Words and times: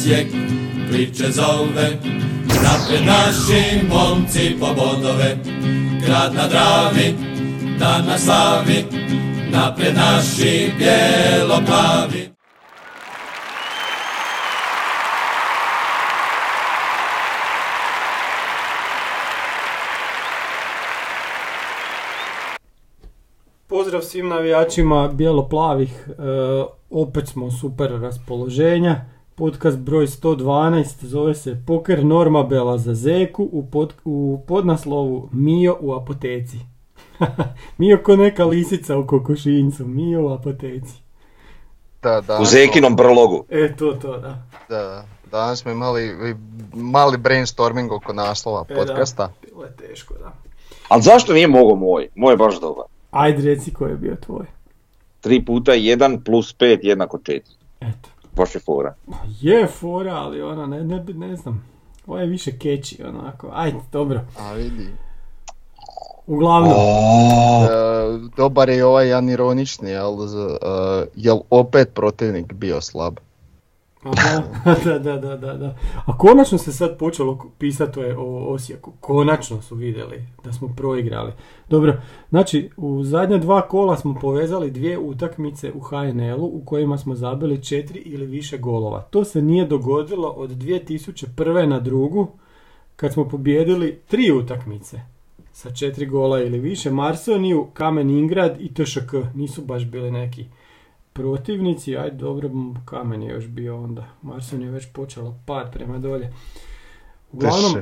Osijek 0.00 0.26
priče 0.90 1.30
zove. 1.30 1.90
Napred 2.46 3.06
naši 3.06 3.86
momci 3.88 4.56
po 4.60 4.66
bodove, 4.66 5.36
grad 6.06 6.34
na 6.34 6.48
Dravi, 6.48 7.14
dan 7.78 8.06
na 8.06 8.18
slavi. 8.18 8.84
Napred 9.50 9.94
naši 9.94 10.72
bijelo-plavi. 10.78 12.30
Pozdrav 23.66 24.02
svim 24.02 24.28
navijačima 24.28 25.08
bijelo-plavih, 25.08 26.08
e, 26.08 26.12
opet 26.90 27.28
smo 27.28 27.50
super 27.50 27.90
raspoloženja. 28.00 29.19
Podcast 29.40 29.78
broj 29.78 30.06
112 30.06 31.04
zove 31.04 31.34
se 31.34 31.62
Poker 31.66 32.04
Normabela 32.04 32.78
za 32.78 32.94
Zeku 32.94 33.48
u, 33.52 33.66
pod, 33.70 33.94
u 34.04 34.40
podnaslovu 34.48 35.28
Mio 35.32 35.76
u 35.80 35.94
apoteci. 35.94 36.56
Mio 37.78 37.98
ko 38.02 38.16
neka 38.16 38.44
lisica 38.44 38.98
u 38.98 39.06
kokošincu, 39.06 39.84
Mio 39.84 40.26
u 40.26 40.28
apoteci. 40.28 40.94
Da, 42.02 42.20
da. 42.20 42.38
U 42.40 42.44
Zekinom 42.44 42.96
brlogu. 42.96 43.44
E, 43.48 43.76
to, 43.76 43.92
to, 43.92 44.18
da. 44.18 44.42
Da, 44.68 45.04
danas 45.30 45.58
smo 45.58 45.70
imali 45.70 46.36
mali 46.74 47.18
brainstorming 47.18 47.92
oko 47.92 48.12
naslova 48.12 48.64
E, 48.68 48.74
podcasta. 48.74 49.26
Da, 49.26 49.32
bilo 49.48 49.64
je 49.64 49.76
teško, 49.76 50.14
da. 50.14 50.32
Ali 50.88 51.02
zašto 51.02 51.32
nije 51.32 51.46
mogao 51.46 51.76
moj? 51.76 52.08
Moj 52.14 52.32
je 52.32 52.36
baš 52.36 52.60
dobar. 52.60 52.84
Ajde 53.10 53.42
reci 53.42 53.72
ko 53.72 53.86
je 53.86 53.94
bio 53.94 54.16
tvoj. 54.16 54.46
3 55.24 55.46
puta 55.46 55.72
1 55.72 56.24
plus 56.24 56.56
5 56.56 56.78
jednako 56.82 57.18
4. 57.18 57.40
Eto. 57.80 58.19
Baš 58.32 58.54
je 58.54 58.60
fora. 58.60 58.94
Je 59.40 59.66
fora, 59.68 60.14
ali 60.14 60.42
ona, 60.42 60.66
ne, 60.66 60.84
ne, 60.84 61.04
ne 61.06 61.36
znam. 61.36 61.64
Ovo 62.06 62.18
je 62.18 62.26
više 62.26 62.52
keći, 62.52 63.02
onako. 63.04 63.50
Ajde, 63.52 63.78
dobro. 63.92 64.20
A 64.38 64.52
vidi. 64.52 64.88
Uglavnom, 66.26 66.72
E, 66.72 66.76
dobar 68.36 68.68
je 68.68 68.84
ovaj 68.84 69.06
jedan 69.06 69.28
ironični, 69.28 69.90
jel, 69.90 70.16
z- 70.18 70.36
e, 70.36 71.06
jel 71.16 71.38
opet 71.50 71.94
protivnik 71.94 72.52
bio 72.52 72.80
slab? 72.80 73.16
Aha, 74.02 74.42
da, 74.84 74.98
da, 74.98 75.36
da, 75.36 75.36
da. 75.36 75.76
A 76.06 76.18
konačno 76.18 76.58
se 76.58 76.72
sad 76.72 76.98
počelo 76.98 77.50
pisati 77.58 78.00
o 78.00 78.52
Osijeku. 78.52 78.92
Konačno 79.00 79.62
su 79.62 79.74
vidjeli 79.74 80.24
da 80.44 80.52
smo 80.52 80.68
proigrali. 80.76 81.32
Dobro, 81.68 82.00
znači 82.30 82.70
u 82.76 83.04
zadnja 83.04 83.38
dva 83.38 83.68
kola 83.68 83.96
smo 83.96 84.14
povezali 84.20 84.70
dvije 84.70 84.98
utakmice 84.98 85.72
u 85.72 85.80
HNL-u 85.80 86.44
u 86.44 86.62
kojima 86.64 86.98
smo 86.98 87.14
zabili 87.14 87.64
četiri 87.64 87.98
ili 87.98 88.26
više 88.26 88.58
golova. 88.58 89.00
To 89.00 89.24
se 89.24 89.42
nije 89.42 89.66
dogodilo 89.66 90.28
od 90.28 90.50
2001. 90.50 91.66
na 91.66 91.80
drugu 91.80 92.28
kad 92.96 93.12
smo 93.12 93.28
pobijedili 93.28 93.98
tri 94.08 94.32
utakmice 94.32 95.00
sa 95.52 95.70
četiri 95.70 96.06
gola 96.06 96.40
ili 96.40 96.58
više. 96.58 96.90
Marsoniju, 96.90 97.66
Kamen 97.74 98.10
Ingrad 98.10 98.56
i 98.60 98.74
TŠK 98.74 99.14
nisu 99.34 99.62
baš 99.62 99.84
bili 99.84 100.10
neki 100.10 100.44
protivnici, 101.12 101.96
ajde 101.96 102.16
dobro, 102.16 102.50
kamen 102.84 103.22
je 103.22 103.30
još 103.32 103.46
bio 103.46 103.82
onda. 103.84 104.06
Marson 104.22 104.62
je 104.62 104.70
već 104.70 104.86
počelo 104.92 105.34
pad 105.46 105.72
prema 105.72 105.98
dolje. 105.98 106.32
Uglavnom, 107.32 107.76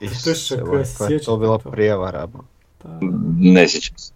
Isuse, 0.00 0.60
koja 0.64 0.78
je 0.78 0.86
sjećate 0.86 1.24
to 1.24 1.36
bila 1.36 1.58
to? 1.58 1.70
prijevara. 1.70 2.28
Ne 3.38 3.68
sjećam 3.68 3.98
se. 3.98 4.12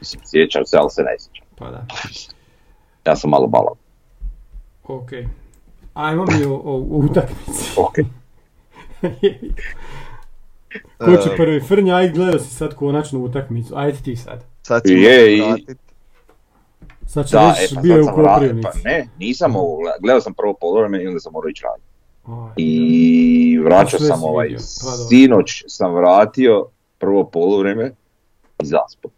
Mislim, 0.00 0.20
sjećam 0.24 0.62
se, 0.66 0.76
ali 0.76 0.90
se 0.90 1.02
ne 1.02 1.16
sjećam. 1.18 1.46
pa 1.58 1.70
da. 1.70 1.86
Ja 3.06 3.16
sam 3.16 3.30
malo 3.30 3.46
balao. 3.46 3.74
Ok. 4.84 5.10
Ajmo 5.94 6.24
mi 6.24 6.44
o, 6.44 6.54
o, 6.54 6.74
o 6.74 6.98
utakmici. 6.98 7.70
Ok. 7.76 7.94
Ko 10.98 11.16
će 11.16 11.30
E, 11.32 11.36
prvi? 11.36 11.60
Frnja, 11.60 11.94
ajde 11.96 12.12
gledao 12.12 12.38
si 12.40 12.54
sad 12.54 12.74
konačnu 12.74 13.24
utakmicu. 13.24 13.76
Ajde 13.76 13.98
ti 13.98 14.16
sad. 14.16 14.44
Sad 14.62 14.82
ćemo 14.86 14.98
Je, 14.98 15.36
i-. 15.36 15.66
Sad 17.06 17.28
će 17.28 17.36
Da, 17.36 17.54
e, 17.58 17.60
reći 17.62 17.74
pa 17.74 17.80
bio 17.80 17.96
je 17.96 18.04
sad 18.04 18.14
u 18.14 18.16
Koprivnici. 18.16 18.68
pa 18.84 18.88
ne, 18.90 19.08
nisam 19.18 19.56
ovo 19.56 19.78
gledao, 20.00 20.20
sam 20.20 20.34
prvo 20.34 20.54
polovreme 20.60 21.02
i 21.02 21.06
onda 21.06 21.20
sam 21.20 21.32
morao 21.32 21.48
ići 21.48 21.64
raditi. 21.64 21.92
I 22.56 23.58
vraćao 23.64 24.00
sam 24.00 24.18
si 24.18 24.24
ovaj, 24.26 24.48
pa 24.54 24.90
sinoć 25.08 25.64
sam 25.68 25.94
vratio 25.94 26.66
prvo 26.98 27.24
polovreme 27.24 27.92
i 28.62 28.66
zaspao 28.66 29.10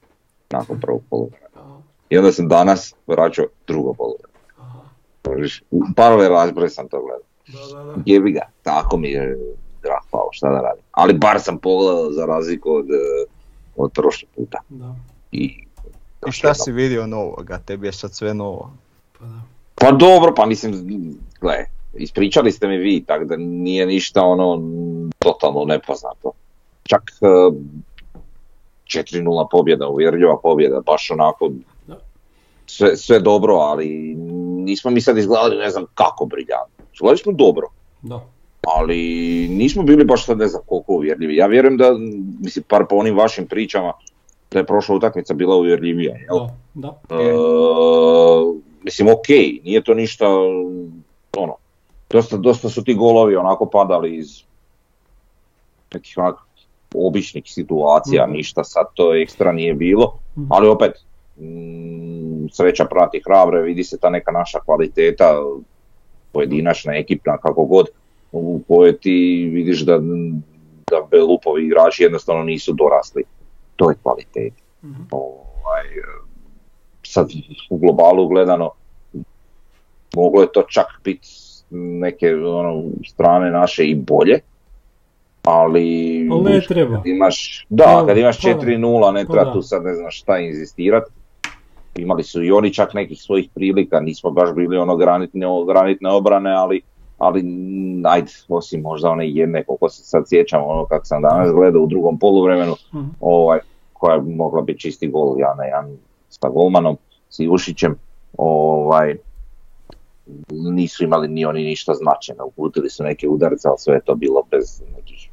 nakon 0.50 0.80
prvog 0.80 1.02
polovremena. 1.10 1.48
da. 1.54 1.80
I 2.08 2.18
onda 2.18 2.32
sam 2.32 2.48
danas 2.48 2.94
vraćao 3.06 3.46
drugo 3.66 3.94
polovreme. 3.94 4.34
U 5.70 5.82
parove 5.96 6.28
razbore 6.28 6.68
sam 6.68 6.88
to 6.88 7.00
gledao. 7.00 7.24
Da, 7.72 7.78
da, 7.78 7.84
da. 7.84 8.02
Jebi 8.06 8.32
ga, 8.32 8.40
tako 8.62 8.96
mi 8.96 9.08
je 9.10 9.38
drah 9.82 10.02
pao, 10.10 10.28
šta 10.32 10.48
da 10.48 10.60
radim. 10.60 10.84
Ali 10.90 11.12
bar 11.14 11.40
sam 11.40 11.58
pogledao 11.58 12.12
za 12.12 12.26
razliku 12.26 12.70
od, 12.74 12.86
eh, 12.90 13.30
od 13.76 13.92
prošli 13.92 14.28
puta. 14.36 14.58
Da, 14.68 14.94
I, 15.34 15.64
I 16.28 16.32
šta 16.32 16.54
si 16.54 16.72
vidio 16.72 17.06
novoga? 17.06 17.58
Tebi 17.58 17.86
je 17.86 17.92
sad 17.92 18.14
sve 18.14 18.34
novo. 18.34 18.72
pa 19.18 19.24
da. 19.24 19.40
Pa 19.74 19.90
dobro, 19.92 20.34
pa 20.36 20.46
mislim, 20.46 20.74
gle, 21.40 21.54
ispričali 21.94 22.52
ste 22.52 22.68
mi 22.68 22.76
vi, 22.76 23.04
tako 23.06 23.24
da 23.24 23.36
nije 23.36 23.86
ništa 23.86 24.22
ono 24.22 24.62
totalno 25.18 25.64
nepoznato. 25.64 26.32
Čak 26.82 27.02
eh, 27.20 27.54
4-0 28.84 29.46
pobjeda, 29.50 29.88
uvjerljiva 29.88 30.38
pobjeda, 30.42 30.80
baš 30.86 31.10
onako 31.10 31.50
Da. 31.86 31.98
sve, 32.66 32.96
sve 32.96 33.20
dobro, 33.20 33.54
ali 33.54 34.14
nismo 34.64 34.90
mi 34.90 35.00
sad 35.00 35.18
izgledali 35.18 35.56
ne 35.56 35.70
znam 35.70 35.84
kako 35.94 36.26
briljantno. 36.26 36.84
Izgledali 36.94 37.18
smo 37.18 37.32
dobro, 37.32 37.66
Da. 38.02 38.20
ali 38.66 38.96
nismo 39.50 39.82
bili 39.82 40.04
baš 40.04 40.26
sad 40.26 40.38
ne 40.38 40.46
znam 40.48 40.62
koliko 40.66 40.92
uvjerljivi. 40.92 41.36
Ja 41.36 41.46
vjerujem 41.46 41.76
da, 41.76 41.92
mislim, 42.40 42.64
par 42.68 42.84
po 42.90 42.96
onim 42.96 43.16
vašim 43.16 43.46
pričama, 43.46 43.92
da 44.50 44.58
je 44.58 44.66
prošla 44.66 44.94
utakmica 44.96 45.34
bila 45.34 45.56
uvjerljivija, 45.56 46.16
jel? 46.16 46.38
Da, 46.74 46.98
da. 47.08 47.16
E, 47.20 47.32
mislim, 48.82 49.08
ok, 49.08 49.28
nije 49.64 49.82
to 49.82 49.94
ništa, 49.94 50.26
ono, 51.36 51.56
dosta, 52.10 52.36
dosta 52.36 52.68
su 52.68 52.84
ti 52.84 52.94
golovi 52.94 53.36
onako 53.36 53.66
padali 53.66 54.16
iz 54.16 54.42
nekih 55.94 56.18
onak 56.18 56.34
običnih 56.94 57.44
situacija, 57.46 58.26
Mhm. 58.26 58.32
ništa 58.32 58.64
sad 58.64 58.86
to 58.94 59.14
ekstra 59.14 59.52
nije 59.52 59.74
bilo, 59.74 60.18
Mhm. 60.36 60.46
ali 60.50 60.68
opet, 60.68 60.92
mm, 61.40 62.46
sreća 62.52 62.84
prati 62.84 63.22
hrabre, 63.26 63.62
vidi 63.62 63.84
se 63.84 63.98
ta 63.98 64.10
neka 64.10 64.30
naša 64.32 64.60
kvaliteta, 64.60 65.42
pojedinačna, 66.32 66.94
ekipna, 66.96 67.38
kako 67.38 67.64
god, 67.64 67.86
u 68.32 68.60
kojoj 68.68 68.98
ti 68.98 69.48
vidiš 69.52 69.80
da, 69.80 69.98
da 70.90 71.06
Belupovi 71.10 71.64
igrači 71.66 72.02
jednostavno 72.02 72.42
nisu 72.42 72.72
dorasli 72.72 73.22
toj 73.76 73.94
kvaliteti 74.02 74.64
Mhm. 74.84 75.02
ovaj, 75.10 75.84
sad 77.02 77.30
u 77.70 77.78
globalu 77.78 78.28
gledano 78.28 78.70
moglo 80.16 80.42
je 80.42 80.52
to 80.52 80.62
čak 80.62 80.86
biti 81.04 81.28
neke 81.70 82.34
ono, 82.34 82.82
strane 83.06 83.50
naše 83.50 83.84
i 83.84 83.94
bolje, 83.94 84.38
ali 85.42 85.84
ne 86.44 86.60
treba. 86.68 86.96
kad 86.96 87.06
imaš, 87.06 87.66
da, 87.68 88.04
kad 88.06 88.16
imaš 88.16 88.42
pa 88.42 88.48
da. 88.48 88.60
4-0 88.60 89.12
ne 89.12 89.26
Pa 89.26 89.32
treba 89.32 89.52
tu 89.52 89.62
sad 89.62 89.84
ne 89.84 89.94
znaš 89.94 90.20
šta 90.20 90.38
inzistirat. 90.38 91.04
Imali 91.96 92.22
su 92.22 92.42
i 92.42 92.50
oni 92.50 92.74
čak 92.74 92.94
nekih 92.94 93.18
svojih 93.22 93.48
prilika, 93.54 94.00
nismo 94.00 94.30
baš 94.30 94.54
bili 94.54 94.76
ono 94.76 94.96
granitne, 94.96 95.46
granitne 95.66 96.10
obrane, 96.10 96.52
ali 96.52 96.82
ali 97.24 97.42
mm, 97.42 98.06
ajde, 98.06 98.30
osim 98.48 98.80
možda 98.80 99.10
one 99.10 99.30
jedne, 99.30 99.64
koliko 99.64 99.88
se 99.88 100.02
sad 100.04 100.24
sjećam, 100.28 100.62
ono 100.66 100.84
kako 100.86 101.04
sam 101.04 101.22
danas 101.22 101.52
gledao 101.52 101.82
u 101.82 101.86
drugom 101.86 102.18
poluvremenu, 102.18 102.74
Mhm. 102.94 103.08
ovaj, 103.20 103.58
koja 103.92 104.14
je 104.14 104.22
mogla 104.22 104.62
biti 104.62 104.80
čisti 104.80 105.08
gol 105.08 105.40
ja 105.40 105.54
na 105.54 105.64
jedan 105.64 105.96
sa 106.28 106.48
golmanom, 106.48 106.96
s 107.30 107.38
Ivušićem, 107.38 107.94
ovaj, 108.38 109.16
nisu 110.50 111.04
imali 111.04 111.28
ni 111.28 111.44
oni 111.44 111.64
ništa 111.64 111.94
značajno, 111.94 112.46
uputili 112.46 112.90
su 112.90 113.04
neke 113.04 113.28
udarce, 113.28 113.68
ali 113.68 113.78
sve 113.78 113.94
je 113.94 114.00
to 114.00 114.14
bilo 114.14 114.42
bez 114.50 114.82
nekih 114.96 115.28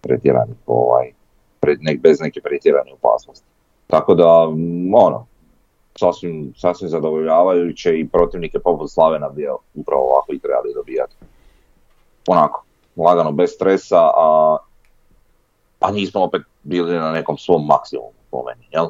pretjeranih, 0.00 0.56
ovaj, 0.66 1.12
pred, 1.60 1.78
nek, 1.82 2.00
bez 2.00 2.20
neke 2.20 2.40
pretjerane 2.40 2.92
opasnosti. 2.92 3.46
Tako 3.86 4.14
da, 4.14 4.26
ono, 4.94 5.26
sasvim, 5.98 6.52
sasvim 6.56 6.88
zadovoljavajuće 6.88 7.98
i 7.98 8.08
protivnike 8.08 8.58
poput 8.58 8.90
Slavena 8.90 9.28
bio 9.28 9.58
upravo 9.74 10.02
ovako 10.02 10.32
i 10.32 10.38
trebali 10.38 10.74
dobijati. 10.74 11.14
Onako, 12.26 12.64
lagano, 12.96 13.32
bez 13.32 13.50
stresa, 13.50 14.00
a, 14.16 14.56
a 15.80 15.90
nismo 15.90 16.24
opet 16.24 16.42
bili 16.62 16.94
na 16.94 17.12
nekom 17.12 17.38
svom 17.38 17.66
maksimumu 17.66 18.12
po 18.30 18.44
meni, 18.44 18.68
jel? 18.72 18.86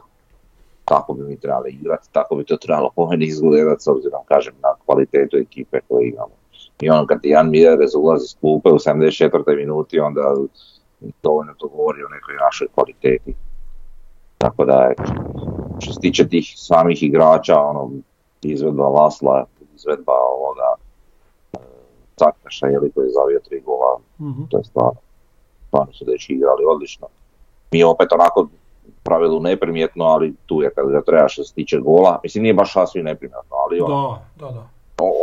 Tako 0.85 1.15
bi 1.15 1.23
mi 1.23 1.41
trebali 1.41 1.71
igrati, 1.71 2.09
tako 2.13 2.37
bi 2.37 2.45
to 2.45 2.57
trebalo 2.57 2.91
po 2.97 3.07
meni 3.07 3.25
izgledati 3.25 3.83
s 3.83 3.87
obzirom, 3.87 4.21
kažem, 4.25 4.55
na 4.63 4.69
kvalitetu 4.85 5.37
ekipe 5.37 5.81
koju 5.89 6.09
imamo. 6.09 6.35
I 6.81 6.91
ono 6.91 7.07
kad 7.07 7.21
Jan 7.23 7.51
Mijerez 7.51 7.95
ulazi 7.95 8.29
s 8.29 8.37
klupe 8.41 8.69
u 8.69 8.79
74. 8.79 9.57
minuti, 9.57 10.01
onda 10.01 10.35
dovoljno 11.23 11.55
to 11.59 11.69
govori 11.69 12.05
o 12.05 12.09
nekoj 12.09 12.35
našoj 12.35 12.69
kvaliteti. 12.75 13.35
Tako 14.39 14.65
da, 14.65 14.93
što 15.79 15.93
se 15.93 16.01
tiče 16.01 16.29
tih 16.29 16.53
samih 16.57 17.03
igrača, 17.03 17.61
ono, 17.61 17.91
izvedba 18.43 18.89
Lasla, 18.89 19.45
izvedba 19.75 20.13
ovoga 20.13 20.75
e, 21.53 21.59
Cakaša, 22.17 22.67
je 22.67 22.81
li 22.81 22.93
koji 22.93 23.07
je 23.07 23.13
zavio 23.13 23.41
tri 23.49 23.61
gola, 23.61 23.99
Mhm. 24.21 24.43
to 24.51 24.59
je 24.59 24.65
stvarno, 24.65 25.01
stvarno 25.67 25.93
su 25.93 26.05
dečki 26.05 26.33
igrali 26.33 26.65
odlično. 26.69 27.07
Mi 27.73 27.85
opet 27.85 28.13
onako 28.13 28.47
pravilu 29.03 29.41
neprimjetno, 29.41 30.05
ali 30.05 30.35
tu 30.47 30.63
je 30.63 30.71
kad 30.71 30.89
ga 30.89 31.03
treba 31.03 31.29
što 31.29 31.45
se 31.45 31.55
tiče 31.55 31.79
gola, 31.79 32.21
mislim 32.23 32.43
nije 32.43 32.55
baš 32.55 32.73
sasvim 32.73 33.05
neprimjetno, 33.05 33.57
ali 33.57 33.81
ono, 33.81 34.19
Da, 34.37 34.47
da, 34.47 34.53
da. 34.53 34.67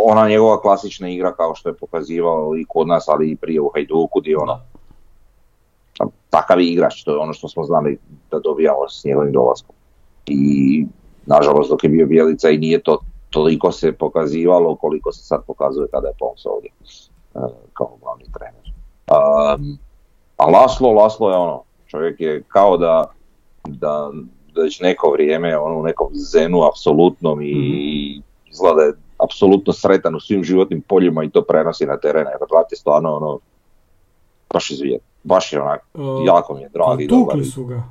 ona 0.06 0.28
njegova 0.30 0.62
klasična 0.62 1.10
igra 1.10 1.34
kao 1.34 1.56
što 1.56 1.70
je 1.70 1.74
pokazivao 1.76 2.58
i 2.58 2.66
kod 2.68 2.88
nas, 2.88 3.08
ali 3.08 3.32
i 3.32 3.36
prije 3.36 3.62
u 3.62 3.72
Hajduku, 3.74 4.20
gdje 4.20 4.38
ono, 4.38 4.60
takav 6.30 6.60
igrač, 6.60 7.04
to 7.04 7.12
je 7.12 7.18
ono 7.18 7.34
što 7.34 7.48
smo 7.48 7.64
znali 7.64 7.98
da 8.32 8.40
dobijamo 8.40 8.90
s 8.90 9.04
njegovim 9.04 9.32
dolaskom. 9.34 9.76
I 10.26 10.86
nažalost 11.26 11.70
dok 11.70 11.84
je 11.84 11.90
bio 11.90 12.08
Bjelica 12.08 12.50
i 12.50 12.58
nije 12.58 12.82
to 12.82 13.00
toliko 13.30 13.72
se 13.72 13.92
pokazivalo 13.92 14.76
koliko 14.76 15.12
se 15.12 15.24
sad 15.24 15.46
pokazuje 15.48 15.88
kada 15.92 16.08
je 16.08 16.14
Pons 16.20 16.46
ovdje 16.46 16.70
e, 17.36 17.40
kao 17.74 17.98
glavni 18.02 18.26
trener. 18.34 18.74
Um, 19.12 19.78
a 20.38 20.46
Laslo, 20.46 20.92
Laslo 20.92 21.30
je 21.30 21.38
ono, 21.38 21.64
čovjek 21.88 22.22
je 22.22 22.44
kao 22.48 22.78
da, 22.78 23.12
da, 23.68 24.12
da 24.56 24.62
već 24.62 24.80
neko 24.80 25.12
vrijeme 25.12 25.58
ono, 25.58 25.80
u 25.80 25.84
nekom 25.84 26.08
zenu 26.14 26.64
apsolutnom 26.64 27.42
i 27.42 28.22
izgleda 28.46 28.76
da 28.76 28.82
je 28.82 28.94
apsolutno 29.18 29.74
sretan 29.74 30.16
u 30.16 30.20
svim 30.20 30.44
životnim 30.44 30.82
poljima 30.82 31.24
i 31.24 31.30
to 31.30 31.42
prenosi 31.42 31.86
na 31.86 31.98
teren, 31.98 32.26
jer 32.28 32.66
je 32.72 32.78
stvarno 32.78 33.16
ono, 33.16 33.40
baš 34.54 34.72
izvijet. 34.72 35.02
Baš 35.24 35.54
je 35.54 35.62
onak, 35.62 35.88
jako 36.26 36.54
mi 36.54 36.62
je 36.62 36.70
dragi 36.70 37.04
i 37.04 37.08
pa 37.08 37.16
dobar. 37.16 37.34
tukli 37.34 37.46
su 37.46 37.66
ga. 37.66 37.84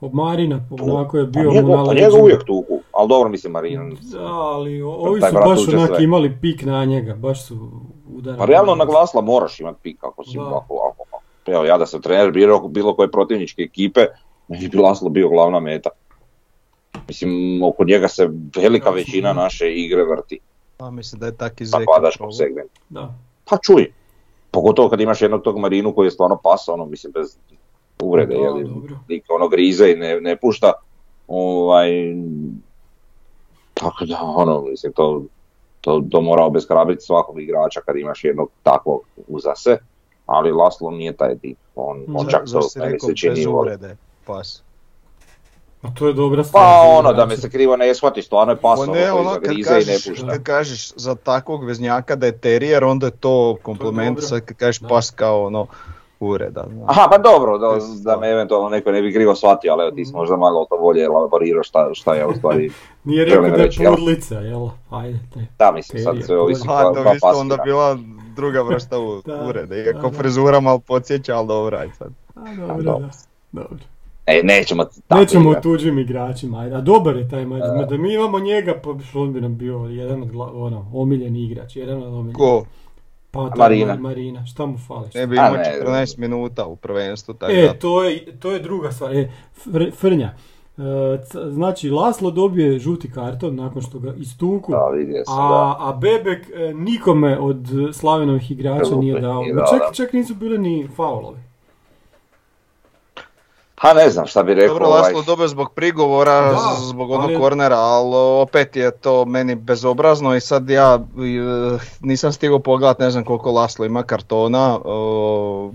Od 0.00 0.14
Marina, 0.14 0.60
onako 0.70 1.18
je 1.18 1.24
Pa 1.24 1.30
bio 1.30 1.50
mu 1.50 1.56
njega, 1.56 1.76
na 1.76 1.84
pa 1.84 1.94
njega 1.94 2.16
uvijek 2.22 2.44
tuku, 2.44 2.80
ali 2.92 3.08
dobro 3.08 3.28
mislim 3.28 3.52
Marin. 3.52 3.96
Da, 4.12 4.26
ali 4.26 4.82
ovi 4.82 5.20
su 5.20 5.34
baš 5.34 5.68
onak 5.74 5.88
sve. 5.88 6.04
imali 6.04 6.38
pik 6.40 6.62
na 6.62 6.84
njega, 6.84 7.14
baš 7.14 7.46
su 7.46 7.70
udarali. 8.14 8.38
Pa 8.38 8.44
realno 8.44 8.74
na 8.74 8.84
glasla 8.84 9.20
moraš 9.20 9.60
imat 9.60 9.76
pik 9.82 10.04
ako 10.04 10.24
si 10.24 10.36
Da. 10.36 10.42
ovako, 10.42 10.74
ovako. 10.74 11.22
Evo 11.46 11.64
ja 11.64 11.78
da 11.78 11.86
sam 11.86 12.02
trener 12.02 12.32
bilo, 12.32 12.68
bilo 12.68 12.94
koje 12.94 13.10
protivničke 13.10 13.62
ekipe, 13.62 14.06
ne 14.48 14.68
bi 14.68 14.76
Laslo 14.76 15.08
bio 15.08 15.28
glavna 15.28 15.60
meta. 15.60 15.90
Mislim, 17.08 17.62
oko 17.62 17.84
njega 17.84 18.08
se 18.08 18.28
velika 18.56 18.90
većina 18.90 19.32
naše 19.32 19.72
igre 19.74 20.04
vrti. 20.04 20.38
Pa 20.76 20.90
mislim 20.90 21.20
da 21.20 21.26
je 21.26 21.36
tak 21.36 21.60
i 21.60 21.64
Na 21.64 21.68
Zeki 21.68 21.84
padačkom 21.86 22.18
probao. 22.18 22.32
segmentu. 22.32 22.80
Da. 22.88 23.14
Pa 23.50 23.56
čuj, 23.62 23.92
pogotovo 24.50 24.88
kad 24.88 25.00
imaš 25.00 25.22
jednog 25.22 25.42
tog 25.42 25.58
Marinu 25.58 25.94
koji 25.94 26.06
je 26.06 26.10
stvarno 26.10 26.38
pasa, 26.42 26.72
ono, 26.72 26.86
mislim, 26.86 27.12
bez 27.12 27.38
uvrede, 28.02 28.34
Da, 28.34 28.40
jeli, 28.40 28.64
dobro. 28.64 28.96
lik 29.08 29.24
ono 29.28 29.48
grize 29.48 29.90
i 29.90 29.96
ne, 29.96 30.20
ne 30.20 30.36
pušta, 30.36 30.72
ovaj, 31.28 31.90
tako 33.74 34.04
da, 34.04 34.18
ono, 34.22 34.60
mislim, 34.60 34.92
to, 34.92 35.22
to, 35.80 36.02
to 36.10 36.20
mora 36.20 36.44
obeshrabriti 36.44 37.02
svakog 37.02 37.40
igrača 37.40 37.80
kad 37.80 37.96
imaš 37.96 38.24
jednog 38.24 38.50
takvog 38.62 39.00
uza 39.28 39.54
se, 39.54 39.78
ali 40.26 40.52
Laslo 40.52 40.90
nije 40.90 41.12
taj 41.12 41.38
tip, 41.38 41.58
on, 41.74 42.04
on 42.14 42.26
čak 42.26 42.42
to 42.52 42.60
meni 42.76 43.00
se 43.00 43.14
čini 43.16 43.46
uvrede, 43.46 43.96
pas. 44.26 44.62
A 45.82 45.88
to 45.90 46.06
je 46.06 46.12
dobra 46.12 46.44
stvar. 46.44 46.62
Pa 46.64 46.88
ono, 46.88 47.02
da 47.02 47.12
igrače. 47.12 47.28
me 47.28 47.36
se 47.36 47.50
krivo 47.50 47.76
ne 47.76 47.94
shvati, 47.94 48.22
stvarno 48.22 48.52
je 48.52 48.56
pas, 48.56 48.80
Pa 48.80 48.86
ne, 48.86 49.12
ono, 49.12 49.30
kad 49.30 49.42
zagrize 49.42 49.70
i 49.72 49.76
ne 49.76 49.84
kažeš, 49.86 50.08
pušta. 50.08 50.26
kad 50.28 50.42
kažeš 50.42 50.92
za 50.96 51.14
takvog 51.14 51.64
veznjaka 51.64 52.16
da 52.16 52.26
je 52.26 52.38
terijer, 52.38 52.84
onda 52.84 53.06
je 53.06 53.10
to 53.12 53.56
kompliment, 53.62 54.16
dobro. 54.16 54.22
sad 54.22 54.40
kad 54.40 54.56
kažeš 54.56 54.80
Da. 54.80 54.88
pas 54.88 55.10
kao 55.10 55.44
ono, 55.44 55.66
ureda. 56.20 56.64
znaš. 56.68 56.84
Aha, 56.88 57.08
pa 57.10 57.18
dobro, 57.20 57.58
da, 57.58 57.66
da 58.04 58.16
me 58.16 58.28
eventualno 58.28 58.68
neko 58.68 58.92
ne 58.92 59.02
bi 59.02 59.12
krivo 59.12 59.34
shvatio, 59.34 59.72
ali 59.72 59.82
evo 59.82 59.90
ti 59.90 60.04
si 60.04 60.12
možda 60.12 60.36
malo 60.36 60.64
to 60.64 60.78
bolje 60.78 61.04
elaborirao 61.04 61.62
šta, 61.62 61.90
šta 61.92 62.14
je 62.14 62.26
u 62.26 62.34
stvari 62.34 62.70
Nije 63.04 63.24
rekao 63.24 63.42
da 63.42 63.48
je 63.48 63.56
reći, 63.56 63.82
jel? 63.82 63.94
pudlica, 63.94 64.34
jel? 64.34 64.68
Ajde, 64.90 65.18
te. 65.34 65.46
Da, 65.58 65.72
mislim, 65.72 66.02
sad 66.02 66.16
sve 66.22 66.38
ovisi 66.38 66.66
koja, 66.66 66.84
to 66.84 67.02
bi 67.02 67.16
isto 67.16 67.28
onda 67.30 67.56
bila 67.56 67.98
druga 68.36 68.62
vrsta 68.62 68.98
u- 68.98 69.22
Da, 69.26 69.44
urede, 69.48 69.66
da, 69.76 69.90
iako 69.90 70.10
frizura 70.10 70.60
malo 70.60 70.78
podsjeća, 70.78 71.36
ali 71.36 71.46
dobro, 71.48 71.78
aj 71.78 71.88
sad. 71.90 72.08
A, 72.36 72.40
dobro, 72.56 72.82
dobro. 72.82 72.98
da. 72.98 73.10
Dobro. 73.52 73.78
E, 74.26 74.40
nećemo 74.44 74.84
tako 74.84 75.20
Nećemo 75.20 75.50
o 75.50 75.54
tuđim 75.54 75.98
igračima, 75.98 76.58
ajde. 76.58 76.74
A 76.76 76.80
dobar 76.80 77.16
je 77.16 77.28
taj 77.28 77.44
Mađar. 77.44 77.86
Da 77.86 77.96
mi 77.96 78.14
imamo 78.14 78.38
njega, 78.38 78.74
pa 78.84 78.90
on 79.14 79.32
bi 79.32 79.40
nam 79.40 79.56
bio 79.56 79.78
jedan 79.78 80.22
od 80.22 80.28
gla- 80.28 80.50
ono, 80.54 80.90
omiljeni 80.94 81.44
igrač. 81.44 81.76
Jedan 81.76 81.98
od 81.98 82.08
omiljenih. 82.08 82.36
Ko? 82.36 82.64
Pa 83.30 83.50
Marina. 83.56 83.94
Ma- 83.94 84.00
Marina. 84.00 84.46
Šta 84.46 84.66
mu 84.66 84.78
fali? 84.78 85.08
Ne 85.14 85.26
bi 85.26 85.36
imao 85.36 85.52
ne, 85.52 85.74
14 85.76 86.18
minuta 86.18 86.66
u 86.66 86.76
prvenstvu, 86.76 87.34
tako 87.34 87.52
E, 87.52 87.62
da. 87.62 87.72
to 87.74 88.04
je, 88.04 88.24
to 88.32 88.50
je 88.50 88.58
druga 88.58 88.92
stvar. 88.92 89.12
E, 89.12 89.30
Fr- 89.58 89.92
Frnja. 89.92 90.34
E, 90.78 90.82
c- 91.24 91.50
znači, 91.50 91.90
Laslo 91.90 92.30
dobije 92.30 92.78
žuti 92.78 93.10
karton 93.10 93.54
nakon 93.56 93.82
što 93.82 93.98
ga 93.98 94.14
istuku. 94.14 94.72
Da, 94.72 94.88
vidio 94.88 95.24
sam, 95.24 95.34
A, 95.36 95.48
da. 95.48 95.54
a 95.80 95.92
Bebek 95.92 96.46
e, 96.50 96.74
nikome 96.74 97.38
od 97.38 97.66
Slavenovih 97.92 98.50
igrača 98.50 98.96
nije 98.96 99.20
dao. 99.20 99.42
nije 99.42 99.54
dao, 99.54 99.66
čak, 99.68 99.94
čak 99.94 100.12
nisu 100.12 100.34
bili 100.34 100.58
ni 100.58 100.88
faulovi. 100.96 101.38
Pa 103.80 103.94
ne 103.94 104.10
znam 104.10 104.26
šta 104.26 104.42
bi 104.42 104.54
rekao. 104.54 104.68
Dobro, 104.68 104.86
ovaj, 104.86 105.00
Laslo 105.02 105.22
dobio 105.24 105.48
zbog 105.48 105.68
prigovora, 105.70 106.40
Da, 106.42 106.58
zbog 106.78 107.10
onog 107.10 107.24
ali- 107.24 107.36
kornera, 107.36 107.76
ali 107.76 108.12
opet 108.42 108.76
je 108.76 108.90
to 108.92 109.24
meni 109.24 109.54
bezobrazno 109.54 110.34
i 110.34 110.40
sad 110.40 110.70
ja 110.70 110.94
e, 110.94 110.98
nisam 112.00 112.32
stigao 112.32 112.58
pogledat, 112.58 112.98
ne 112.98 113.10
znam 113.10 113.24
koliko 113.24 113.52
Laslo 113.52 113.84
ima 113.84 114.02
kartona. 114.02 114.78
o, 114.84 115.72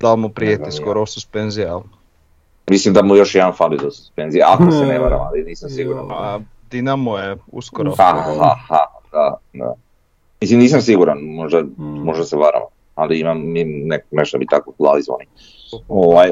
da 0.00 0.16
mu 0.16 0.28
prijeti 0.30 0.72
skoro 0.72 1.06
suspenzija, 1.06 1.74
ali 1.74 1.84
Mislim 2.66 2.94
da 2.94 3.02
mu 3.02 3.16
još 3.16 3.34
jedan 3.34 3.52
fali 3.52 3.78
do 3.78 3.90
suspenzije, 3.90 4.44
ako 4.44 4.70
se 4.70 4.78
ne 4.78 4.98
varam, 4.98 5.20
ali 5.22 5.44
nisam 5.44 5.70
siguran. 5.76 6.06
A 6.10 6.40
Dinamo 6.62 7.18
je 7.18 7.36
uskoro. 7.48 7.90
Ha, 7.92 8.04
ha, 8.38 8.56
ha, 8.68 8.78
da, 9.12 9.36
da. 9.54 9.74
Mislim, 10.40 10.58
nisam 10.58 10.82
siguran, 10.82 11.18
možda, 11.20 11.60
Mm. 11.60 11.74
možda 11.78 12.24
se 12.24 12.36
varam, 12.36 12.62
ali 12.94 13.20
imam 13.20 13.42
nek, 13.84 14.04
nešto 14.10 14.38
mi 14.38 14.46
tako 14.46 14.70
u 14.70 14.74
glavi 14.78 15.02
zvoni. 15.02 15.24
Ovaj, 15.88 16.30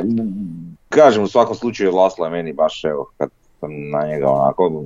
kažem, 0.89 1.23
u 1.23 1.29
svakom 1.29 1.55
slučaju 1.55 1.95
Lasla 1.95 2.27
je 2.27 2.33
meni 2.33 2.53
baš, 2.53 2.85
evo, 2.85 3.11
kad 3.17 3.31
sam 3.61 3.71
na 3.91 4.07
njega 4.07 4.31
onako 4.31 4.83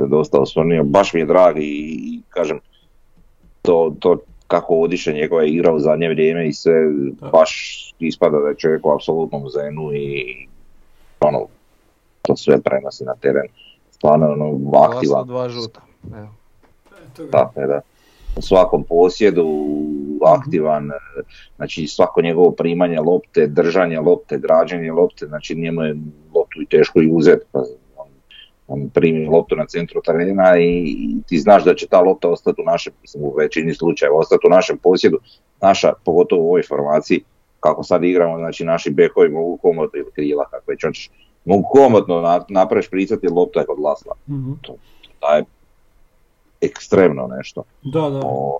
se 0.00 0.06
dosta 0.06 0.40
osvrnio, 0.40 0.84
baš 0.84 1.12
mi 1.12 1.20
je 1.20 1.26
drag 1.26 1.58
i, 1.58 1.62
i 1.62 2.20
kažem, 2.28 2.60
to, 3.62 3.94
to 3.98 4.16
kako 4.46 4.74
odiše 4.74 5.12
njegova 5.12 5.44
igra 5.44 5.72
u 5.72 5.78
zadnje 5.78 6.08
vrijeme 6.08 6.48
i 6.48 6.52
sve, 6.52 6.72
Da. 7.20 7.28
baš 7.28 7.82
ispada 7.98 8.38
da 8.38 8.48
je 8.48 8.56
čovjek 8.56 8.86
u 8.86 8.94
apsolutnom 8.94 9.48
zenu 9.50 9.92
i 9.94 10.46
ono, 11.20 11.46
to 12.22 12.36
sve 12.36 12.60
prenosi 12.60 13.04
na 13.04 13.14
teren. 13.14 13.46
Stvarno 13.90 14.26
ono, 14.26 14.50
Laslo 14.72 14.96
aktivan, 14.96 15.26
dva 15.26 15.48
žuta. 15.48 15.80
Evo. 16.16 16.28
Je 17.56 17.66
da. 17.66 17.80
U 18.36 18.42
svakom 18.42 18.84
posjedu, 18.84 19.46
aktivan, 20.24 20.90
e, 20.90 20.94
znači 21.56 21.86
svako 21.86 22.22
njegovo 22.22 22.50
primanje 22.50 23.00
lopte, 23.00 23.46
držanje 23.46 24.00
lopte, 24.00 24.38
građenje 24.38 24.92
lopte, 24.92 25.26
znači 25.26 25.54
njemu 25.54 25.82
je 25.82 25.96
loptu 26.34 26.62
i 26.62 26.66
teško 26.66 27.02
i 27.02 27.10
uzeti. 27.12 27.44
Pa 27.52 27.58
on, 27.96 28.08
on 28.68 28.88
primi 28.88 29.26
loptu 29.26 29.56
na 29.56 29.66
centru 29.66 30.00
terena 30.04 30.58
i, 30.58 30.96
ti 31.28 31.38
znaš 31.38 31.64
da 31.64 31.74
će 31.74 31.86
ta 31.86 32.00
lopta 32.00 32.28
ostati 32.28 32.62
u 32.62 32.64
našem, 32.64 32.92
mislim 33.02 33.24
u 33.24 33.34
većini 33.38 33.74
slučajeva, 33.74 34.18
ostati 34.18 34.46
u 34.46 34.50
našem 34.50 34.78
posjedu. 34.78 35.18
Naša, 35.62 35.92
pogotovo 36.04 36.42
u 36.42 36.46
ovoj 36.46 36.62
formaciji, 36.62 37.24
kako 37.60 37.82
sad 37.82 38.04
igramo, 38.04 38.38
znači 38.38 38.64
naši 38.64 38.90
bekovi 38.90 39.28
mogu 39.28 39.56
komotno 39.56 39.98
ili 39.98 40.10
krila, 40.12 40.48
kako 40.50 40.70
već 40.70 40.84
hoćeš, 40.84 41.10
mogu 41.44 41.68
komotno 41.68 42.20
na, 42.20 42.44
napraviš 42.48 42.90
pricati 42.90 43.28
lopta 43.28 43.60
je 43.60 43.66
kod 43.66 43.78
Lasla. 43.78 44.14
Mhm. 44.28 44.52
To 44.62 44.72
je 45.34 45.44
ekstremno 46.60 47.26
nešto 47.26 47.62
Da, 47.82 48.00
da. 48.00 48.20
o 48.24 48.58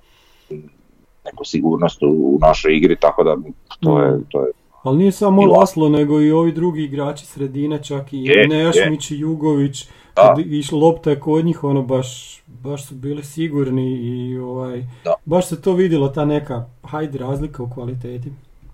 neku 1.25 1.45
sigurnost 1.45 2.03
u, 2.03 2.07
u 2.07 2.37
našoj 2.41 2.77
igri, 2.77 2.95
tako 2.99 3.23
da 3.23 3.37
to 3.79 4.01
je, 4.01 4.19
to 4.29 4.41
je 4.45 4.51
Ali 4.83 4.97
nije 4.97 5.11
samo 5.11 5.45
Laslo, 5.45 5.89
nego 5.89 6.21
i 6.21 6.31
ovi 6.31 6.51
drugi 6.51 6.83
igrači 6.83 7.25
sredine, 7.25 7.83
čak 7.83 8.13
i 8.13 8.23
Je, 8.23 8.47
Nejašmić 8.47 9.11
i 9.11 9.19
Jugović. 9.19 9.87
Kad 10.13 10.39
išla 10.39 10.79
lopta 10.79 11.09
je 11.09 11.19
kod 11.19 11.45
njih, 11.45 11.63
ono 11.63 11.81
baš, 11.81 12.41
baš 12.47 12.85
su 12.87 12.95
bili 12.95 13.23
sigurni 13.23 13.91
i 13.91 14.37
ovaj, 14.37 14.83
Da. 15.03 15.13
baš 15.25 15.47
se 15.47 15.61
to 15.61 15.73
vidjelo, 15.73 16.07
ta 16.09 16.25
neka, 16.25 16.65
hajde, 16.83 17.17
razlika 17.17 17.63
u 17.63 17.69
kvaliteti. 17.69 18.31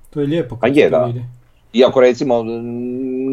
To 0.10 0.22
je 0.22 0.28
lijepo 0.28 0.56
Pa 0.56 0.68
kad 0.68 0.78
je, 0.78 0.84
se 0.84 0.92
to 0.92 0.98
da. 1.00 1.06
vidi. 1.06 1.24
Iako 1.74 2.02
recimo 2.02 2.44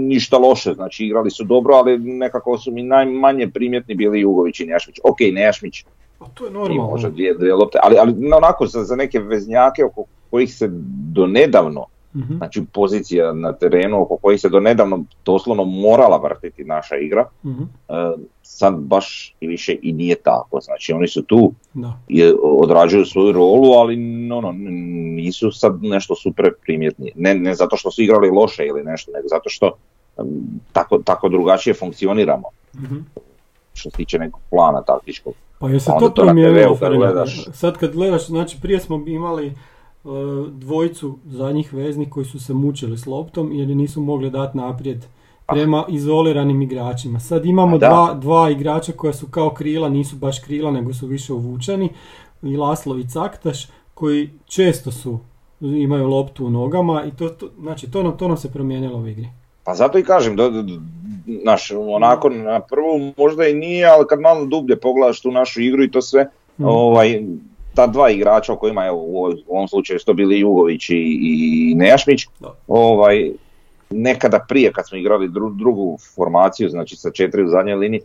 ništa 0.08 0.38
loše, 0.38 0.72
znači 0.74 1.04
igrali 1.04 1.30
su 1.30 1.44
dobro, 1.44 1.74
ali 1.74 1.98
nekako 1.98 2.58
su 2.58 2.72
mi 2.72 2.82
najmanje 2.82 3.48
primjetni 3.48 3.94
bili 3.94 4.20
Jugović 4.20 4.60
i 4.60 4.66
Nejašmić. 4.66 4.98
Ok, 5.04 5.16
Nejašmić 5.32 5.84
A 6.20 6.24
to 6.34 6.44
je 6.44 6.50
normalno. 6.50 6.86
možda 6.90 7.10
dvije, 7.10 7.34
dvije 7.34 7.54
lopte, 7.54 7.78
ali, 7.82 7.96
ali 7.98 8.14
onako 8.36 8.66
za, 8.66 8.84
za 8.84 8.96
neke 8.96 9.18
veznjake 9.18 9.84
oko 9.84 10.04
kojih 10.30 10.54
se 10.54 10.68
donedavno, 11.12 11.86
Mhm. 12.16 12.36
znači 12.36 12.62
pozicija 12.72 13.32
na 13.32 13.52
terenu 13.52 14.02
oko 14.02 14.16
kojih 14.16 14.40
se 14.40 14.48
donedavno 14.48 15.04
doslovno 15.24 15.64
morala 15.64 16.16
vrtiti 16.16 16.64
naša 16.64 16.96
igra, 16.96 17.26
Mhm. 17.44 17.62
e, 17.62 17.92
sad 18.42 18.74
baš 18.74 19.34
i 19.40 19.46
više 19.46 19.76
i 19.82 19.92
nije 19.92 20.14
tako. 20.14 20.60
Znači 20.60 20.92
oni 20.92 21.08
su 21.08 21.22
tu, 21.22 21.52
Da. 21.74 21.98
je, 22.08 22.34
odrađuju 22.42 23.04
svoju 23.04 23.32
rolu, 23.32 23.72
ali 23.72 23.96
no, 23.96 24.40
no, 24.40 24.52
nisu 25.16 25.50
sad 25.50 25.82
nešto 25.82 26.14
super 26.14 26.50
primjetni. 26.62 27.12
Ne, 27.14 27.34
ne 27.34 27.54
zato 27.54 27.76
što 27.76 27.90
su 27.90 28.02
igrali 28.02 28.30
loše 28.30 28.66
ili 28.66 28.84
nešto, 28.84 29.12
nego 29.14 29.28
zato 29.28 29.48
što 29.48 29.72
tako, 30.72 30.98
tako 30.98 31.28
drugačije 31.28 31.74
funkcioniramo. 31.74 32.48
Mhm. 32.76 32.96
Što 33.74 33.90
se 33.90 33.96
tiče 33.96 34.18
nekog 34.18 34.40
plana 34.50 34.82
taktičkog. 34.82 35.34
Pa 35.58 35.68
je 35.68 35.80
se 35.80 35.90
Onda 35.90 36.06
to 36.06 36.08
to 36.08 36.22
promijenilo. 36.22 36.76
Sad 37.52 37.78
kad 37.78 37.92
gledaš, 37.92 38.26
znači 38.26 38.58
prije 38.62 38.80
smo 38.80 39.04
imali 39.06 39.52
dvojicu 40.50 41.18
zadnjih 41.26 41.74
veznih 41.74 42.08
koji 42.10 42.26
su 42.26 42.40
se 42.40 42.54
mučili 42.54 42.98
s 42.98 43.06
loptom 43.06 43.52
jer 43.52 43.68
je 43.68 43.74
nisu 43.74 44.00
mogli 44.00 44.30
dati 44.30 44.58
naprijed 44.58 45.04
prema 45.48 45.84
izoliranim 45.88 46.62
igračima. 46.62 47.20
Sad 47.20 47.46
imamo 47.46 47.78
dva, 47.78 48.14
dva 48.14 48.50
igrača 48.50 48.92
koja 48.92 49.12
su 49.12 49.26
kao 49.26 49.50
krila, 49.50 49.88
nisu 49.88 50.16
baš 50.16 50.38
krila 50.38 50.70
nego 50.70 50.94
su 50.94 51.06
više 51.06 51.32
uvučeni 51.32 51.88
i 52.42 52.56
Laslo 52.56 52.98
i 52.98 53.08
Caktaš 53.08 53.66
koji 53.94 54.30
često 54.46 54.92
su 54.92 55.18
imaju 55.60 56.08
loptu 56.08 56.46
u 56.46 56.50
nogama 56.50 57.04
i 57.04 57.16
to, 57.16 57.28
to 57.28 57.48
znači 57.60 57.90
to 57.90 58.02
nam, 58.02 58.16
to 58.16 58.28
nam 58.28 58.36
se 58.36 58.52
promijenilo 58.52 58.98
u 58.98 59.06
igri. 59.06 59.28
Pa 59.64 59.74
zato 59.74 59.98
i 59.98 60.02
kažem, 60.04 60.36
do, 60.36 60.50
do- 60.50 60.80
naš, 61.26 61.70
onako 61.70 62.28
na 62.28 62.60
prvu 62.60 63.12
možda 63.16 63.46
i 63.46 63.54
nije, 63.54 63.86
ali 63.86 64.06
kad 64.08 64.20
malo 64.20 64.44
dublje 64.46 64.76
pogledaš 64.76 65.20
tu 65.20 65.30
našu 65.30 65.60
igru 65.60 65.84
i 65.84 65.90
to 65.90 66.02
sve, 66.02 66.30
Mm. 66.58 66.64
ovaj, 66.64 67.22
ta 67.74 67.86
dva 67.86 68.10
igrača 68.10 68.52
o 68.52 68.56
kojima 68.56 68.86
evo, 68.86 68.96
u 68.96 69.26
ovom 69.48 69.68
slučaju 69.68 69.98
su 69.98 70.06
to 70.06 70.12
bili 70.14 70.40
Jugović 70.40 70.90
i, 70.90 70.94
i 71.20 71.74
Nejašmić, 71.74 72.26
ovaj, 72.68 73.30
nekada 73.90 74.38
prije 74.48 74.72
kad 74.72 74.88
smo 74.88 74.98
igrali 74.98 75.28
dru- 75.28 75.56
drugu 75.56 75.98
formaciju, 76.14 76.68
znači 76.68 76.96
sa 76.96 77.10
četiri 77.10 77.44
u 77.44 77.48
zadnjoj 77.48 77.76
liniji, 77.76 78.00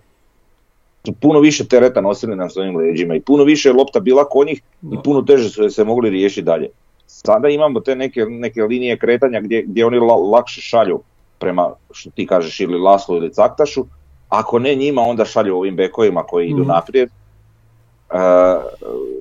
su 1.05 1.13
puno 1.13 1.39
više 1.39 1.67
tereta 1.67 2.01
nosili 2.01 2.35
na 2.35 2.49
svojim 2.49 2.75
leđima 2.77 3.15
i 3.15 3.21
puno 3.21 3.43
više 3.43 3.69
je 3.69 3.73
lopta 3.73 3.99
bila 3.99 4.25
kod 4.25 4.47
njih 4.47 4.61
i 4.83 4.97
puno 5.03 5.21
teže 5.21 5.49
su 5.49 5.63
je 5.63 5.69
se 5.69 5.83
mogli 5.83 6.09
riješiti 6.09 6.41
dalje. 6.41 6.69
Sada 7.07 7.49
imamo 7.49 7.79
te 7.79 7.95
neke, 7.95 8.21
neke 8.21 8.63
linije 8.63 8.97
kretanja 8.97 9.41
gdje, 9.41 9.61
gdje 9.61 9.85
oni 9.85 9.97
la- 9.99 10.29
lakše 10.31 10.61
šalju 10.61 10.99
prema, 11.39 11.73
što 11.91 12.09
ti 12.09 12.25
kažeš, 12.27 12.59
ili 12.59 12.77
Laslu 12.79 13.15
ili 13.15 13.33
Caktašu, 13.33 13.85
ako 14.29 14.59
ne 14.59 14.75
njima, 14.75 15.01
onda 15.01 15.25
šalju 15.25 15.57
ovim 15.57 15.75
bekovima 15.75 16.23
koji 16.23 16.47
idu 16.47 16.59
Mhm. 16.59 16.67
naprijed. 16.67 17.09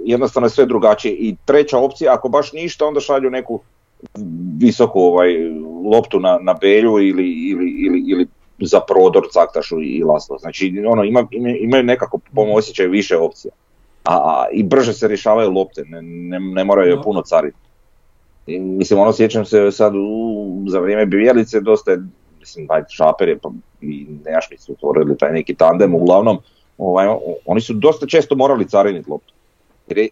Jednostavno 0.05 0.47
je 0.47 0.51
sve 0.51 0.67
drugačije. 0.67 1.15
I 1.15 1.37
treća 1.45 1.79
opcija, 1.79 2.15
ako 2.15 2.29
baš 2.29 2.53
ništa, 2.53 2.87
onda 2.87 3.01
šalju 3.01 3.31
neku 3.31 3.61
visoku 4.59 5.01
ovaj, 5.01 5.35
loptu 5.93 6.21
na, 6.21 6.39
na 6.43 6.55
belju 6.61 6.91
ili, 6.99 7.33
ili, 7.51 7.71
ili, 7.87 8.05
ili 8.07 8.27
za 8.59 8.81
prodor 8.81 9.23
Caktašu 9.33 9.83
i 9.83 10.03
Laslo. 10.05 10.39
Znači 10.39 10.85
ono, 10.89 11.05
ima, 11.05 11.27
ima- 11.31 11.57
imaju 11.61 11.83
nekako 11.83 12.19
po 12.19 12.45
mom 12.45 12.51
osjećaju 12.55 12.91
više 12.91 13.17
opcija. 13.17 13.53
A, 14.05 14.15
a, 14.15 14.47
I 14.53 14.63
brže 14.63 14.93
se 14.93 15.09
rješavaju 15.09 15.51
lopte, 15.51 15.83
ne, 15.87 16.03
ne, 16.03 16.41
ne 16.41 16.65
moraju 16.65 16.97
Da. 16.97 17.03
puno 17.03 17.23
cariti. 17.23 17.57
I, 18.47 18.59
mislim, 18.61 19.01
ono 19.01 19.13
sjećam 19.13 19.45
se 19.45 19.71
sad 19.71 19.93
u, 19.97 20.65
za 20.69 20.79
vrijeme 20.79 21.07
Bijelice 21.07 21.61
dosta 21.61 21.91
je, 21.91 21.99
mislim, 22.41 22.67
taj 22.67 22.83
Šaper 22.89 23.29
je 23.29 23.39
pa, 23.39 23.51
i 23.81 24.07
Nejašmić 24.25 24.61
su 24.61 24.73
otvorili 24.73 25.19
taj 25.19 25.33
neki 25.33 25.55
tandem, 25.55 25.95
uglavnom, 25.95 26.39
ovaj, 26.79 27.09
oni 27.47 27.61
su 27.61 27.75
dosta 27.75 28.07
često 28.07 28.35
morali 28.35 28.69
cariniti 28.69 29.11
loptu. 29.11 29.33
Jer 29.89 29.99
je, 29.99 30.09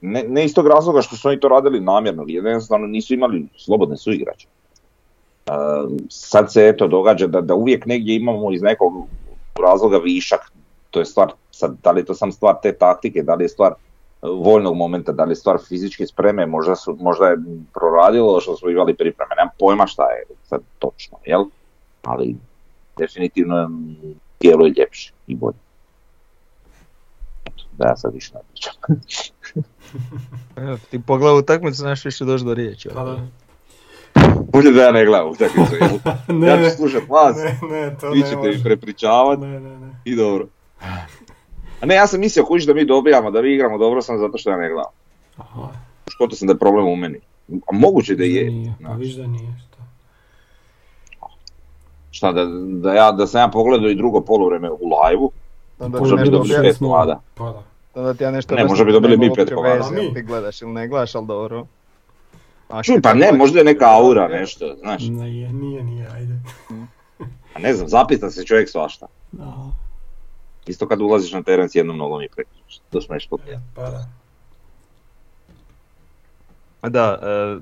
ne, 0.00 0.24
ne 0.28 0.44
iz 0.44 0.54
tog 0.54 0.66
razloga 0.66 1.02
što 1.02 1.16
su 1.16 1.28
oni 1.28 1.40
to 1.40 1.48
radili 1.48 1.80
namjerno, 1.80 2.24
jer 2.26 2.44
jednostavno 2.44 2.86
nisu 2.86 3.14
imali 3.14 3.46
slobodne 3.56 3.96
suigrače. 3.96 4.46
E, 5.46 5.50
sad 6.08 6.52
se 6.52 6.68
eto 6.68 6.86
događa 6.88 7.26
da, 7.26 7.40
da 7.40 7.54
uvijek 7.54 7.86
negdje 7.86 8.16
imamo 8.16 8.52
iz 8.52 8.62
nekog 8.62 8.92
razloga 9.62 9.98
višak, 9.98 10.40
to 10.90 11.00
je 11.00 11.04
stvar, 11.04 11.32
sad, 11.50 11.76
da 11.82 11.90
li 11.90 12.00
je 12.00 12.04
to 12.04 12.14
sam 12.14 12.32
stvar 12.32 12.54
te 12.62 12.72
taktike, 12.72 13.22
da 13.22 13.34
li 13.34 13.44
je 13.44 13.48
stvar 13.48 13.72
e, 13.72 13.76
voljnog 14.22 14.76
momenta, 14.76 15.12
da 15.12 15.24
li 15.24 15.32
je 15.32 15.36
stvar 15.36 15.58
fizičke 15.68 16.06
spreme, 16.06 16.46
možda, 16.46 16.76
su, 16.76 16.96
možda 17.00 17.26
je 17.26 17.36
proradilo 17.74 18.40
što 18.40 18.56
smo 18.56 18.70
imali 18.70 18.94
pripreme, 18.94 19.34
nemam 19.36 19.54
pojma 19.58 19.86
šta 19.86 20.10
je 20.10 20.24
sad 20.44 20.60
točno, 20.78 21.18
jel? 21.24 21.44
Ali 22.02 22.36
definitivno 22.96 23.56
je 23.56 23.68
djeluje 24.40 24.74
ljepše 24.78 25.12
i 25.26 25.34
bolje. 25.34 25.65
Da 27.78 27.96
sad 27.96 28.14
više 28.14 28.32
ne 28.34 28.40
pričam. 28.48 28.74
Ti 30.90 31.00
pogledaj 31.06 31.38
utakmicu, 31.38 31.76
znaš 31.76 32.04
više 32.04 32.24
doći 32.24 32.44
do 32.44 32.54
riječi. 32.54 32.88
Pa 32.94 33.04
da. 33.04 33.16
Bolje 34.52 34.70
da 34.72 34.82
ja 34.82 34.92
ne 34.92 35.04
gledam 35.04 35.28
utakmicu? 35.30 35.74
Ne, 36.28 36.46
ja 36.62 36.70
ću 36.70 36.76
slušat 36.76 37.02
vas, 37.08 37.36
Ne, 37.36 37.58
ne, 37.70 37.96
to 38.00 38.10
vi 38.10 38.18
ne 38.20 38.24
ćete 38.24 38.36
može. 38.36 38.50
mi 38.50 38.62
prepričavat 38.64 39.38
Ne, 39.40 39.60
ne, 39.60 39.78
ne. 39.78 39.90
i 40.04 40.16
dobro. 40.16 40.46
A 41.80 41.86
ne, 41.86 41.94
ja 41.94 42.06
sam 42.06 42.20
mislio 42.20 42.44
kući 42.44 42.66
da 42.66 42.74
mi 42.74 42.84
dobijamo, 42.84 43.30
da 43.30 43.42
mi 43.42 43.54
igramo 43.54 43.78
dobro 43.78 44.02
sam 44.02 44.18
zato 44.18 44.38
što 44.38 44.50
ja 44.50 44.56
ne 44.56 44.68
gledam. 44.68 44.92
Aha, 45.36 45.68
Što 46.06 46.30
sam 46.30 46.48
da 46.48 46.52
je 46.52 46.58
problem 46.58 46.86
u 46.86 46.96
meni. 46.96 47.18
A 47.52 47.72
moguće 47.72 48.14
da 48.14 48.24
je. 48.24 48.50
nije, 48.50 48.74
pa 48.84 48.92
viš 48.92 49.14
da 49.14 49.26
nije. 49.26 49.54
Šta? 49.60 49.82
Šta, 52.10 52.32
da, 52.32 52.44
da, 52.72 52.94
ja, 52.94 53.12
da 53.12 53.26
sam 53.26 53.40
ja 53.40 53.48
pogledao 53.48 53.90
i 53.90 53.94
drugo 53.94 54.20
poluvreme 54.20 54.70
u 54.70 54.78
live 54.78 55.28
Onda 55.78 55.98
možda 55.98 56.16
bi 56.16 56.30
dobili 56.30 56.54
pet 56.62 56.80
mlada. 56.80 57.20
Pa 57.34 57.44
da. 57.44 57.62
Onda 57.94 58.14
ti 58.14 58.24
ja 58.24 58.30
nešto 58.30 58.54
Ne, 58.54 58.64
možda 58.64 58.84
bi 58.84 58.92
dobili 58.92 59.16
mi 59.16 59.30
pet 59.34 59.54
komada. 59.54 59.88
ti 60.14 60.22
gledaš 60.22 60.62
ili 60.62 60.72
ne 60.72 60.88
gledaš, 60.88 61.14
ali 61.14 61.26
dobro. 61.26 61.66
A 62.68 62.80
pa 63.02 63.14
ne, 63.14 63.32
možda 63.32 63.58
je 63.58 63.64
neka 63.64 63.86
aura, 63.90 64.28
nešto, 64.28 64.76
znaš. 64.80 65.02
Nije, 65.02 65.52
nije, 65.52 65.84
nije, 65.84 66.08
ajde. 66.14 66.34
A 67.54 67.58
ne 67.58 67.74
znam, 67.74 67.88
zapita 67.88 68.30
se 68.30 68.44
čovjek 68.44 68.70
svašta. 68.70 69.06
Aha, 69.40 69.70
Isto 70.66 70.88
kad 70.88 71.00
ulaziš 71.00 71.32
na 71.32 71.42
teren 71.42 71.68
s 71.68 71.74
jednom 71.74 71.96
nogom 71.96 72.22
i 72.22 72.28
prekričeš. 72.28 72.80
To 72.90 73.00
smo 73.00 73.14
nešto 73.14 73.38
pa 73.74 73.90
da. 73.90 74.08
Da, 76.88 77.18
e, 77.22 77.58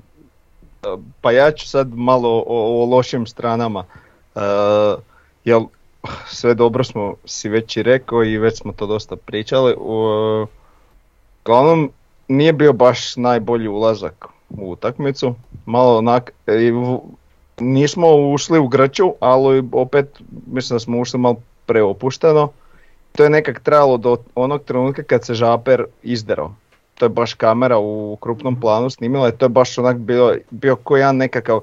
pa 1.21 1.31
ja 1.31 1.51
ću 1.51 1.69
sad 1.69 1.93
malo 1.93 2.43
o, 2.47 2.81
o 2.81 2.85
lošim 2.85 3.27
stranama. 3.27 3.83
E, 4.35 4.39
jel, 5.45 5.65
sve 6.27 6.53
dobro 6.53 6.83
smo 6.83 7.15
si 7.25 7.49
već 7.49 7.77
i 7.77 7.83
rekao 7.83 8.23
i 8.23 8.37
već 8.37 8.57
smo 8.61 8.71
to 8.71 8.87
dosta 8.87 9.15
pričali. 9.15 9.75
Uglavnom, 11.43 11.91
nije 12.27 12.53
bio 12.53 12.73
baš 12.73 13.15
najbolji 13.15 13.67
ulazak 13.67 14.25
u 14.49 14.71
utakmicu. 14.71 15.35
Malo 15.65 15.97
onak, 15.97 16.31
v- 16.47 16.99
nismo 17.59 18.15
ušli 18.15 18.59
u 18.59 18.67
grču, 18.67 19.13
ali 19.19 19.63
opet 19.71 20.19
mislim 20.47 20.75
da 20.75 20.79
smo 20.79 20.99
ušli 20.99 21.19
malo 21.19 21.35
preopušteno. 21.65 22.49
To 23.11 23.23
je 23.23 23.29
nekak 23.29 23.59
trajalo 23.59 23.97
do 23.97 24.17
onog 24.35 24.63
trenutka 24.63 25.03
kad 25.03 25.25
se 25.25 25.33
Žaper 25.33 25.85
izderao 26.03 26.55
to 26.95 27.05
je 27.05 27.09
baš 27.09 27.33
kamera 27.33 27.77
u 27.77 28.17
krupnom 28.21 28.59
planu 28.59 28.89
snimila 28.89 29.29
i 29.29 29.31
to 29.31 29.45
je 29.45 29.49
baš 29.49 29.77
onak 29.77 29.97
bio, 29.97 30.37
bio 30.49 30.75
ko 30.75 30.97
jedan 30.97 31.17
nekakav 31.17 31.59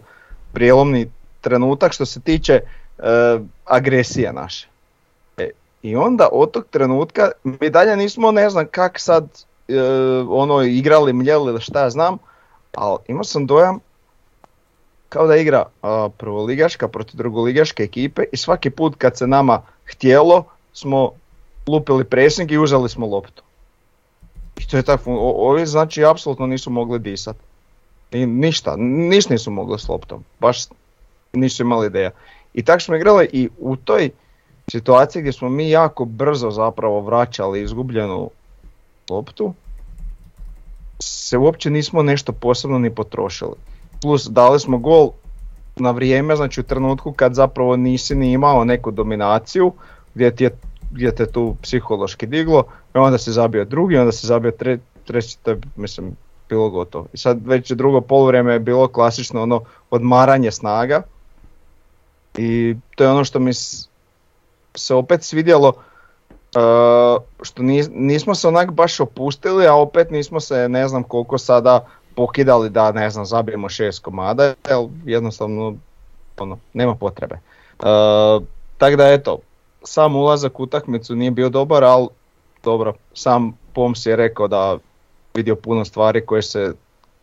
prijelomni 0.53 1.11
trenutak 1.41 1.93
što 1.93 2.07
se 2.07 2.21
tiče 2.21 2.53
e, 2.53 2.63
agresije 3.65 4.33
naše. 4.33 4.69
E, 5.39 5.51
I 5.83 5.97
onda 5.97 6.29
od 6.33 6.51
tog 6.51 6.65
trenutka 6.71 7.31
mi 7.45 7.71
dalje 7.71 7.97
nismo 7.97 8.31
ne 8.31 8.51
znam 8.51 8.67
kak 8.71 9.01
sad 9.01 9.45
e, 9.69 9.83
ono 10.29 10.63
igrali, 10.63 11.13
mljeli 11.13 11.51
ili 11.51 11.61
šta 11.61 11.83
ja 11.83 11.91
znam, 11.91 12.19
ali 12.75 12.99
imao 13.09 13.25
sam 13.25 13.47
dojam 13.47 13.79
kao 15.09 15.27
da 15.27 15.37
igra 15.37 15.65
a, 15.83 16.09
prvoligaška 16.19 16.89
protiv 16.89 17.17
drugoligaške 17.17 17.83
ekipe 17.83 18.23
i 18.33 18.37
svaki 18.37 18.71
put 18.71 18.95
kad 18.99 19.17
se 19.17 19.27
nama 19.27 19.63
htjelo 19.85 20.45
smo 20.73 21.11
lupili 21.67 22.05
presing 22.05 22.53
i 22.53 22.59
uzeli 22.59 22.89
smo 22.89 23.07
loptu. 23.07 23.43
I 24.57 24.69
to 24.69 24.77
je 24.77 24.83
tako, 24.83 25.13
ovi 25.37 25.67
znači 25.67 26.05
apsolutno 26.05 26.47
nisu 26.47 26.71
mogli 26.71 26.99
disat. 26.99 27.37
I 28.11 28.27
ništa, 28.27 28.77
niš 28.79 29.29
nisu 29.29 29.51
mogli 29.51 29.79
s 29.79 29.89
loptom, 29.89 30.25
baš 30.41 30.59
nisu 31.33 31.63
imali 31.63 31.87
ideja. 31.87 32.11
I 32.55 32.63
tako 32.63 32.81
smo 32.81 32.97
igrali 32.97 33.29
i 33.33 33.49
u 33.59 33.77
toj 33.77 34.11
situaciji 34.71 35.23
gdje 35.23 35.33
smo 35.33 35.49
mi 35.49 35.71
jako 35.71 36.05
brzo 36.05 36.51
zapravo 36.51 37.01
vraćali 37.01 37.63
izgubljenu 37.63 38.31
loptu, 39.11 39.55
se 40.99 41.39
uopće 41.39 41.71
nismo 41.71 42.03
nešto 42.03 42.33
posebno 42.33 42.79
ni 42.79 42.95
potrošili. 42.95 43.55
Plus 44.03 44.29
dali 44.31 44.61
smo 44.61 44.79
gol 44.79 45.11
na 45.77 45.91
vrijeme, 45.91 46.37
znači 46.37 46.61
u 46.61 46.65
trenutku 46.65 47.13
kad 47.13 47.35
zapravo 47.35 47.77
nisi 47.77 48.15
ni 48.15 48.33
imao 48.33 48.65
neku 48.65 48.91
dominaciju, 48.91 49.73
gdje, 50.15 50.37
ti 50.37 50.45
je, 50.45 50.51
gdje 50.91 51.15
te 51.15 51.27
tu 51.27 51.57
psihološki 51.63 52.27
diglo, 52.27 52.65
i 52.95 52.99
onda 52.99 53.19
se 53.19 53.33
zabio 53.33 53.65
drugi, 53.65 53.97
onda 53.97 54.13
se 54.13 54.27
zabio 54.27 54.51
tre, 54.51 54.79
treći, 55.05 55.39
to 55.43 55.51
je 55.51 55.59
mislim 55.77 56.17
bilo 56.49 56.71
gotovo. 56.71 57.07
I 57.13 57.17
sad 57.17 57.47
već 57.47 57.71
drugo 57.71 58.01
poluvreme 58.01 58.53
je 58.53 58.61
bilo 58.61 58.89
klasično 58.89 59.43
ono 59.43 59.61
odmaranje 59.91 60.51
snaga 60.51 61.03
i 62.37 62.77
to 62.97 63.05
je 63.05 63.11
ono 63.11 63.25
što 63.25 63.39
mi 63.39 63.53
se 64.75 64.95
opet 64.95 65.23
svidjelo 65.23 65.69
uh, 65.69 67.23
što 67.43 67.63
nis- 67.63 67.91
nismo 67.95 68.35
se 68.35 68.49
onak 68.49 68.73
baš 68.73 69.01
opustili, 69.01 69.67
a 69.67 69.75
opet 69.75 70.11
nismo 70.11 70.41
se 70.41 70.69
ne 70.69 70.89
znam 70.89 71.03
koliko 71.03 71.39
sada 71.39 71.87
pokidali 72.15 72.71
da 72.71 72.93
ne 72.93 73.11
znam 73.11 73.25
zabijemo 73.25 73.69
šest 73.69 74.03
komada, 74.03 74.45
jer 74.45 74.57
jednostavno 75.05 75.75
ono, 76.39 76.59
nema 76.73 76.95
potrebe. 76.95 77.35
Uh, 77.79 78.43
tako 78.79 78.97
da 78.97 79.09
eto, 79.09 79.39
sam 79.85 80.17
ulazak 80.17 80.61
u 80.61 80.63
utakmicu 80.63 81.15
nije 81.15 81.31
bio 81.31 81.49
dobar, 81.49 81.85
ali 81.85 82.09
dobro, 82.65 82.95
sam 83.15 83.59
Poms 83.75 84.07
je 84.07 84.17
rekao 84.17 84.49
da 84.49 84.79
vidio 85.35 85.57
puno 85.57 85.85
stvari 85.85 86.27
koje 86.27 86.43
se 86.43 86.73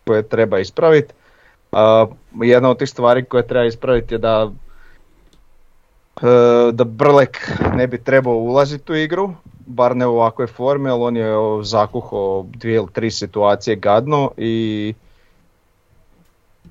koje 0.08 0.24
treba 0.24 0.60
ispraviti. 0.60 1.14
jedna 2.42 2.70
od 2.70 2.78
tih 2.78 2.90
stvari 2.90 3.26
koje 3.26 3.48
treba 3.48 3.66
ispraviti 3.66 4.14
je 4.14 4.18
da 4.18 4.52
da 6.72 6.84
Brlek 6.84 7.52
ne 7.76 7.88
bi 7.88 8.04
trebao 8.04 8.34
ulaziti 8.34 8.92
u 8.92 8.96
igru, 8.96 9.34
bar 9.66 9.96
ne 9.96 10.08
u 10.08 10.12
ovakvoj 10.12 10.48
formi, 10.48 10.90
ali 10.90 11.04
on 11.04 11.18
je 11.18 11.64
zakuhao 11.64 12.46
dvije 12.54 12.76
ili 12.76 12.92
tri 12.94 13.12
situacije 13.12 13.76
gadno 13.76 14.32
i 14.38 14.94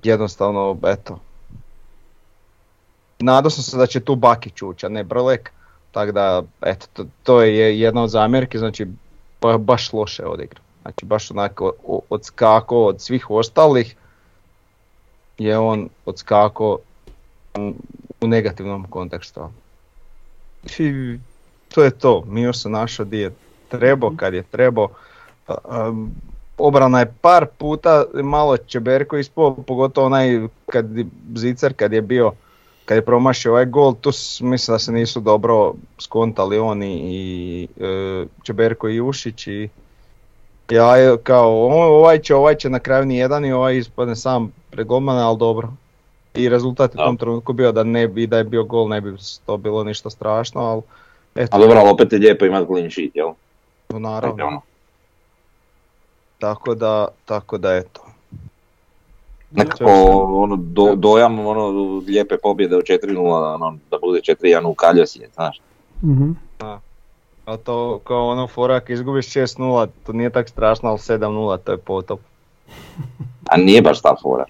jednostavno, 0.02 0.76
eto, 0.86 1.18
nadao 3.18 3.50
sam 3.50 3.64
se 3.64 3.76
da 3.76 3.86
će 3.86 4.00
tu 4.00 4.14
Bakić 4.14 4.62
ući, 4.62 4.86
a 4.86 4.88
ne 4.88 5.04
Brlek, 5.04 5.52
tako 5.92 6.12
da, 6.12 6.42
eto, 6.62 6.86
to, 6.92 7.04
to 7.22 7.42
je 7.42 7.80
jedna 7.80 8.02
od 8.02 8.10
zamjerki, 8.10 8.58
znači 8.58 8.86
ba, 9.40 9.58
baš 9.58 9.92
loše 9.92 10.26
odigra. 10.26 10.60
Znači 10.82 11.04
baš 11.04 11.30
onako 11.30 11.72
odskako 12.10 12.84
od 12.84 13.00
svih 13.00 13.30
ostalih 13.30 13.96
je 15.38 15.58
on 15.58 15.88
odskako 16.06 16.78
u 18.20 18.26
negativnom 18.26 18.86
kontekstu. 18.90 19.40
I 20.78 21.18
to 21.74 21.84
je 21.84 21.90
to, 21.90 22.24
Mio 22.26 22.52
se 22.52 22.68
našao 22.68 23.06
di 23.06 23.18
je 23.18 23.30
trebao, 23.68 24.12
kad 24.16 24.34
je 24.34 24.42
trebao. 24.42 24.88
Obrana 26.58 27.00
je 27.00 27.14
par 27.20 27.46
puta 27.58 28.04
malo 28.14 28.56
Čeberko 28.56 29.16
ispao, 29.16 29.54
pogotovo 29.54 30.06
onaj 30.06 30.40
kad 30.66 30.86
Zicar 31.34 31.72
kad 31.72 31.92
je 31.92 32.02
bio 32.02 32.32
kad 32.88 32.96
je 32.96 33.04
promašio 33.04 33.52
ovaj 33.52 33.66
gol, 33.66 33.94
tu 33.94 34.10
mislim 34.40 34.74
da 34.74 34.78
se 34.78 34.92
nisu 34.92 35.20
dobro 35.20 35.74
skontali 35.98 36.58
oni 36.58 37.00
i 37.02 37.68
e, 37.80 38.26
Čeberko 38.42 38.88
i 38.88 39.00
Ušić 39.00 39.46
i 39.46 39.68
ja 40.70 41.16
kao 41.22 41.50
ovaj 41.70 42.18
će, 42.18 42.34
ovaj 42.34 42.54
će 42.54 42.70
na 42.70 42.78
kraju 42.78 43.06
ni 43.06 43.16
jedan 43.16 43.44
i 43.44 43.52
ovaj 43.52 43.76
ispadne 43.76 44.16
sam 44.16 44.52
pred 44.70 44.86
golmana, 44.86 45.28
ali 45.28 45.38
dobro. 45.38 45.72
I 46.38 46.48
rezultat 46.48 46.94
je 46.94 47.02
u 47.02 47.04
tom 47.04 47.16
trenutku 47.16 47.52
bio 47.52 47.72
da 47.72 47.82
ne 47.82 48.08
bi, 48.08 48.26
da 48.26 48.38
je 48.38 48.44
bio 48.44 48.64
gol, 48.64 48.88
ne 48.88 49.00
bi 49.00 49.14
to 49.46 49.56
bilo 49.56 49.84
ništa 49.84 50.10
strašno, 50.10 50.60
ali 50.60 50.82
eto. 51.34 51.56
A 51.56 51.60
dobro, 51.60 51.78
ali 51.78 51.90
opet 51.90 52.12
je 52.12 52.18
lijepo 52.18 52.44
imati 52.44 52.66
clean 52.66 52.90
sheet, 52.90 53.16
jel? 53.16 53.32
No, 53.88 53.98
naravno. 53.98 54.46
Ono. 54.46 54.60
Tako 56.38 56.74
da, 56.74 57.08
tako 57.24 57.58
da 57.58 57.74
eto. 57.74 58.04
Nekako 59.50 59.84
ono, 60.42 60.56
do, 60.56 60.94
dojam 60.94 61.38
ono, 61.38 61.68
lijepe 62.06 62.36
pobjede 62.42 62.76
u 62.76 62.80
4-0, 62.80 63.54
ono, 63.54 63.78
da 63.90 63.98
bude 63.98 64.20
4-1 64.20 64.66
u 64.66 64.74
Kaljosije, 64.74 65.28
znaš. 65.34 65.60
Mm-hmm. 66.02 66.38
A 67.44 67.56
to 67.56 68.00
kao 68.04 68.28
ono 68.28 68.46
forak 68.46 68.90
izgubiš 68.90 69.26
6-0, 69.26 69.88
to 70.06 70.12
nije 70.12 70.30
tak 70.30 70.48
strašno, 70.48 70.88
ali 70.88 70.98
7-0 70.98 71.58
to 71.58 71.72
je 71.72 71.78
potop. 71.78 72.20
A 73.50 73.56
nije 73.56 73.82
baš 73.82 74.00
ta 74.02 74.16
fora. 74.22 74.44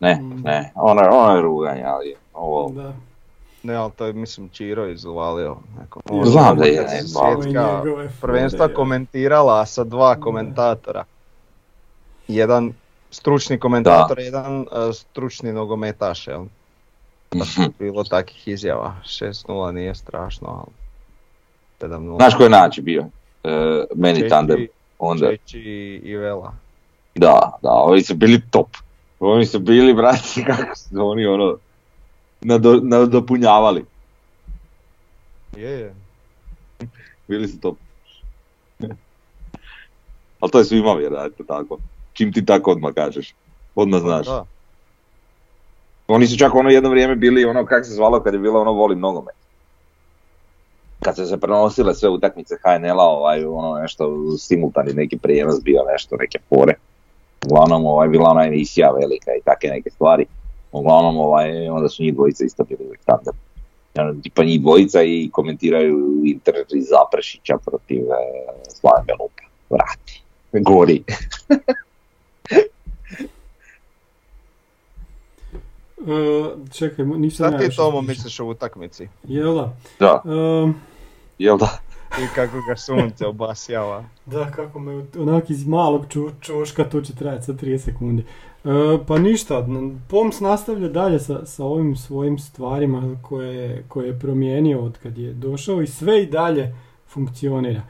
Ne, 0.00 0.20
ne, 0.44 0.72
ono, 0.74 1.02
ono 1.10 1.34
je 1.36 1.42
ruganje, 1.42 1.84
ali 1.84 2.14
ovo... 2.34 2.72
Da. 2.72 2.92
Ne, 3.62 3.74
ali 3.74 3.92
to 3.92 4.06
je 4.06 4.12
mislim 4.12 4.48
Čiro 4.48 4.86
izvalio. 4.86 5.56
Neko, 5.80 6.00
Znam 6.24 6.56
da 6.56 6.64
je, 6.64 6.82
ne, 6.82 7.02
svjetska 7.02 7.82
prvenstva 8.20 8.68
komentirala 8.68 9.66
sa 9.66 9.84
dva 9.84 10.20
komentatora. 10.20 11.04
Jedan 12.28 12.72
stručni 13.10 13.58
komentator, 13.58 14.16
da. 14.16 14.22
jedan 14.22 14.60
uh, 14.60 14.66
stručni 14.94 15.52
nogometaš, 15.52 16.26
jel? 16.26 16.44
Pa 17.28 17.44
bilo 17.78 18.04
takih 18.04 18.48
izjava, 18.48 18.94
6-0 19.04 19.72
nije 19.72 19.94
strašno, 19.94 20.48
ali 21.80 21.92
7-0. 21.92 22.16
Znaš 22.16 22.34
koji 22.34 22.46
je 22.46 22.50
način 22.50 22.84
bio? 22.84 23.02
Uh, 23.02 23.50
meni 23.94 24.18
Čeči, 24.18 24.28
tandem. 24.28 24.66
Onda. 24.98 25.30
Čeči 25.30 25.60
i 26.04 26.16
Vela. 26.16 26.52
Da, 27.14 27.58
da, 27.62 27.70
oni 27.70 28.02
su 28.02 28.14
bili 28.14 28.42
top. 28.50 28.68
Oni 29.24 29.46
su 29.46 29.58
bili, 29.58 29.94
brati, 29.94 30.44
kako 30.46 30.76
su 30.76 31.08
oni 31.08 31.26
ono, 31.26 31.56
nado, 32.40 32.80
nadopunjavali. 32.82 33.84
Je, 35.56 35.70
je. 35.70 35.94
Bili 37.28 37.48
su 37.48 37.60
top. 37.60 37.76
Ali 40.40 40.50
to 40.50 40.58
je 40.58 40.64
svima 40.64 40.92
vjerojatno 40.92 41.44
tako. 41.44 41.78
Čim 42.12 42.32
ti 42.32 42.44
tako 42.44 42.70
odmah 42.70 42.94
kažeš. 42.94 43.34
Odmah 43.74 44.00
znaš. 44.00 44.26
Da. 44.26 44.44
Oni 46.08 46.26
su 46.26 46.38
čak 46.38 46.54
ono 46.54 46.70
jedno 46.70 46.90
vrijeme 46.90 47.16
bili 47.16 47.44
ono, 47.44 47.66
kak 47.66 47.86
se 47.86 47.92
zvalo 47.92 48.22
kad 48.22 48.34
je 48.34 48.40
bilo 48.40 48.60
ono 48.60 48.72
volim 48.72 49.00
nogomet. 49.00 49.34
Kad 51.00 51.16
su 51.16 51.26
se 51.26 51.40
prenosile 51.40 51.94
sve 51.94 52.08
utakmice 52.08 52.56
HNL-a, 52.62 53.04
ovaj, 53.04 53.44
ono 53.44 53.78
nešto 53.78 54.36
simultani 54.38 54.92
neki 54.92 55.18
prijenos 55.18 55.62
bio 55.62 55.82
nešto, 55.92 56.16
neke 56.16 56.38
fore. 56.48 56.74
Uglavnom 57.46 57.86
ovaj, 57.86 58.08
bila 58.08 58.30
ona 58.30 58.46
emisija 58.46 58.90
velika 58.90 59.30
i 59.38 59.42
take 59.44 59.68
neke 59.68 59.90
stvari. 59.90 60.26
Uglavnom 60.72 61.16
ovaj, 61.16 61.68
onda 61.68 61.88
su 61.88 62.02
njih 62.02 62.14
dvojica 62.14 62.44
isto 62.44 62.64
bili 62.64 62.84
uvijek 62.84 63.00
tandem. 63.04 63.34
Ono, 63.98 64.20
tipa 64.22 64.44
njih 64.44 64.60
dvojica 64.60 65.02
i 65.02 65.30
komentiraju 65.32 66.22
Inter 66.24 66.54
iz 66.74 66.86
Zaprešića 66.88 67.56
protiv 67.64 67.98
e, 67.98 68.08
Slaven 68.68 69.06
Belupa. 69.06 69.42
Vrati. 69.70 70.22
Gori. 70.52 71.02
Uh, 75.96 76.68
čekaj, 76.78 77.04
nisam 77.04 77.48
Šta 77.48 77.58
ti 77.58 77.76
Tomo 77.76 78.00
misliš 78.00 78.40
o 78.40 78.46
utakmici? 78.46 79.08
Jel 79.24 79.54
da? 79.54 79.76
Da. 79.98 80.22
Uh, 80.24 80.70
Jel 81.38 81.58
da? 81.58 81.78
I 82.20 82.34
kako 82.34 82.56
ga 82.68 82.76
sunce 82.76 83.26
obasjava. 83.26 84.04
Da, 84.26 84.50
kako 84.50 84.78
me 84.78 85.04
onak 85.18 85.50
iz 85.50 85.66
malog 85.66 86.06
ču, 86.08 86.30
čoška, 86.40 86.84
to 86.84 87.00
će 87.00 87.14
trajati 87.14 87.44
sa 87.44 87.52
30 87.52 87.78
sekundi. 87.78 88.24
E, 88.64 88.98
pa 89.06 89.18
ništa, 89.18 89.66
POMS 90.08 90.40
nastavlja 90.40 90.88
dalje 90.88 91.18
sa, 91.18 91.46
sa 91.46 91.64
ovim 91.64 91.96
svojim 91.96 92.38
stvarima 92.38 93.16
koje, 93.22 93.84
koje 93.88 94.06
je 94.06 94.18
promijenio 94.18 94.84
od 94.84 94.98
kad 95.02 95.18
je 95.18 95.32
došao 95.32 95.82
i 95.82 95.86
sve 95.86 96.22
i 96.22 96.26
dalje 96.26 96.74
funkcionira. 97.08 97.82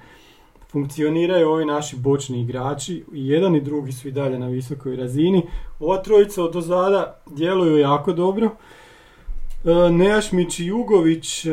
Funkcioniraju 0.71 1.49
ovi 1.49 1.65
naši 1.65 1.97
bočni 1.97 2.41
igrači, 2.41 3.05
jedan 3.13 3.57
i 3.57 3.61
drugi 3.61 3.93
su 3.93 4.09
i 4.09 4.13
dalje 4.13 4.39
na 4.39 4.47
visokoj 4.47 4.97
razini. 4.97 5.47
Ova 5.81 6.03
trojica 6.03 6.45
od 6.45 6.57
ozada 6.57 7.23
djeluju 7.31 7.79
jako 7.79 8.13
dobro. 8.13 8.51
E, 9.65 9.91
Nejašmić 9.91 10.61
i 10.61 10.67
Jugović 10.67 11.47
e, 11.47 11.51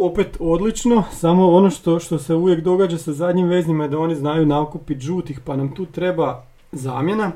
opet 0.00 0.36
odlično, 0.40 1.04
samo 1.12 1.50
ono 1.50 1.70
što, 1.70 2.00
što 2.00 2.18
se 2.18 2.34
uvijek 2.34 2.60
događa 2.60 2.98
sa 2.98 3.12
zadnjim 3.12 3.48
veznima 3.48 3.84
je 3.84 3.90
da 3.90 3.98
oni 3.98 4.14
znaju 4.14 4.46
nakupiti 4.46 5.00
žutih 5.00 5.40
pa 5.40 5.56
nam 5.56 5.74
tu 5.74 5.86
treba 5.86 6.44
zamjena. 6.72 7.32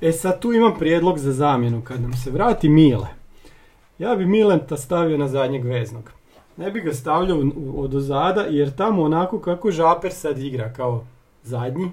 E 0.00 0.12
sad 0.12 0.40
tu 0.40 0.52
imam 0.52 0.78
prijedlog 0.78 1.18
za 1.18 1.32
zamjenu, 1.32 1.82
kad 1.82 2.02
nam 2.02 2.12
se 2.12 2.30
vrati 2.30 2.68
Mile, 2.68 3.06
ja 3.98 4.16
bi 4.16 4.26
Milenta 4.26 4.76
stavio 4.76 5.18
na 5.18 5.28
zadnjeg 5.28 5.64
veznog. 5.64 6.10
Ne 6.56 6.70
bi 6.70 6.80
ga 6.80 6.92
stavljao 6.92 7.42
od 7.76 7.94
ozada 7.94 8.40
jer 8.40 8.76
tamo 8.76 9.02
onako 9.02 9.40
kako 9.40 9.70
Žaper 9.70 10.12
sad 10.12 10.38
igra 10.38 10.72
kao 10.72 11.04
zadnji, 11.42 11.90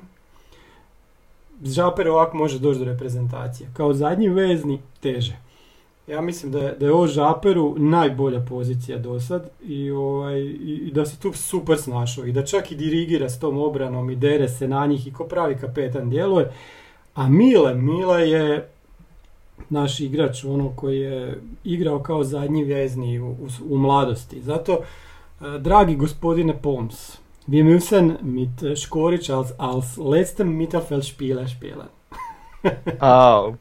Žaper 1.64 2.08
ovako 2.08 2.38
može 2.38 2.60
doći 2.60 2.80
do 2.80 2.86
reprezentacije. 2.86 3.70
Kao 3.74 3.94
zadnji 3.94 4.30
vezni 4.30 4.80
teže. 5.00 5.51
Ja 6.08 6.22
mislim 6.22 6.52
da 6.52 6.60
je, 6.60 6.76
da 6.80 6.86
je 6.86 6.94
ovo 6.94 7.08
Žaperu 7.08 7.76
najbolja 7.78 8.46
pozicija 8.50 8.98
do 8.98 9.20
sad 9.20 9.50
i, 9.64 9.92
ovaj, 9.92 10.40
i, 10.42 10.92
da 10.94 11.06
se 11.06 11.20
tu 11.20 11.34
super 11.34 11.78
snašao 11.78 12.26
i 12.26 12.32
da 12.32 12.46
čak 12.46 12.72
i 12.72 12.76
dirigira 12.76 13.30
s 13.30 13.40
tom 13.40 13.58
obranom 13.58 14.10
i 14.10 14.16
dere 14.16 14.50
se 14.50 14.68
na 14.68 14.86
njih 14.86 15.08
i 15.08 15.14
ko 15.14 15.24
pravi 15.24 15.58
kapetan 15.58 16.10
djeluje. 16.10 16.52
A 17.16 17.30
Mile, 17.30 17.76
Mile 17.76 18.30
je 18.30 18.70
naš 19.70 20.00
igrač 20.00 20.44
ono 20.44 20.70
koji 20.76 21.00
je 21.00 21.42
igrao 21.64 22.00
kao 22.00 22.24
zadnji 22.24 22.64
vezni 22.64 23.20
u, 23.20 23.36
u, 23.70 23.78
mladosti. 23.78 24.42
Zato, 24.42 24.80
eh, 25.42 25.60
dragi 25.60 25.96
gospodine 25.96 26.58
Poms, 26.62 27.18
vi 27.48 27.64
müssen 27.64 28.16
mit 28.22 28.78
Škorić 28.78 29.30
als, 29.30 29.52
als 29.58 29.98
letztem 29.98 30.48
Mittelfeldspieler 30.48 31.50
spielen. 31.50 31.88
Au, 33.00 33.56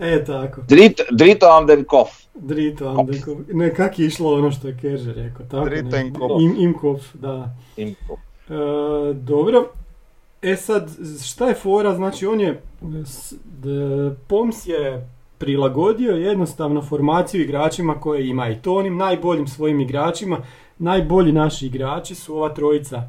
E, 0.14 0.24
tako. 0.24 0.60
Drit, 0.68 1.00
drito 1.10 1.46
am 1.46 1.66
den 1.66 1.84
Kopf. 1.84 2.10
Drito 2.34 2.88
am 2.88 3.06
den 3.06 3.22
Kopf. 3.22 3.40
Ne, 3.52 3.74
kak 3.74 3.98
je 3.98 4.06
išlo 4.06 4.34
ono 4.34 4.50
što 4.50 4.68
je 4.68 4.76
Kerže 4.80 5.12
rekao. 5.12 5.46
Tako, 5.46 5.64
Drito 5.64 5.96
im 5.96 6.14
Kopf. 6.14 6.34
Im, 6.40 6.54
im 6.58 6.74
Kopf, 6.78 7.04
da. 7.14 7.54
Im 7.76 7.94
Kopf. 8.08 8.22
E, 8.48 9.14
dobro. 9.14 9.68
E 10.42 10.56
sad, 10.56 10.90
šta 11.24 11.48
je 11.48 11.54
fora? 11.54 11.94
Znači, 11.94 12.26
on 12.26 12.40
je, 12.40 12.62
Poms 14.26 14.66
je 14.66 15.08
prilagodio 15.38 16.12
jednostavno 16.12 16.82
formaciju 16.82 17.42
igračima 17.42 18.00
koje 18.00 18.28
ima 18.28 18.48
i 18.48 18.62
to 18.62 18.74
onim 18.74 18.96
najboljim 18.96 19.46
svojim 19.46 19.80
igračima. 19.80 20.38
Najbolji 20.78 21.32
naši 21.32 21.66
igrači 21.66 22.14
su 22.14 22.36
ova 22.36 22.54
trojica 22.54 23.02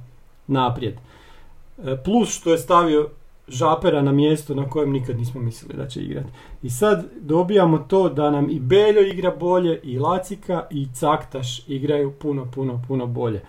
naprijed. 0.48 0.94
E, 0.94 1.98
plus 2.06 2.30
što 2.30 2.52
je 2.52 2.58
stavio 2.58 3.10
žapera 3.52 4.02
na 4.02 4.12
mjesto 4.12 4.56
na 4.56 4.70
kojem 4.70 4.92
nikad 4.92 5.18
nismo 5.18 5.42
mislili 5.42 5.78
da 5.78 5.88
će 5.88 6.02
igrati. 6.02 6.30
I 6.64 6.70
sad 6.70 7.06
dobijamo 7.16 7.78
to 7.78 8.10
da 8.10 8.32
nam 8.32 8.50
i 8.50 8.60
Beljo 8.60 9.02
igra 9.02 9.32
bolje, 9.32 9.80
i 9.84 10.00
Lacika, 10.00 10.64
i 10.70 10.88
Caktaš 10.94 11.70
igraju 11.70 12.12
puno, 12.12 12.48
puno, 12.56 12.82
puno 12.88 13.08
bolje. 13.08 13.42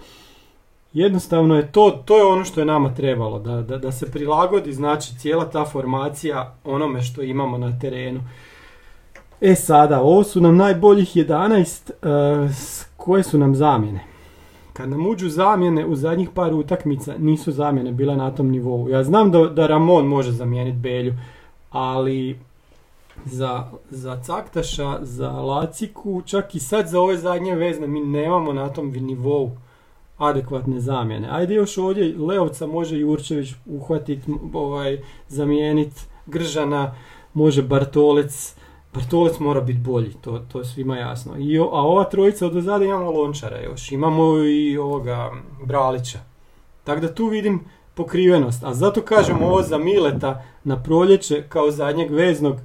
Jednostavno 0.93 1.57
je 1.57 1.73
to, 1.73 2.03
to 2.05 2.19
je 2.19 2.25
ono 2.25 2.45
što 2.45 2.61
je 2.61 2.67
nama 2.67 2.95
trebalo, 2.95 3.39
da, 3.39 3.63
da, 3.63 3.79
da 3.79 3.93
se 3.93 4.11
prilagodi 4.13 4.73
znači 4.73 5.19
cijela 5.19 5.45
ta 5.45 5.65
formacija 5.65 6.55
onome 6.65 7.03
što 7.03 7.23
imamo 7.23 7.59
na 7.59 7.79
terenu. 7.79 8.21
E 9.41 9.55
sada, 9.55 10.01
ovo 10.01 10.25
su 10.25 10.41
nam 10.41 10.57
najboljih 10.57 11.17
11, 11.17 11.91
e, 11.91 12.49
s- 12.49 12.87
koje 12.97 13.23
su 13.23 13.39
nam 13.39 13.55
zamjene? 13.55 14.05
Kad 14.73 14.89
nam 14.89 15.07
uđu 15.07 15.29
zamjene 15.29 15.87
u 15.87 15.97
zadnjih 15.97 16.31
par 16.35 16.55
utakmica, 16.55 17.15
nisu 17.19 17.53
zamjene 17.53 17.93
bile 17.93 18.17
na 18.17 18.31
tom 18.31 18.51
nivou. 18.51 18.89
Ja 18.89 19.05
znam 19.05 19.31
da, 19.31 19.47
da 19.47 19.67
Ramon 19.67 20.07
može 20.07 20.33
zamijeniti 20.33 20.79
Belju, 20.79 21.15
ali 21.71 22.39
za, 23.25 23.67
za 23.91 24.21
Caktaša, 24.23 24.99
za 25.03 25.31
Laciku, 25.31 26.23
čak 26.27 26.55
i 26.55 26.61
sad 26.61 26.89
za 26.89 27.01
ove 27.01 27.17
zadnje 27.17 27.55
vezne, 27.55 27.87
mi 27.87 28.01
nemamo 28.01 28.53
na 28.53 28.69
tom 28.69 28.91
nivou 28.91 29.51
adekvatne 30.19 30.81
zamjene. 30.81 31.29
Ajde 31.31 31.55
još 31.55 31.79
ovdje 31.79 32.15
Leovca 32.19 32.67
može 32.67 32.99
Jurčević 32.99 33.49
uhvatiti, 33.67 34.33
ovaj, 34.53 34.99
zamijeniti 35.29 36.01
Gržana, 36.27 36.95
može 37.35 37.63
Bartolec, 37.63 38.57
Bartolec 38.95 39.39
mora 39.39 39.61
biti 39.61 39.79
bolji, 39.79 40.13
to, 40.21 40.39
to 40.53 40.59
je 40.59 40.65
svima 40.65 40.97
jasno. 40.97 41.39
I, 41.39 41.59
a 41.59 41.63
ova 41.63 42.05
trojica 42.05 42.47
od 42.47 42.57
ozada 42.57 42.85
imamo 42.85 43.11
Lončara 43.11 43.61
još, 43.61 43.93
imamo 43.93 44.39
i 44.39 44.79
ovoga 44.79 45.33
Bralića. 45.65 46.19
Tako 46.85 47.01
da 47.01 47.15
tu 47.15 47.27
vidim 47.27 47.61
pokrivenost. 47.95 48.65
A 48.65 48.75
zato 48.75 49.03
kažem 49.03 49.43
ovo 49.43 49.63
za 49.63 49.79
Mileta 49.79 50.43
na 50.65 50.83
proljeće 50.83 51.45
kao 51.49 51.71
zadnjeg 51.71 52.11
veznog, 52.11 52.57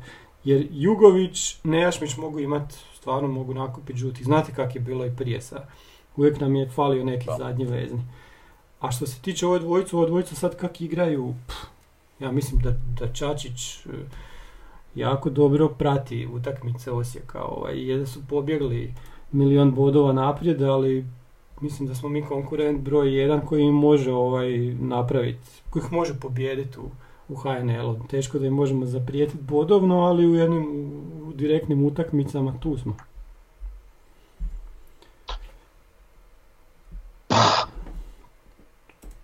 jer 0.43 0.67
Jugović, 0.71 1.57
Nejašmić 1.63 2.17
mogu 2.17 2.39
imati, 2.39 2.75
stvarno 2.95 3.27
mogu 3.27 3.53
nakupiti 3.53 3.99
žuti. 3.99 4.23
Znate 4.23 4.53
kak 4.53 4.75
je 4.75 4.81
bilo 4.81 5.05
i 5.05 5.15
prije 5.15 5.41
sa. 5.41 5.61
Uvijek 6.15 6.39
nam 6.39 6.55
je 6.55 6.69
falio 6.69 7.03
neki 7.03 7.27
zadnji 7.37 7.65
vezni. 7.65 8.01
A 8.79 8.91
što 8.91 9.05
se 9.07 9.21
tiče 9.21 9.47
ove 9.47 9.59
dvojice, 9.59 9.95
ove 9.95 10.07
dvojice 10.07 10.35
sad 10.35 10.55
kak 10.55 10.81
igraju, 10.81 11.33
pff, 11.47 11.57
ja 12.19 12.31
mislim 12.31 12.61
da, 12.61 12.71
da 12.99 13.13
Čačić 13.13 13.85
e, 13.85 13.89
jako 14.97 15.29
dobro 15.29 15.69
prati 15.69 16.27
utakmice 16.33 16.91
Osijeka. 16.91 17.43
Ovaj, 17.43 17.87
jer 17.87 18.07
su 18.07 18.19
pobjegli 18.29 18.93
milion 19.31 19.75
bodova 19.75 20.13
naprijed, 20.13 20.61
ali 20.61 21.05
mislim 21.61 21.87
da 21.87 21.95
smo 21.95 22.09
mi 22.09 22.21
konkurent 22.21 22.81
broj 22.81 23.19
jedan 23.19 23.41
koji 23.41 23.63
im 23.63 23.75
može 23.75 24.13
ovaj, 24.13 24.57
napraviti, 24.79 25.49
koji 25.69 25.83
ih 25.83 25.91
može 25.91 26.13
pobijediti 26.19 26.79
u, 26.79 26.89
u 27.29 27.35
HNL-u. 27.35 28.07
Teško 28.09 28.39
da 28.39 28.47
im 28.47 28.53
možemo 28.53 28.85
zaprijetiti 28.85 29.43
bodovno, 29.43 29.99
ali 29.99 30.27
u 30.27 30.35
jednim 30.35 30.63
u, 30.63 31.29
u 31.29 31.33
direktnim 31.33 31.85
utakmicama 31.85 32.53
tu 32.59 32.77
smo. 32.77 32.95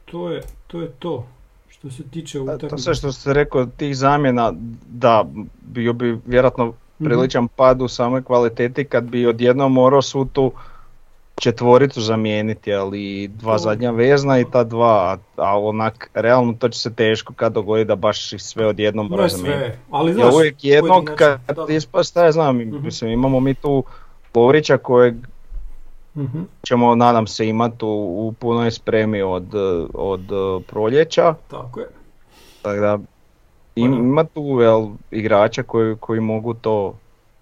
To 0.06 0.30
je 0.30 0.42
to. 0.68 0.82
Je 0.82 0.92
to. 1.00 1.26
Što 1.84 1.92
se 1.92 2.04
tiče 2.04 2.40
utakmice. 2.40 2.68
To 2.68 2.78
sve 2.78 2.96
što 2.96 3.12
ste 3.12 3.34
rekao, 3.34 3.66
tih 3.68 3.98
zamjena, 3.98 4.54
da, 4.88 5.26
bio 5.64 5.94
bi 5.94 6.18
vjerojatno 6.26 6.66
Mhm. 6.66 7.06
priličan 7.06 7.48
pad 7.48 7.82
u 7.82 7.88
samoj 7.88 8.24
kvaliteti 8.24 8.86
kad 8.86 9.04
bi 9.04 9.26
odjednom 9.26 9.74
morao 9.74 10.02
svu 10.02 10.26
tu 10.26 10.52
četvoricu 11.36 12.02
zamijeniti, 12.02 12.74
ali 12.74 13.28
dva 13.30 13.58
zadnja 13.58 13.92
vezna 13.92 14.40
i 14.40 14.46
ta 14.46 14.64
dva, 14.64 15.18
a, 15.36 15.60
onak, 15.60 16.10
realno 16.14 16.54
to 16.54 16.70
će 16.70 16.80
se 16.80 16.94
teško 16.94 17.34
kad 17.34 17.54
dogodi 17.54 17.86
da 17.86 17.96
baš 17.96 18.34
ih 18.34 18.42
sve 18.42 18.68
odjednom 18.68 19.08
mora 19.08 19.28
zamijeniti. 19.28 19.62
sve, 19.62 19.78
ali 19.90 20.12
Ja 20.12 20.16
znaš, 20.16 20.34
uvijek 20.34 20.64
jednog 20.64 21.12
kad 21.16 21.40
ispaste, 21.70 22.20
ja 22.20 22.32
znam, 22.32 22.58
Mhm. 22.58 22.84
mislim, 22.84 23.12
imamo 23.12 23.40
mi 23.40 23.54
tu 23.54 23.84
Lovrića 24.36 24.78
kojeg 24.78 25.16
Mhm. 26.16 26.42
ćemo, 26.64 26.96
nadam 26.96 27.28
se, 27.28 27.48
imati 27.48 27.86
u, 27.86 27.90
u 28.20 28.34
punoj 28.34 28.72
spremi 28.72 29.22
od, 29.22 29.46
od 29.94 30.22
eh, 30.24 30.64
proljeća. 30.66 31.36
Tako 31.48 31.80
je. 31.80 31.88
Tako 32.62 32.76
da 32.78 33.00
im- 33.76 33.92
Pa 33.92 33.98
ima 33.98 34.24
tu 34.24 34.58
jel, 34.62 34.88
igrača 35.12 35.64
koji, 35.64 35.96
koji 35.96 36.20
mogu 36.20 36.54
to 36.54 36.96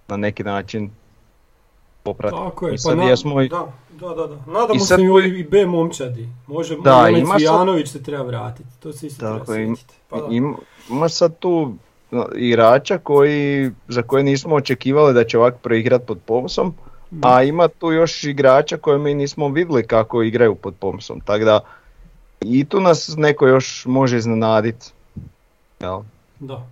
na 0.07 0.17
neki 0.17 0.43
način 0.43 0.89
popratiti. 2.03 2.41
Tako 2.43 2.67
je, 2.67 2.73
I 2.73 2.77
sad 2.77 2.97
pa 2.97 3.03
jesmo 3.03 3.41
i- 3.41 3.49
da, 3.49 3.67
da, 3.91 4.07
da, 4.09 4.27
da. 4.27 4.35
Nadamo 4.47 4.73
I 4.73 4.79
se 4.79 4.85
sad 4.85 4.99
i, 4.99 5.07
koji- 5.07 5.29
i 5.29 5.43
B 5.43 5.65
momčadi. 5.65 6.27
Može, 6.47 6.77
Da, 6.77 7.09
ima 7.11 7.27
sad- 7.29 7.41
se 7.85 8.03
treba 8.03 8.23
vratiti. 8.23 8.69
To 8.79 8.93
se 8.93 9.07
isto 9.07 9.25
Tako, 9.27 9.45
treba 9.45 9.57
im- 9.57 9.75
sjetiti. 9.75 9.95
Pa 10.09 10.17
da. 10.17 10.27
im- 10.27 10.55
imaš 10.89 11.13
sad 11.13 11.39
tu 11.39 11.73
igrača 12.35 12.97
koji, 12.97 13.71
za 13.87 14.01
koje 14.01 14.23
nismo 14.23 14.55
očekivali 14.55 15.13
da 15.13 15.23
će 15.23 15.37
ovak 15.37 15.55
proigrat 15.57 16.01
pod 16.03 16.19
Mhm. 16.19 16.73
A 17.21 17.43
ima 17.43 17.67
tu 17.67 17.91
još 17.91 18.23
igrača 18.23 18.77
koje 18.77 18.97
mi 18.97 19.13
nismo 19.13 19.47
vidjeli 19.47 19.87
kako 19.87 20.21
igraju 20.23 20.55
pod 20.55 20.73
pomsom. 20.75 21.19
Tako 21.19 21.45
da 21.45 21.59
i 22.41 22.65
tu 22.65 22.79
nas 22.79 23.13
neko 23.17 23.47
još 23.47 23.85
može 23.85 24.17
iznenaditi. 24.17 24.85
Jel? 25.79 26.01
Da, 26.39 26.67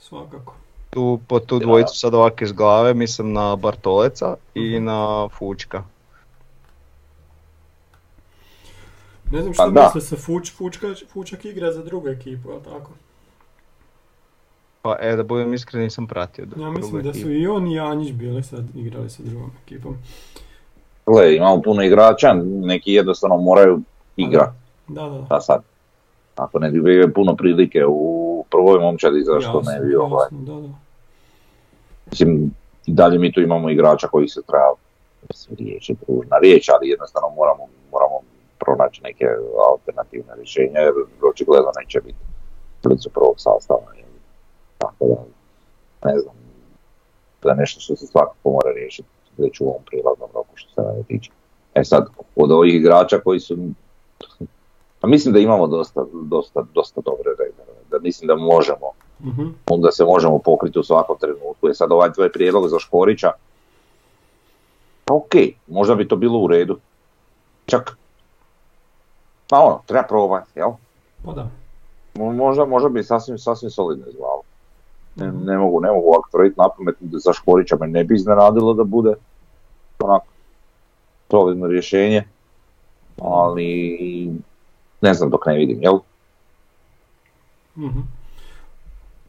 svakako. 0.00 0.54
Tu, 0.90 1.20
po 1.28 1.40
tu 1.40 1.58
dvojicu 1.58 1.98
sad 1.98 2.14
ovak 2.14 2.42
iz 2.42 2.52
glave 2.52 2.94
mislim 2.94 3.32
na 3.32 3.56
Bartoleca 3.56 4.34
i 4.54 4.74
Mhm. 4.76 4.84
na 4.84 5.28
Fučka. 5.28 5.82
Ne 9.30 9.42
znam 9.42 9.54
Pa 9.54 9.62
što 9.62 9.70
misle 9.84 10.00
se 10.00 10.16
Fuč, 10.16 10.52
Fučka, 10.52 10.86
Fučak 11.12 11.44
igra 11.44 11.72
za 11.72 11.82
drugu 11.82 12.08
ekipu, 12.08 12.50
jel 12.50 12.60
tako? 12.60 12.90
Pa 14.82 14.96
e, 15.00 15.16
da 15.16 15.22
budem 15.22 15.54
iskren 15.54 15.82
nisam 15.82 16.06
pratio. 16.06 16.42
Ja 16.42 16.46
drugu 16.46 16.70
mislim 16.72 17.02
da 17.02 17.14
su 17.14 17.32
i 17.32 17.46
on 17.46 17.66
i 17.66 17.80
Anjić 17.80 18.12
bili 18.12 18.42
sad 18.42 18.64
igrali 18.76 19.10
sa 19.10 19.22
drugom 19.22 19.50
ekipom. 19.66 19.96
Gle, 21.06 21.36
imamo 21.36 21.62
puno 21.62 21.82
igrača, 21.82 22.34
neki 22.44 22.92
jednostavno 22.92 23.36
moraju 23.36 23.80
igrati. 24.16 24.56
Da, 24.88 25.02
da, 25.02 25.08
da. 25.08 25.26
Pa 25.28 25.40
sad, 25.40 25.62
ako 26.36 26.58
ne 26.58 26.70
dobivaju 26.70 27.14
puno 27.14 27.36
prilike 27.36 27.84
u 27.88 28.44
prvoj 28.50 28.78
momčadi, 28.78 29.22
zašto 29.24 29.62
ne 29.66 29.80
bi 29.80 29.94
ovaj. 29.94 30.24
jasno, 30.24 30.38
da, 30.38 30.68
da. 30.68 30.74
Mislim, 32.10 32.50
i 32.86 32.92
dalje 32.92 33.18
mi 33.18 33.32
tu 33.32 33.40
imamo 33.40 33.70
igrača 33.70 34.08
koji 34.08 34.28
se 34.28 34.42
treba, 34.42 34.74
mislim, 35.28 35.56
riječ 35.58 35.90
je 35.90 35.94
pružna 35.94 36.38
riječ, 36.42 36.68
ali 36.68 36.88
jednostavno 36.88 37.28
moramo, 37.36 37.64
moramo 37.92 38.20
pronaći 38.58 39.02
neke 39.02 39.24
alternativne 39.70 40.34
rješenja, 40.36 40.80
jer 40.80 40.92
očigledno 41.30 41.70
neće 41.80 42.00
biti 42.00 42.18
blizu 42.82 43.08
prvog 43.14 43.34
sastava. 43.36 43.80
Tako 44.78 45.04
da, 45.04 45.16
ne 46.04 46.18
znam, 46.18 46.34
to 47.40 47.48
je 47.48 47.56
nešto 47.56 47.80
što 47.80 47.96
se 47.96 48.06
svakako 48.06 48.50
mora 48.50 48.70
riješiti 48.72 49.08
već 49.38 49.60
u 49.60 49.64
ovom 49.64 49.82
prilaznom 49.86 50.28
roku 50.34 50.48
što 50.54 50.70
se 50.72 50.82
mene 50.82 51.02
tiče. 51.02 51.30
E 51.74 51.84
sad, 51.84 52.06
od 52.36 52.52
ovih 52.52 52.74
igrača 52.74 53.18
koji 53.18 53.40
su, 53.40 53.56
pa 55.00 55.08
mislim 55.08 55.34
da 55.34 55.40
imamo 55.40 55.66
dosta, 55.66 56.04
dosta, 56.14 56.64
dosta 56.74 57.00
dobre 57.00 57.30
rezerve, 57.30 57.82
da 57.90 57.98
mislim 57.98 58.28
da 58.28 58.36
možemo 58.36 58.90
Mhm. 59.20 59.46
onda 59.66 59.90
se 59.90 60.04
možemo 60.04 60.38
pokriti 60.38 60.78
u 60.78 60.84
svakom 60.84 61.16
trenutku. 61.18 61.68
Je 61.68 61.74
sad 61.74 61.92
ovaj 61.92 62.12
tvoj 62.12 62.32
prijedlog 62.32 62.68
za 62.68 62.78
Škorića, 62.78 63.32
pa 65.04 65.14
ok, 65.14 65.32
možda 65.66 65.94
bi 65.94 66.08
to 66.08 66.16
bilo 66.16 66.38
u 66.38 66.46
redu. 66.46 66.78
Čak, 67.66 67.96
pa 69.48 69.58
ono, 69.58 69.82
treba 69.86 70.02
probati, 70.04 70.50
jel? 70.54 70.70
Pa 71.24 71.32
da. 71.32 71.48
Mo- 72.14 72.32
Možda, 72.32 72.64
možda 72.64 72.88
bi 72.88 73.02
sasvim, 73.04 73.38
sasvim 73.38 73.70
solidno 73.70 74.06
izgledalo. 74.06 74.37
Ne, 75.18 75.32
ne 75.32 75.58
mogu, 75.58 75.80
ne 75.80 75.90
mogu 75.90 76.08
ovako 76.08 76.28
tvrditi 76.30 76.60
na 76.60 76.68
pamet, 76.68 76.96
za 77.00 77.32
Škorića 77.32 77.76
me 77.80 77.86
ne 77.86 78.04
bi 78.04 78.14
iznenadilo 78.14 78.74
da 78.74 78.84
bude 78.84 79.14
onako 79.98 80.26
solidno 81.30 81.66
rješenje, 81.66 82.24
ali 83.20 84.32
ne 85.00 85.14
znam 85.14 85.30
dok 85.30 85.46
ne 85.46 85.54
vidim, 85.54 85.82
jel? 85.82 85.98
Mhm. 87.76 88.00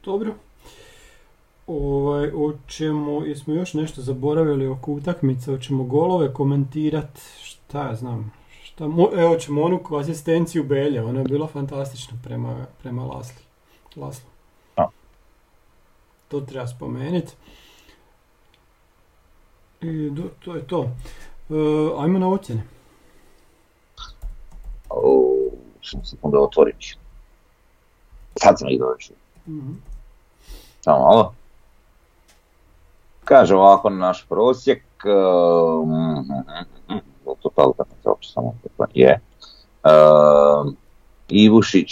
Dobro. 0.05 0.33
Ovaj, 1.67 2.31
hoćemo, 2.31 3.25
jesmo 3.25 3.53
još 3.53 3.73
nešto 3.73 4.01
zaboravili 4.01 4.67
oko 4.67 4.91
utakmice, 4.91 5.51
hoćemo 5.51 5.83
golove 5.83 6.33
komentirat, 6.33 7.19
šta 7.43 7.87
ja 7.87 7.95
znam, 7.95 8.31
šta, 8.63 8.87
mo, 8.87 9.09
evo 9.15 9.35
ćemo 9.35 9.61
onu 9.61 9.79
asistenciju 9.99 10.63
Belje, 10.63 11.03
ona 11.03 11.19
je 11.19 11.25
bila 11.25 11.47
fantastična 11.47 12.17
prema, 12.23 12.65
prema 12.81 13.05
Lasli. 13.05 13.43
Laslu. 13.95 14.28
To 16.29 16.41
treba 16.41 16.67
spomenuti. 16.67 17.33
I 19.81 20.09
do, 20.09 20.29
to 20.45 20.55
je 20.55 20.67
to. 20.67 20.89
E, 21.49 21.53
ajmo 21.99 22.19
na 22.19 22.29
ocjene. 22.29 22.63
O, 24.89 25.33
sam 25.83 26.05
sekunde 26.05 26.37
otvorim. 26.37 26.75
Sad 28.35 28.59
sam 28.59 28.69
ih 28.69 28.79
došao. 28.79 29.15
Mhm. 29.47 29.71
Samo 30.81 30.99
malo. 30.99 31.33
Kaže 33.23 33.55
ovako 33.55 33.89
naš 33.89 34.25
prosjek, 34.29 34.83
um, 35.05 36.27
to 37.41 37.49
pa 37.55 37.85
se 37.85 38.33
samo 38.33 38.55
je. 38.93 39.19
Um, 39.83 40.77
Ivušić 41.29 41.89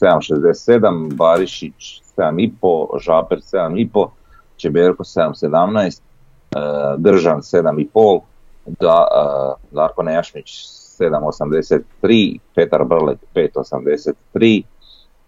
7.67, 0.00 1.14
Barišić 1.14 2.02
7.5, 2.16 3.00
Žaper 3.00 3.38
7.5, 3.38 4.08
Čeberko 4.56 5.04
7.17, 5.04 6.00
uh, 6.56 7.00
Držan 7.00 7.40
7.5, 7.40 8.20
da, 8.66 9.06
uh, 9.14 9.74
Darko 9.76 10.02
Nejašmić 10.02 10.66
7.83, 10.98 12.38
Petar 12.54 12.84
Brlek 12.84 13.18
5.83, 13.34 14.62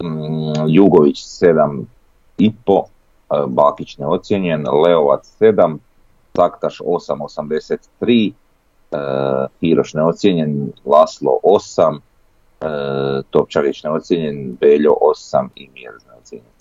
mm, 0.03 0.69
Jugović 0.69 1.25
7.5, 1.25 2.85
Bakić 3.47 3.99
neocijenjen, 3.99 4.65
Leovac 4.85 5.27
7, 5.39 5.79
Taktaš 6.33 6.81
8,83, 6.81 8.33
e, 8.93 8.99
Hiroš 9.61 9.95
neocijenjen, 9.95 10.73
Laslo 10.85 11.39
8, 11.43 12.01
e, 12.61 13.23
Topčagić 13.31 13.83
neocijenjen, 13.83 14.57
Beljo 14.61 14.95
8 15.01 15.49
i 15.57 15.69
Mjerz 15.75 16.05
neocijenjen. 16.13 16.53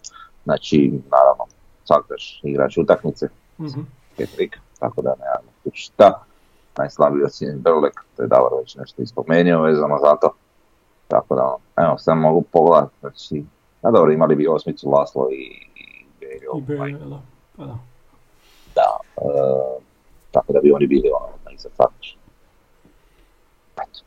Znači, 0.47 0.91
naravno, 1.11 1.45
Taktaš 1.87 2.39
igrač 2.43 2.77
utakmice, 2.77 3.27
Mhm. 3.59 3.81
Petrik, 4.17 4.57
tako 4.79 5.01
da 5.01 5.09
nemamo 5.19 5.51
tu 5.63 5.69
šta. 5.73 6.23
Najslabiji 6.77 7.23
ocijenjen 7.23 7.59
Brlek, 7.61 7.93
to 8.15 8.21
je 8.23 8.27
Davor 8.27 8.51
već 8.59 8.75
nešto 8.75 9.01
ispomenuo 9.01 9.61
vezano 9.61 9.97
za 10.01 10.15
to. 10.15 10.33
Tako 11.07 11.35
da, 11.35 11.55
evo, 11.83 11.97
sam 11.97 12.19
mogu 12.19 12.41
pogledati, 12.41 12.93
znači, 12.99 13.43
a 13.81 13.91
dobro, 13.91 14.11
imali 14.11 14.35
bi 14.35 14.47
osmicu 14.47 14.89
Laslo 14.89 15.27
i, 15.31 15.35
i 15.75 16.05
I 16.57 16.93
da. 16.93 17.21
Pa 17.57 17.65
da. 17.65 17.77
da, 18.75 18.97
e, 19.17 19.81
tako 20.31 20.53
da 20.53 20.59
bi 20.59 20.71
oni 20.71 20.87
bili 20.87 21.09
ono 21.13 21.51
iza 21.55 21.69
faktično. 21.77 22.21
Eto, 23.77 23.99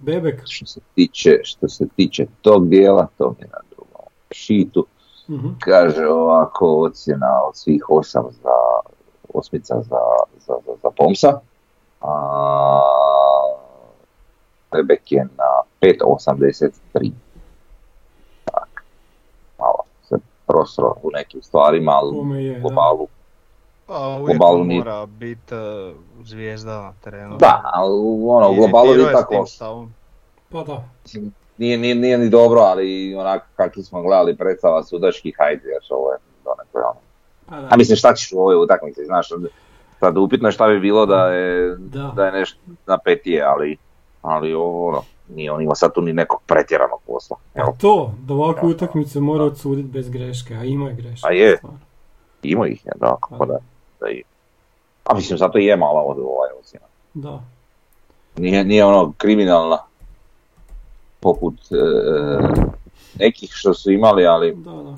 Bebek. 0.00 0.40
što 0.44 0.66
se 0.66 0.80
tiče, 0.94 1.40
što 1.42 1.68
se 1.68 1.88
tiče 1.96 2.26
tog 2.42 2.68
dijela, 2.68 3.08
to 3.18 3.30
mi 3.38 3.44
je 3.44 3.48
na 3.52 3.58
drugom 3.70 4.02
šitu. 4.30 4.86
Mhm. 5.28 5.48
Kaže 5.60 6.06
ovako 6.06 6.66
ocjena 6.78 7.42
od 7.48 7.56
svih 7.56 7.84
osam 7.90 8.24
za 8.32 8.50
osmica 9.34 9.74
za, 9.80 9.98
za, 10.38 10.54
za, 10.66 10.72
za 10.82 10.90
Pomsa. 10.90 11.40
A, 12.00 12.12
Bebek 14.72 15.12
je 15.12 15.24
na 15.36 15.44
5.83. 15.82 17.12
Tak, 18.44 18.84
malo 19.58 19.78
se 20.02 20.14
prosro 20.46 20.94
u 21.02 21.10
nekim 21.10 21.42
stvarima, 21.42 21.92
ali 21.92 22.44
je, 22.44 22.58
u 22.58 22.60
globalu 22.60 23.08
Pa 23.86 24.18
uvijek 24.20 24.38
globalu 24.38 24.64
nije- 24.64 24.78
mora 24.78 25.06
biti 25.06 25.54
uh, 25.54 25.96
zvijezda 26.22 26.82
na 26.82 26.92
terenu. 27.00 27.36
Da, 27.36 27.60
ali 27.64 27.92
ono, 28.26 28.50
u 28.50 28.54
globalu 28.54 28.92
je 28.92 29.12
tako. 29.12 29.44
Pa 30.50 30.62
da. 30.62 30.84
Nije, 31.58 31.78
nije, 31.78 31.94
nije 31.94 32.18
ni 32.18 32.28
dobro, 32.30 32.60
ali 32.60 33.14
onako 33.14 33.46
kakvi 33.56 33.82
smo 33.82 34.02
gledali 34.02 34.36
predstava 34.36 34.82
sudačkih, 34.82 35.34
hajde, 35.38 35.68
još 35.70 35.90
ovo 35.90 36.12
je 36.12 36.18
donekle 36.44 36.80
ono. 36.82 37.00
Pa 37.46 37.56
da. 37.56 37.68
A 37.70 37.76
mislim 37.76 37.96
šta 37.96 38.14
ćeš 38.14 38.32
u 38.32 38.38
ovoj 38.38 38.56
utakmici, 38.56 39.04
znaš, 39.04 39.28
sad 40.00 40.16
upitno 40.16 40.48
je 40.48 40.52
šta 40.52 40.68
bi 40.68 40.80
bilo 40.80 41.06
da 41.06 41.26
je, 41.26 41.76
Da. 41.78 42.12
da 42.16 42.26
je 42.26 42.32
nešto 42.32 42.58
napetije, 42.86 43.42
ali, 43.42 43.76
ali 44.22 44.54
ovo, 44.54 44.88
ono, 44.88 45.02
nije 45.28 45.52
on 45.52 45.62
ima 45.62 45.74
sad 45.74 45.94
tu 45.94 46.00
ni 46.00 46.12
nekog 46.12 46.40
pretjeranog 46.46 47.00
posla. 47.06 47.36
Pa 47.54 47.72
to, 47.72 48.12
da 48.18 48.34
ovakvu 48.34 48.68
Da. 48.68 48.74
utakmicu 48.76 49.20
mora 49.20 49.44
odsuditi 49.44 49.88
bez 49.88 50.10
greške, 50.10 50.54
a 50.54 50.64
ima 50.64 50.88
je 50.88 50.94
greške. 50.94 51.28
A 51.28 51.32
je. 51.32 51.58
Ima 52.42 52.66
ih, 52.66 52.86
je, 52.86 52.92
da, 52.96 53.16
kako 53.20 53.46
da, 53.46 53.58
da 54.00 54.10
i- 54.10 54.22
A 55.04 55.14
mislim, 55.14 55.38
zato 55.38 55.58
je 55.58 55.76
mala 55.76 56.02
od 56.02 56.18
ovaj 56.18 56.48
ocjena. 56.60 56.86
Da. 57.14 57.40
Nije, 58.36 58.64
nije 58.64 58.84
ono 58.84 59.12
kriminalna 59.12 59.78
poput 61.20 61.54
e, 61.54 61.76
nekih 63.16 63.50
što 63.52 63.74
su 63.74 63.90
imali, 63.90 64.26
ali 64.26 64.54
Da, 64.54 64.70
da. 64.72 64.94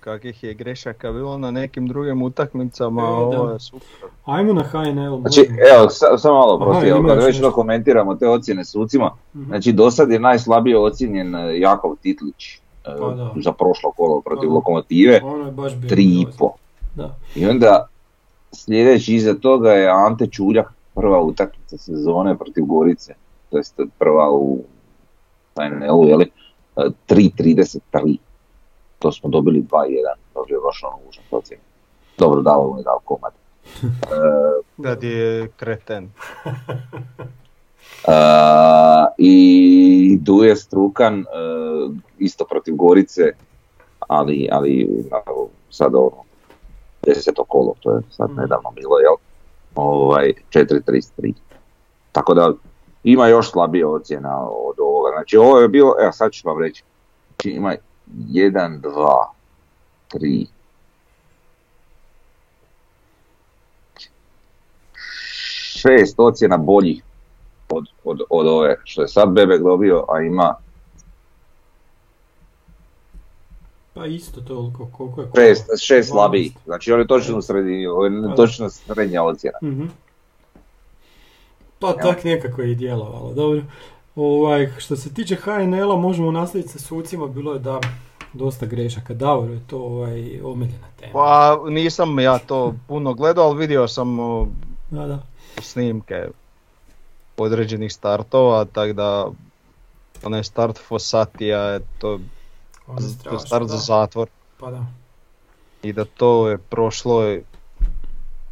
Kakvih 0.00 0.44
je 0.44 0.54
grešaka 0.54 1.12
bilo 1.12 1.38
na 1.38 1.50
nekim 1.50 1.86
drugim 1.86 2.22
utakmicama, 2.22 3.02
E, 3.02 3.06
ovo 3.06 3.50
je 3.50 3.60
super. 3.60 3.88
Ajmo 4.24 4.52
na 4.52 4.62
HNL. 4.62 5.20
Znači, 5.20 5.40
evo, 5.74 5.90
sa- 5.90 6.18
samo 6.18 6.34
malo 6.34 6.54
Aha, 6.54 6.64
prosti, 6.64 6.88
evo, 6.88 7.04
kad 7.08 7.18
već 7.18 7.36
da 7.38 7.50
komentiramo 7.50 8.14
te 8.14 8.28
ocjene 8.28 8.64
sucima, 8.64 9.10
Mhm. 9.34 9.44
znači 9.44 9.72
do 9.72 9.90
sad 9.90 10.10
je 10.10 10.18
najslabije 10.20 10.78
ocjenjen 10.78 11.34
e, 11.34 11.58
Jakov 11.58 11.96
Titlić 11.96 12.54
e, 12.54 12.58
Pa 12.84 13.10
da. 13.10 13.30
za 13.36 13.52
prošlo 13.52 13.90
kolo 13.92 14.20
protiv 14.20 14.40
Pa 14.40 14.48
da. 14.48 14.54
Lokomotive, 14.54 15.20
Ono 15.24 15.46
je 15.46 15.52
baš 15.52 15.72
tri 15.88 16.04
i 16.04 16.26
po. 16.38 16.50
Da. 16.94 17.16
I 17.34 17.46
onda 17.46 17.86
sljedeći 18.52 19.14
iza 19.14 19.34
toga 19.34 19.72
je 19.72 19.88
Ante 19.88 20.26
Čuljak, 20.26 20.66
prva 20.94 21.20
utakmica 21.20 21.78
sezone 21.78 22.36
protiv 22.36 22.64
Gorice, 22.64 23.14
to 23.50 23.56
jest 23.56 23.74
prva 23.98 24.30
u 24.32 24.58
HNL-u, 25.56 26.04
jeli, 26.04 26.30
e, 26.76 26.80
3.33. 27.08 28.16
To 28.98 29.12
smo 29.12 29.30
dobili 29.30 29.62
2.1, 29.62 29.88
dobro 30.34 30.54
je 30.54 30.60
baš 30.60 30.84
ono 30.84 30.98
užas 31.08 31.24
ocjena. 31.30 31.62
Dobro, 32.18 32.40
dao 32.42 32.68
mu 32.68 32.78
je 32.78 32.84
dao 32.84 33.00
komad. 33.04 33.32
E, 33.82 34.62
Da 34.76 34.96
ti 34.96 35.06
je 35.06 35.48
kreten. 35.48 36.10
Uh, 38.02 38.12
I 39.18 39.34
Duje 40.20 40.56
Strukan, 40.56 41.20
uh, 41.20 41.94
isto 42.18 42.44
protiv 42.44 42.74
Gorice, 42.74 43.22
ali, 44.00 44.48
ali 44.52 44.88
sad 45.70 45.94
ono, 45.94 46.22
deseto 47.02 47.44
kolo, 47.44 47.74
to 47.80 47.90
je 47.90 48.02
sad 48.10 48.30
Mhm. 48.30 48.40
nedavno 48.40 48.70
bilo, 48.70 48.98
jel? 48.98 49.14
Ovaj, 49.74 50.32
4.33. 50.50 51.32
Tako 52.12 52.34
da 52.34 52.52
ima 53.04 53.26
još 53.28 53.50
slabije 53.50 53.86
ocjena 53.86 54.48
od. 54.48 54.76
Znači 55.20 55.36
ovo 55.36 55.58
je 55.58 55.68
bilo, 55.68 55.94
evo 56.02 56.12
sad 56.12 56.32
ću 56.32 56.48
vam 56.48 56.62
reći, 56.62 56.82
znači 57.28 57.56
ima 57.56 57.74
1, 58.28 58.80
2, 58.80 59.24
3, 60.14 60.46
šest 65.80 66.14
ocjena 66.18 66.56
boljih 66.56 67.02
od, 67.68 67.84
od, 68.04 68.20
od 68.30 68.46
ove 68.46 68.76
što 68.84 69.02
je 69.02 69.08
sad 69.08 69.32
Bebek 69.32 69.62
dobio, 69.62 70.04
a 70.08 70.20
ima 70.20 70.54
Pa 73.94 74.06
isto 74.06 74.40
toliko, 74.40 74.88
koliko 74.96 75.20
je 75.20 75.28
kola? 75.30 75.44
šest, 75.44 75.64
šest 75.82 76.08
12. 76.08 76.12
slabijih. 76.12 76.52
Znači 76.64 76.92
on 76.92 77.00
je 77.00 77.06
točno 77.06 77.38
u 77.38 77.42
sredini, 77.42 77.86
ovo 77.86 78.04
je 78.04 78.12
točno 78.36 78.70
srednja 78.70 79.22
ocjena. 79.22 79.58
Mhm. 79.62 79.86
Pa 81.78 81.92
tak 81.92 82.24
nekako 82.24 82.62
je 82.62 82.72
i 82.72 82.74
djelovalo, 82.74 83.32
dobro. 83.34 83.62
Ovaj, 84.16 84.72
što 84.78 84.96
se 84.96 85.14
tiče 85.14 85.36
HNL-a 85.36 85.96
možemo 85.96 86.30
nastaviti 86.30 86.68
sa 86.68 86.78
sucima, 86.78 87.26
bilo 87.26 87.52
je 87.52 87.58
da 87.58 87.80
dosta 88.32 88.66
grešaka. 88.66 89.14
Davor 89.14 89.50
je 89.50 89.60
to 89.66 89.78
ovaj, 89.78 90.40
omiljena 90.44 90.86
tema. 91.00 91.12
Pa 91.12 91.58
nisam 91.68 92.18
ja 92.18 92.38
to 92.38 92.74
puno 92.88 93.14
gledao, 93.14 93.44
ali 93.44 93.58
vidio 93.58 93.88
sam 93.88 94.16
Da, 94.90 95.06
da. 95.06 95.22
snimke 95.62 96.28
određenih 97.36 97.92
startova, 97.92 98.64
tako 98.64 98.92
da 98.92 99.26
onaj 100.22 100.44
start 100.44 100.78
Fossatija 100.88 101.60
je 101.60 101.80
to, 101.98 102.12
je 102.12 103.30
to 103.30 103.38
start 103.38 103.66
za 103.66 103.74
da. 103.74 103.80
zatvor 103.80 104.28
Pa 104.60 104.70
da. 104.70 104.86
i 105.82 105.92
da 105.92 106.04
to 106.04 106.48
je 106.48 106.58
prošlo 106.58 107.36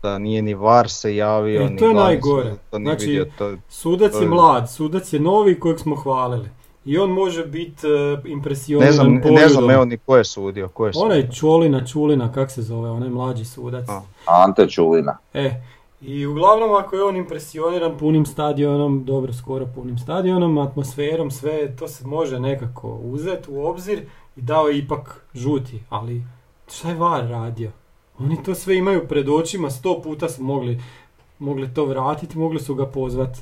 da 0.02 0.18
nije 0.18 0.42
ni 0.42 0.54
VAR 0.54 0.90
se 0.90 1.16
javio, 1.16 1.60
E, 1.60 1.64
ni 1.64 1.76
to 1.76 1.88
je 1.88 1.94
najgore. 1.94 2.42
sudac 2.44 2.58
to 2.70 2.76
Znači, 2.78 3.06
vidio, 3.06 3.26
to, 3.38 3.56
Sudac 3.68 4.12
To 4.12 4.18
je 4.18 4.24
je- 4.24 4.28
mlad, 4.28 4.70
sudac 4.70 5.12
je 5.12 5.20
novi 5.20 5.60
kojeg 5.60 5.78
smo 5.78 5.96
hvalili. 5.96 6.48
I 6.84 6.98
on 6.98 7.10
može 7.10 7.46
biti 7.46 7.86
uh, 7.86 7.92
impresioniran 8.26 8.86
ne 8.86 8.92
znam, 8.92 9.14
ne 9.24 9.48
znam 9.48 9.70
evo 9.70 9.84
ni 9.84 9.98
ko 9.98 10.16
je 10.16 10.24
sudio, 10.24 10.68
ko 10.68 10.86
je 10.86 10.92
sudio. 10.92 11.06
Onaj 11.06 11.30
Čolina, 11.30 11.86
Čulina, 11.86 12.32
kak 12.32 12.50
se 12.50 12.62
zove, 12.62 12.90
onaj 12.90 13.08
mlađi 13.08 13.44
sudac. 13.44 13.88
A. 13.88 14.02
Ante 14.26 14.68
Čulina. 14.68 15.16
E, 15.34 15.60
i 16.00 16.26
uglavnom 16.26 16.74
ako 16.74 16.96
je 16.96 17.04
on 17.04 17.16
impresioniran 17.16 17.98
punim 17.98 18.26
stadionom, 18.26 19.04
dobro 19.04 19.32
skoro 19.32 19.66
punim 19.66 19.98
stadionom, 19.98 20.58
atmosferom, 20.58 21.30
sve 21.30 21.76
to 21.76 21.88
se 21.88 22.06
može 22.06 22.40
nekako 22.40 22.88
uzeti 22.94 23.50
u 23.50 23.66
obzir 23.66 24.02
i 24.36 24.40
dao 24.40 24.68
je 24.68 24.78
ipak 24.78 25.26
žuti, 25.34 25.82
ali 25.88 26.22
šta 26.68 26.88
je 26.88 26.94
VAR 26.94 27.24
radio? 27.24 27.70
Oni 28.20 28.42
to 28.42 28.54
sve 28.54 28.76
imaju 28.76 29.08
pred 29.08 29.28
očima, 29.28 29.70
sto 29.70 30.02
puta 30.02 30.28
su 30.28 30.42
mogli, 30.42 30.82
mogli 31.38 31.74
to 31.74 31.84
vratiti, 31.84 32.38
mogli 32.38 32.60
su 32.60 32.74
ga 32.74 32.86
pozvati. 32.86 33.40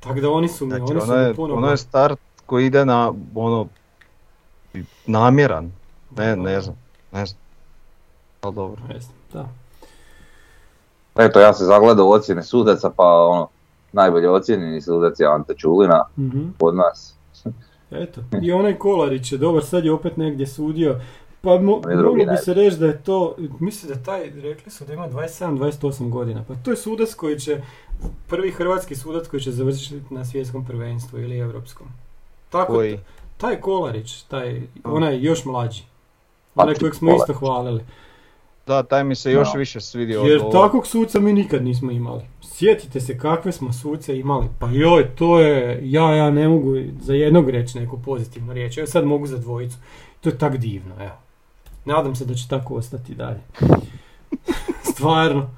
Tako 0.00 0.20
da 0.20 0.30
oni 0.30 0.48
su 0.48 0.66
mi, 0.66 0.70
Znači, 0.70 0.92
oni 0.92 1.00
su 1.00 1.06
ono 1.06 1.16
mi 1.16 1.22
je, 1.22 1.34
puno... 1.34 1.54
ono 1.54 1.70
je 1.70 1.76
start 1.76 2.18
koji 2.46 2.66
ide 2.66 2.84
na 2.84 3.12
ono 3.34 3.66
namjeran. 5.06 5.72
Ne, 6.16 6.36
ne 6.36 6.60
znam, 6.60 6.76
ne 7.12 7.26
znam. 7.26 7.40
Ali 8.40 8.54
dobro. 8.54 8.82
Ne 8.88 9.00
znam, 9.00 9.14
Da. 9.32 9.48
Eto, 11.16 11.40
ja 11.40 11.54
se 11.54 11.64
zagledao 11.64 12.06
u 12.06 12.10
ocjene 12.10 12.42
sudaca, 12.42 12.90
pa 12.90 13.04
ono, 13.04 13.48
najbolje 13.92 14.30
ocjenjeni 14.30 14.80
sudac 14.80 15.20
je 15.20 15.26
Ante 15.26 15.54
Čulina 15.54 16.04
Mhm. 16.18 16.42
od 16.60 16.74
nas. 16.74 17.14
Eto, 17.90 18.20
i 18.42 18.52
onaj 18.52 18.74
Kolarić 18.74 19.32
je 19.32 19.38
dobar, 19.38 19.64
sad 19.64 19.84
je 19.84 19.92
opet 19.92 20.16
negdje 20.16 20.46
sudio. 20.46 21.00
Pa 21.44 21.50
mo- 21.50 21.62
moglo 21.96 22.14
bi 22.14 22.36
se 22.36 22.54
reći 22.54 22.76
da 22.76 22.86
je 22.86 23.02
to, 23.02 23.36
mislim 23.60 23.92
da 23.92 24.02
taj, 24.02 24.30
rekli 24.30 24.72
su 24.72 24.84
da 24.84 24.92
ima 24.92 25.08
27-28 25.08 26.10
godina. 26.10 26.44
Pa 26.48 26.54
to 26.54 26.70
je 26.70 26.76
sudac 26.76 27.14
koji 27.14 27.38
će, 27.38 27.60
prvi 28.28 28.50
hrvatski 28.50 28.94
sudac 28.94 29.26
koji 29.28 29.40
će 29.40 29.52
završiti 29.52 30.14
na 30.14 30.24
svjetskom 30.24 30.64
prvenstvu 30.66 31.18
ili 31.18 31.38
europskom. 31.38 31.86
Tako, 32.50 32.72
Koji? 32.72 32.98
taj 33.36 33.60
Kolarić, 33.60 34.22
taj, 34.22 34.62
onaj 34.84 35.20
još 35.20 35.44
mlađi. 35.44 35.82
Onaj 36.54 36.74
kojeg 36.74 36.94
smo 36.94 37.16
isto 37.16 37.32
hvalili. 37.32 37.84
Da, 38.66 38.82
taj 38.82 39.04
mi 39.04 39.14
se 39.14 39.32
još 39.32 39.52
Da. 39.52 39.58
više 39.58 39.80
svidio 39.80 40.20
Jer 40.20 40.40
od 40.44 40.52
takvog 40.52 40.86
suca 40.86 41.20
mi 41.20 41.32
nikad 41.32 41.64
nismo 41.64 41.90
imali. 41.90 42.22
Sjetite 42.42 43.00
se 43.00 43.18
kakve 43.18 43.52
smo 43.52 43.72
suce 43.72 44.18
imali. 44.18 44.46
Pa 44.58 44.68
joj, 44.68 45.08
to 45.08 45.40
je, 45.40 45.80
ja, 45.82 46.14
ja 46.14 46.30
ne 46.30 46.48
mogu 46.48 46.72
za 47.00 47.14
jednog 47.14 47.50
reći 47.50 47.78
neku 47.78 47.98
pozitivnu 47.98 48.52
riječ. 48.52 48.78
Evo 48.78 48.86
sad 48.86 49.04
mogu 49.04 49.26
za 49.26 49.38
dvojicu. 49.38 49.76
To 50.20 50.28
je 50.28 50.38
tak 50.38 50.56
divno, 50.56 50.94
evo. 51.00 51.12
Nadam 51.84 52.14
se 52.14 52.24
da 52.24 52.34
će 52.34 52.48
tako 52.48 52.74
ostati 52.74 53.14
dalje. 53.14 53.40
Stvarno. 54.92 55.50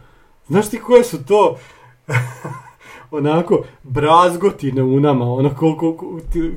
Znaš 0.48 0.70
ti 0.70 0.78
koje 0.78 1.04
su 1.04 1.24
to 1.24 1.58
onako 3.10 3.64
brazgotine 3.82 4.82
u 4.82 5.00
nama, 5.00 5.32
ono 5.32 5.54
koliko, 5.54 5.96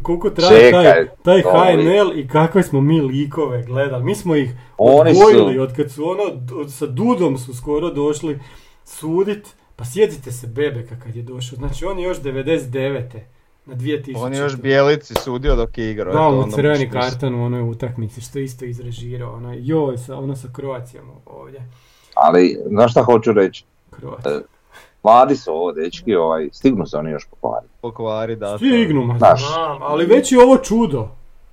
koliko 0.02 0.30
traje 0.30 0.72
taj, 0.72 0.84
Čekaj, 0.84 1.08
taj. 1.24 1.42
HNL 1.42 2.20
i 2.20 2.28
kakve 2.28 2.64
smo 2.64 2.82
mi 2.82 3.02
likove 3.02 3.64
gledali. 3.64 4.04
Mi 4.04 4.16
smo 4.16 4.36
ih 4.36 4.52
Oni 4.78 5.16
su- 5.16 5.22
odgojili 5.22 5.60
od 5.60 5.76
kad 5.76 5.92
su 5.92 6.10
ono, 6.10 6.24
od, 6.62 6.74
sa 6.74 6.86
Dudom 6.86 7.38
su 7.38 7.56
skoro 7.56 7.90
došli 7.90 8.40
sudit. 8.86 9.48
Pa 9.76 9.86
sjetite 9.86 10.32
se 10.32 10.48
Bebeka 10.48 10.96
kad 11.04 11.16
je 11.16 11.22
došao, 11.24 11.58
znači 11.58 11.86
on 11.86 12.00
je 12.00 12.06
još 12.06 12.18
99. 12.18 13.20
na 13.66 13.76
2000. 13.76 14.14
On 14.18 14.34
je 14.34 14.40
još 14.40 14.56
bijelici 14.56 15.14
sudio 15.24 15.56
dok 15.56 15.78
je 15.78 15.92
igrao. 15.92 16.14
Da, 16.14 16.22
onda 16.22 16.56
crveni 16.56 16.90
karton 16.90 17.36
u 17.36 17.46
onoj 17.46 17.62
utakmici, 17.62 18.22
što 18.22 18.40
isto 18.40 18.66
izrežirao, 18.66 19.34
ono, 19.36 19.54
joj, 19.58 19.98
sa, 19.98 20.18
ono 20.18 20.36
sa 20.36 20.48
Kroacijom 20.54 21.06
ovdje. 21.26 21.70
Ali, 22.16 22.58
znaš 22.68 22.92
šta 22.92 23.04
hoću 23.04 23.34
reći? 23.34 23.66
Kroacija. 23.90 24.32
E, 24.32 24.42
Mladi 25.04 25.36
su 25.36 25.52
ovo, 25.52 25.72
dečki, 25.72 26.16
ovaj, 26.16 26.50
stignu 26.52 26.86
se 26.86 26.98
oni 26.98 27.12
još 27.12 27.26
pokvariti. 27.26 27.74
Pokvari, 27.82 28.36
da. 28.36 28.58
Stignu, 28.58 29.04
ma 29.04 29.18
Znaš. 29.18 29.48
znam, 29.48 29.78
ali 29.82 30.06
već 30.06 30.32
je 30.32 30.44
ovo 30.44 30.58
čudo. 30.58 31.10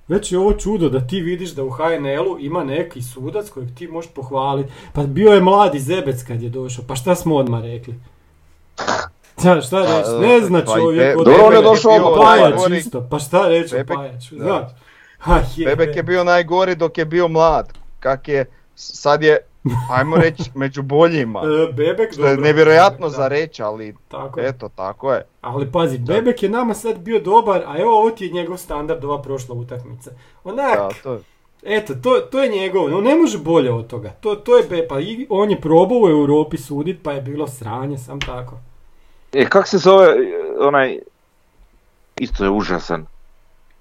Već 0.07 0.31
je 0.31 0.39
ovo 0.39 0.53
čudo 0.53 0.89
da 0.89 1.07
ti 1.07 1.21
vidiš 1.21 1.51
da 1.51 1.63
u 1.63 1.69
HNL-u 1.69 2.39
ima 2.39 2.63
neki 2.63 3.01
sudac 3.01 3.49
kojeg 3.49 3.75
ti 3.75 3.87
možeš 3.87 4.11
pohvaliti. 4.11 4.71
Pa 4.93 5.03
bio 5.03 5.31
je 5.31 5.41
mladi 5.41 5.79
zebec 5.79 6.23
kad 6.23 6.41
je 6.41 6.49
došao, 6.49 6.85
pa 6.87 6.95
šta 6.95 7.15
smo 7.15 7.35
odmah 7.35 7.61
rekli? 7.61 7.95
Šta, 9.39 9.61
šta 9.61 9.79
reći? 9.79 10.27
Ne 10.27 10.41
zna 10.41 10.61
Pa 10.65 10.75
čovjek 10.75 11.17
od 11.17 11.25
Dobro, 11.25 11.45
on 11.45 11.53
je 11.53 11.61
došao 11.61 12.15
Pajač 12.15 12.79
isto, 12.79 13.07
pa 13.09 13.19
šta 13.19 13.47
reći 13.47 13.75
o 13.75 13.95
Pajaču, 13.95 14.35
da. 14.35 14.43
znaš? 14.43 15.55
Bebek 15.65 15.95
je 15.95 16.03
bio 16.03 16.23
najgori 16.23 16.75
dok 16.75 16.97
je 16.97 17.05
bio 17.05 17.27
mlad. 17.27 17.73
Kak 17.99 18.27
je, 18.27 18.45
sad 18.75 19.23
je, 19.23 19.37
ajmo 19.91 20.15
reći, 20.23 20.51
među 20.55 20.81
boljima. 20.81 21.39
E, 21.39 21.73
Bebek, 21.73 22.13
Što 22.13 22.27
je 22.27 22.37
nevjerojatno 22.37 23.09
da. 23.09 23.15
za 23.15 23.27
reći, 23.27 23.63
ali 23.63 23.95
Tako 24.07 24.39
je. 24.39 24.49
eto, 24.49 24.69
tako 24.69 25.13
je. 25.13 25.25
Ali 25.41 25.71
pazi, 25.71 25.97
Bebek 25.97 26.43
je 26.43 26.49
nama 26.49 26.73
sad 26.73 26.97
bio 26.97 27.19
dobar, 27.19 27.63
a 27.65 27.77
evo 27.77 27.99
ovo 27.99 28.11
ti 28.11 28.25
je 28.25 28.31
njegov 28.31 28.57
standard 28.57 29.03
ova 29.03 29.21
prošla 29.21 29.55
utakmica. 29.55 30.11
Onak, 30.43 30.77
Da, 30.77 30.89
to, 31.03 31.19
eto, 31.63 31.93
to, 32.03 32.19
to 32.31 32.43
je 32.43 32.49
njegov, 32.49 32.85
on 32.85 33.03
ne 33.03 33.15
može 33.15 33.37
bolje 33.37 33.73
od 33.73 33.87
toga. 33.87 34.09
To, 34.09 34.35
to 34.35 34.57
je 34.57 34.63
Be, 34.69 34.87
pa 34.87 34.99
i 34.99 35.27
on 35.29 35.51
je 35.51 35.61
probao 35.61 35.97
u 35.99 36.09
Europi 36.09 36.57
sudit, 36.57 36.99
pa 37.03 37.11
je 37.11 37.21
bilo 37.21 37.47
sranje, 37.47 37.97
sam 37.97 38.19
tako. 38.19 38.57
E, 39.33 39.45
kak 39.45 39.67
se 39.67 39.77
zove 39.77 40.05
e, 40.05 40.15
onaj, 40.59 40.99
isto 42.19 42.43
je 42.43 42.49
užasan, 42.49 43.05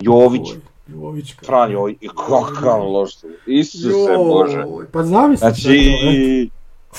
Jović, 0.00 0.50
Oj, 0.50 0.60
Jovićka. 0.88 1.46
Fran 1.46 1.72
Jović, 1.72 1.96
i 2.00 2.08
kakav 2.08 2.82
loš 2.82 3.16
su, 3.16 3.26
Isuse 3.46 4.16
Bože. 4.16 4.64
Pa 4.92 5.00
e. 5.00 5.36
Znači, 5.36 6.50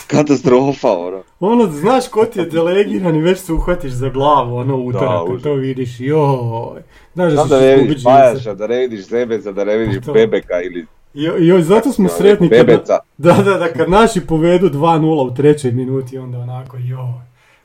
katastrofa, 0.08 0.92
ono. 0.92 1.24
Ono, 1.40 1.72
znaš 1.72 2.08
ko 2.08 2.26
ti 2.26 2.40
je 2.40 2.46
delegiran 2.46 3.16
i 3.16 3.22
već 3.22 3.40
se 3.40 3.54
uhvatiš 3.54 3.92
za 3.92 4.10
glavu, 4.10 4.56
ono 4.56 4.78
utorak, 4.78 5.28
kad 5.28 5.42
to 5.44 5.54
vidiš, 5.54 6.00
joj. 6.00 6.82
Znaš 7.14 7.34
da 7.34 7.36
Znam 7.36 7.50
da 7.50 7.60
ne 7.60 7.76
vidiš. 7.76 8.04
Bajaša, 8.04 8.54
da 8.54 8.68
ne 8.68 8.78
vidiš 8.78 9.08
Zebeca, 9.08 9.52
da 9.52 9.64
ne 9.64 9.78
vidiš 9.78 10.06
Pa. 10.06 10.12
Bebeka 10.12 10.62
ili 10.62 10.86
Jo, 11.14 11.34
joj, 11.38 11.62
zato 11.62 11.92
smo 11.92 12.10
sretni 12.10 12.50
kad, 12.50 12.68
da, 13.18 13.34
da, 13.34 13.58
da, 13.58 13.74
kad 13.74 13.90
naši 13.90 14.22
povedu 14.22 14.70
2-0 14.70 15.32
u 15.32 15.36
trećoj 15.36 15.72
minuti, 15.72 16.18
onda 16.18 16.38
onako, 16.38 16.78
joj, 16.78 17.14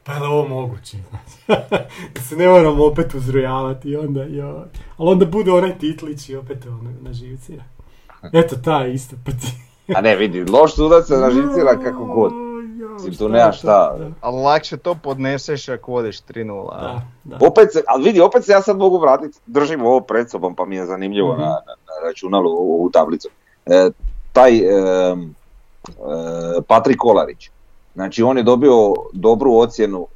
pa 0.04 0.12
je 0.12 0.20
li 0.20 0.26
ovo 0.26 0.48
moguće, 0.48 0.96
znači, 1.10 1.62
da 2.14 2.20
se 2.20 2.36
ne 2.36 2.48
moramo 2.48 2.84
opet 2.86 3.14
uzrujavati, 3.14 3.88
i 3.88 3.96
onda, 3.96 4.22
joj, 4.22 4.62
ali 4.96 5.10
onda 5.10 5.26
bude 5.26 5.52
onaj 5.52 5.78
titlić 5.78 6.28
i 6.28 6.36
opet 6.36 6.66
ono, 6.66 6.90
na 7.00 7.12
živcira. 7.12 7.64
Eto, 8.32 8.56
ta 8.64 8.86
isto, 8.86 9.16
pa 9.26 9.32
ti... 9.32 9.46
A 9.96 10.00
ne 10.00 10.16
vidi, 10.16 10.44
loš 10.44 10.74
sudac 10.74 11.06
se 11.06 11.16
nažicira 11.16 11.78
kako 11.84 12.04
god. 12.04 12.32
Mislim, 12.94 13.14
tu 13.14 13.28
nema 13.28 13.52
šta. 13.52 13.96
Ali 14.20 14.42
lakše 14.42 14.76
to 14.76 14.94
podneseš 14.94 15.68
ako 15.68 15.92
vodiš 15.92 16.22
3-0. 16.22 16.68
a? 16.72 16.80
da, 16.80 17.02
da. 17.36 17.46
Opet 17.46 17.72
se, 17.72 17.82
ali 17.86 18.04
vidi, 18.04 18.20
opet 18.20 18.44
se 18.44 18.52
ja 18.52 18.62
sad 18.62 18.76
mogu 18.78 18.98
vratiti, 18.98 19.38
držim 19.46 19.82
ovo 19.86 20.00
pred 20.00 20.30
sobom 20.30 20.54
pa 20.54 20.64
mi 20.64 20.76
je 20.76 20.86
zanimljivo 20.86 21.32
Mhm. 21.32 21.40
na, 21.40 21.46
na, 21.46 21.54
na 21.56 22.08
računalu 22.08 22.50
ovu, 22.50 22.90
tablicu. 22.90 23.28
E, 23.66 23.90
taj 24.32 24.56
em, 24.58 25.34
e, 25.88 25.94
Patrik 26.66 26.96
Kolarić, 26.98 27.50
znači 27.94 28.22
on 28.22 28.36
je 28.36 28.42
dobio 28.42 28.76
dobru 29.12 29.54
ocjenu 29.54 30.06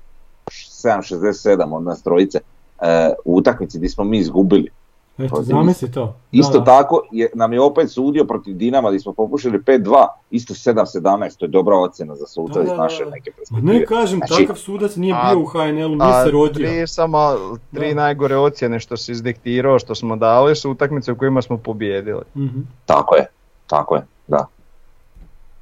7.67 0.46 1.72
od 1.72 1.82
nas 1.82 2.02
trojice 2.02 2.38
e, 2.80 2.84
u 3.24 3.36
utakmici 3.36 3.78
gdje 3.78 3.88
smo 3.88 4.04
mi 4.04 4.18
izgubili. 4.18 4.70
Eto, 5.18 5.42
zamisli 5.42 5.90
to. 5.90 6.16
Isto 6.32 6.58
da. 6.58 6.64
tako 6.64 7.02
je, 7.12 7.30
nam 7.34 7.52
je 7.52 7.60
opet 7.60 7.90
sudio 7.90 8.24
protiv 8.24 8.56
Dinama 8.56 8.88
gdje 8.88 9.00
smo 9.00 9.12
popušili 9.12 9.58
5-2, 9.58 10.06
isto 10.30 10.54
7-17, 10.54 11.36
to 11.36 11.44
je 11.44 11.48
dobra 11.48 11.76
ocjena 11.76 12.14
za 12.16 12.26
suca 12.26 12.62
iz 12.62 12.68
naše 12.68 13.04
neke 13.04 13.30
perspektive. 13.30 13.72
ne 13.74 13.86
kažem, 13.86 14.18
Znači- 14.18 14.42
takav 14.42 14.56
sudac 14.56 14.96
nije 14.96 15.14
A- 15.14 15.30
bio 15.30 15.40
u 15.40 15.46
HNL-u, 15.46 15.62
A 16.00 16.06
nije 16.06 16.24
se 16.24 16.30
rodio. 16.30 16.52
tri, 16.68 16.86
samo 16.86 17.34
tri 17.74 17.88
Da. 17.88 17.94
najgore 17.94 18.36
ocjene 18.36 18.80
što 18.80 18.96
si 18.96 19.12
izdiktirao, 19.12 19.78
što 19.78 19.94
smo 19.94 20.16
dali, 20.16 20.56
su 20.56 20.70
utakmice 20.70 21.12
u 21.12 21.16
kojima 21.16 21.42
smo 21.42 21.56
pobijedili. 21.58 22.22
Mhm. 22.36 22.60
Tako 22.86 23.14
je, 23.14 23.26
tako 23.66 23.96
je, 23.96 24.02
da. 24.26 24.46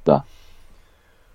Da. 0.05 0.21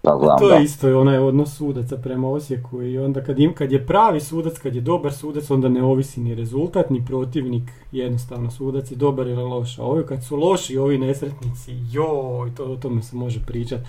Da, 0.03 0.19
znam, 0.19 0.39
To 0.39 0.49
da. 0.49 0.55
je 0.55 0.65
isto 0.65 1.01
onaj 1.01 1.19
odnos 1.19 1.57
sudaca 1.57 1.97
prema 1.97 2.29
Osijeku 2.29 2.83
i 2.83 2.99
onda 2.99 3.23
kad, 3.23 3.39
im, 3.39 3.55
kad 3.55 3.73
je 3.73 3.87
pravi 3.87 4.21
sudac, 4.21 4.59
kad 4.59 4.75
je 4.75 4.81
dobar 4.81 5.13
sudac, 5.13 5.51
onda 5.51 5.69
ne 5.69 5.83
ovisi 5.83 6.21
ni 6.21 6.35
rezultat, 6.35 6.91
ni 6.91 7.05
protivnik, 7.07 7.63
jednostavno 7.93 8.51
sudac 8.51 8.91
je 8.91 8.97
dobar 8.97 9.27
ili 9.27 9.43
loš. 9.43 9.79
A 9.79 9.83
ovi 9.85 10.07
kad 10.07 10.25
su 10.25 10.37
loši, 10.37 10.79
ovi 10.79 10.99
nesretnici, 10.99 11.73
joj, 11.93 12.55
to, 12.55 12.65
o 12.65 12.77
tome 12.77 13.03
se 13.03 13.17
može 13.17 13.41
pričati. 13.47 13.83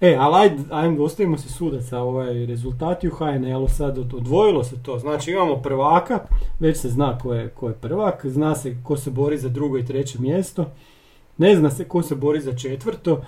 E, 0.00 0.16
ali 0.20 0.34
ajde, 0.36 0.62
ajde, 0.70 1.02
ostavimo 1.02 1.38
se 1.38 1.48
sudaca, 1.48 1.98
ovaj, 2.00 2.46
rezultati 2.46 3.08
u 3.08 3.12
HNL-u 3.12 3.68
sad 3.68 3.98
od- 3.98 4.14
odvojilo 4.14 4.64
se 4.64 4.82
to. 4.82 4.98
Znači 4.98 5.30
imamo 5.30 5.56
prvaka, 5.56 6.20
već 6.60 6.76
se 6.76 6.88
zna 6.88 7.18
ko 7.18 7.34
je, 7.34 7.48
ko 7.48 7.68
je 7.68 7.74
prvak, 7.74 8.26
zna 8.26 8.54
se 8.54 8.76
ko 8.82 8.96
se 8.96 9.10
bori 9.10 9.38
za 9.38 9.48
drugo 9.48 9.78
i 9.78 9.84
treće 9.86 10.20
mjesto, 10.20 10.64
ne 11.38 11.56
zna 11.56 11.70
se 11.70 11.84
ko 11.84 12.02
se 12.02 12.14
bori 12.14 12.40
za 12.40 12.52
četvrto, 12.52 13.20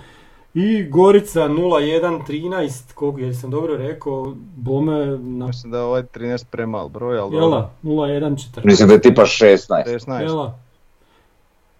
i 0.57 0.83
Gorica 0.89 1.47
0113, 1.49 2.93
koliko 2.93 3.19
je 3.19 3.33
sam 3.33 3.51
dobro 3.51 3.77
rekao, 3.77 4.33
bome 4.55 5.05
na 5.17 5.47
Mislim 5.47 5.71
da 5.71 5.77
je 5.77 5.83
ovaj 5.83 6.03
13 6.03 6.45
premal 6.51 6.89
broj, 6.89 7.17
ali 7.17 7.35
jela 7.35 7.71
0114. 7.83 8.37
Mislim 8.63 8.87
da 8.87 8.93
je 8.93 9.01
tipa 9.01 9.21
16, 9.21 9.57
16. 9.85 10.21
Jela. 10.21 10.59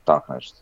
tak 0.03 0.29
nešto. 0.29 0.57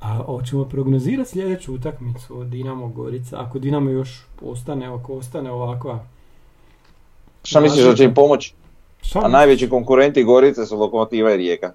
A 0.00 0.16
hoćemo 0.26 0.64
prognozirati 0.64 1.30
sljedeću 1.30 1.74
utakmicu 1.74 2.44
Dinamo 2.44 2.88
Gorica, 2.88 3.40
ako 3.40 3.58
Dinamo 3.58 3.90
još 3.90 4.26
ostane, 4.42 4.86
ako 4.86 5.14
ostane 5.14 5.50
ovakva. 5.50 6.04
Šta 7.42 7.60
misliš 7.60 7.84
da 7.84 7.94
će 7.94 8.04
im 8.04 8.14
pomoći? 8.14 8.54
Šta 9.02 9.18
A 9.18 9.22
misliš? 9.22 9.32
najveći 9.32 9.68
konkurenti 9.68 10.24
Gorice 10.24 10.66
su 10.66 10.78
Lokomotiva 10.78 11.34
i 11.34 11.36
Rijeka. 11.36 11.72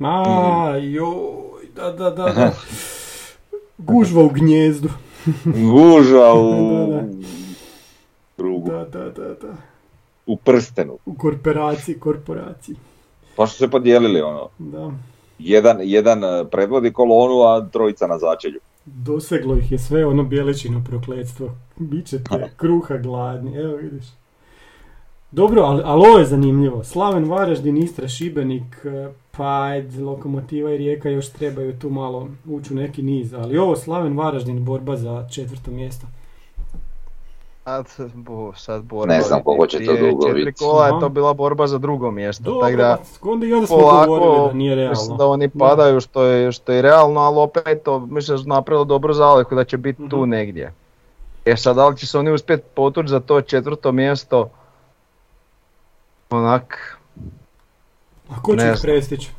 A, 0.00 0.76
joj, 0.82 1.66
da, 1.76 1.92
da, 1.92 2.10
da, 2.10 2.24
da. 2.24 2.52
Gužva 3.86 4.24
u 4.24 4.28
gnjezdu. 4.28 4.88
Guža 5.44 6.32
u 6.34 6.92
Da, 8.38 8.84
da. 8.84 8.84
Da, 8.84 8.84
da, 8.84 9.10
da, 9.10 9.34
da. 9.34 9.54
u 10.26 10.36
prstenu. 10.36 10.98
U 11.06 11.14
korporaciji, 11.14 11.98
korporaciji. 11.98 12.76
Pa 13.36 13.46
su 13.46 13.56
se 13.56 13.68
podijelili 13.68 14.20
ono. 14.20 14.48
Da. 14.58 14.90
Jedan, 15.38 15.76
jedan 15.80 16.24
eh, 16.24 16.44
predvodi 16.50 16.92
kolonu, 16.92 17.42
a 17.42 17.68
trojica 17.72 18.06
na 18.06 18.18
začelju. 18.18 18.60
Doseglo 18.84 19.56
ih 19.56 19.72
je 19.72 19.78
sve 19.78 20.06
ono 20.06 20.22
bijeličino 20.22 20.84
prokletstvo. 20.88 21.50
Bićete 21.76 22.50
kruha 22.56 22.96
gladni, 22.96 23.56
evo 23.56 23.76
vidiš. 23.76 24.04
Dobro, 25.32 25.62
ali, 25.62 25.82
ali 25.84 26.08
ovo 26.08 26.18
je 26.18 26.24
zanimljivo. 26.24 26.84
Slaven 26.84 27.24
Varaždin, 27.24 27.76
Istra, 27.76 28.08
Šibenik, 28.08 28.86
pa 29.30 29.68
Lokomotiva 30.00 30.70
i 30.70 30.76
Rijeka 30.76 31.08
još 31.08 31.28
trebaju 31.28 31.72
tu 31.72 31.90
malo 31.90 32.28
ući 32.46 32.72
u 32.72 32.76
neki 32.76 33.02
niz. 33.02 33.34
Ali 33.34 33.58
ovo 33.58 33.76
Slaven 33.76 34.18
Varaždin, 34.18 34.64
borba 34.64 34.96
za 34.96 35.26
četvrto 35.30 35.70
mjesto. 35.70 36.06
Sad, 37.86 38.10
bo, 38.14 38.52
sad 38.54 38.82
borba. 38.82 39.14
Ne 39.14 39.20
znam 39.20 39.42
koliko 39.42 39.66
će 39.66 39.78
to 39.78 39.96
dugo 39.96 40.26
četiri 40.26 40.44
biti. 40.44 40.58
kola 40.58 40.86
je 40.86 41.00
to 41.00 41.08
bila 41.08 41.34
borba 41.34 41.66
za 41.66 41.78
drugo 41.78 42.10
mjesto. 42.10 42.44
Dobro, 42.44 42.60
tako 42.60 42.76
da, 42.76 42.98
onda 43.22 43.46
i 43.46 43.52
onda 43.52 43.66
smo 43.66 43.78
polako, 43.78 44.06
govorili 44.08 44.46
da 44.48 44.52
nije 44.52 44.88
mislim 44.88 45.08
realno. 45.08 45.16
da 45.16 45.26
oni 45.26 45.48
padaju 45.48 46.00
što 46.00 46.22
je, 46.24 46.52
što 46.52 46.72
je 46.72 46.82
realno, 46.82 47.20
ali 47.20 47.38
opet 47.38 47.82
to, 47.82 47.98
mislim 48.00 48.36
da 48.36 48.42
su 48.42 48.48
napravili 48.48 48.86
dobru 48.86 49.12
zalihu 49.12 49.54
da 49.54 49.64
će 49.64 49.76
biti 49.76 50.08
tu 50.08 50.20
Mhm. 50.20 50.30
negdje. 50.30 50.72
E 51.44 51.56
sad, 51.56 51.76
da 51.76 51.88
li 51.88 51.96
će 51.96 52.06
se 52.06 52.18
oni 52.18 52.32
uspjeti 52.32 52.62
potući 52.74 53.08
za 53.08 53.20
to 53.20 53.40
četvrto 53.40 53.92
mjesto? 53.92 54.48
Onak, 56.32 56.98
A 58.30 58.42
ko 58.42 58.56
će 58.56 58.66
ih 58.66 58.78
prestići? 58.82 59.30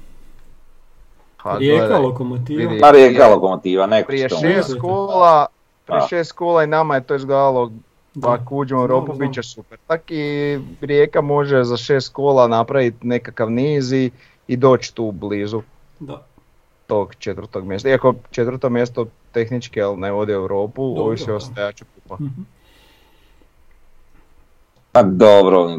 Rijeka, 1.57 1.97
Lokomotiva? 1.97 2.73
Ma 2.81 2.91
Rijeka 2.91 3.27
Lokomotiva, 3.27 3.87
neko 3.87 4.07
Prije 4.07 4.29
će 4.29 4.35
to 4.35 4.41
šest 4.41 4.79
kola, 4.81 5.45
prije 5.85 6.01
A. 6.03 6.07
šest 6.07 6.31
kola 6.31 6.63
i 6.63 6.67
nama 6.67 6.95
je 6.95 7.03
to 7.03 7.15
izgledalo 7.15 7.71
Da. 8.15 8.27
Pa 8.27 8.33
ako 8.33 8.55
uđemo 8.55 8.81
u 8.81 8.83
Europu 8.83 9.13
bit 9.13 9.33
će 9.33 9.43
super. 9.43 9.77
Tak 9.87 10.11
i 10.11 10.59
Rijeka 10.81 11.21
može 11.21 11.63
za 11.63 11.77
šest 11.77 12.13
kola 12.13 12.47
napraviti 12.47 13.07
nekakav 13.07 13.51
niz 13.51 13.93
i, 13.93 14.11
i 14.47 14.57
doći 14.57 14.95
tu 14.95 15.11
blizu. 15.11 15.61
Da. 15.99 16.21
tog 16.87 17.15
četvrtog 17.15 17.65
mjesta. 17.65 17.89
Iako 17.89 18.13
četvrto 18.31 18.69
mjesto 18.69 19.05
tehnički 19.31 19.81
ali 19.81 19.97
ne 19.97 20.11
vodi 20.11 20.31
Europu, 20.31 20.87
Dobro, 20.87 21.03
ovisi 21.03 21.27
da. 21.27 21.35
o 21.35 21.39
stajaču 21.39 21.85
kupa. 21.95 22.15
Mhm. 22.23 22.41
Pa 24.91 25.03
dobro, 25.03 25.69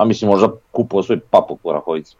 a 0.00 0.04
mislim 0.04 0.30
možda 0.30 0.48
kupu 0.72 0.98
osvoji 0.98 1.20
papu 1.30 1.56
po 1.56 1.72
Rahovici. 1.72 2.16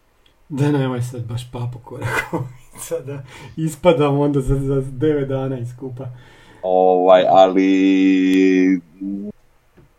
Da 0.49 0.73
nemoj 0.73 1.03
sad 1.03 1.23
baš 1.23 1.51
papu 1.53 1.79
korakovica 1.85 2.99
da 3.07 3.23
ispadam 3.57 4.19
onda 4.19 4.41
za, 4.41 4.55
za 4.55 4.75
9 4.75 5.27
dana 5.27 5.59
iz 5.59 5.69
kupa. 5.81 6.05
Ovaj, 6.63 7.25
ali... 7.29 8.81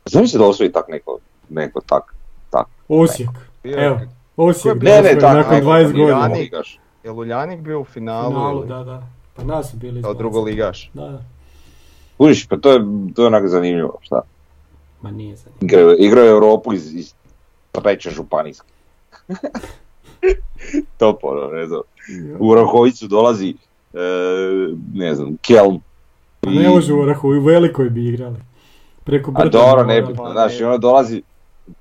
Znam 0.05 0.27
se 0.27 0.37
da 0.37 0.45
osvoji 0.45 0.71
tak 0.71 0.87
neko, 0.87 1.17
neko 1.49 1.81
tak, 1.81 2.15
tak. 2.49 2.67
Osijek. 2.87 3.29
Bio- 3.63 3.85
Evo, 3.85 3.99
Osijek 4.37 4.75
je 4.75 4.81
Ne, 4.81 4.91
ne, 4.91 4.97
osvoji 4.99 5.19
tak, 5.19 5.35
nakon 5.35 5.53
neko 5.55 5.67
20 5.67 5.91
godina. 5.93 6.25
Ligaš. 6.27 6.79
Je 7.03 7.11
li 7.11 7.17
Uljanik 7.17 7.59
bio 7.59 7.79
u 7.81 7.85
finalu, 7.85 8.29
Finalu, 8.29 8.65
da, 8.65 8.83
da. 8.83 9.03
Pa 9.35 9.43
nas 9.43 9.71
su 9.71 9.77
bili 9.77 10.01
kao 10.01 10.11
izbacili. 10.11 10.17
drugoligaš? 10.17 10.91
Da, 10.93 11.07
da. 11.07 11.23
Kužiš, 12.17 12.47
pa 12.47 12.57
to 12.57 12.71
je, 12.71 12.79
to 13.15 13.21
je 13.21 13.27
onak 13.27 13.47
zanimljivo, 13.47 13.97
šta? 14.01 14.21
Ma 15.01 15.11
nije 15.11 15.35
za 15.35 15.49
njih. 15.49 15.63
Igraju, 15.63 15.95
igraju 15.99 16.29
Europu 16.29 16.73
iz, 16.73 16.93
iz 16.95 17.13
treće 17.71 18.09
županijske. 18.09 18.67
to 20.97 21.19
ono, 21.21 21.47
ne 21.47 21.65
znam. 21.65 21.81
U 22.39 22.55
Rahovicu 22.55 23.07
dolazi, 23.07 23.55
e, 23.93 23.97
ne 24.93 25.15
znam, 25.15 25.37
Kelm. 25.41 25.79
Pa 26.39 26.49
ne 26.49 26.69
može 26.69 26.93
u 26.93 26.99
Orahu, 26.99 27.27
u 27.27 27.39
velikoj 27.39 27.89
bi 27.89 28.07
igrali. 28.07 28.35
Preko 29.03 29.31
A 29.31 29.33
brda 29.33 29.49
dobro, 29.49 29.83
bi 29.83 29.93
ne 29.93 30.01
bitno, 30.01 30.31
znaš, 30.31 30.59
i 30.59 30.63
ono 30.63 30.77
dolazi 30.77 31.21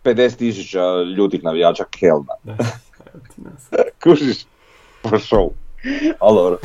50 0.05 0.37
tisuća 0.37 1.03
ljutih 1.17 1.45
navijača 1.45 1.85
Kelma. 1.91 2.35
Kužiš? 4.03 4.45
Pa 5.03 5.11
show. 5.11 5.51
Ali 6.19 6.37
dobro. 6.37 6.59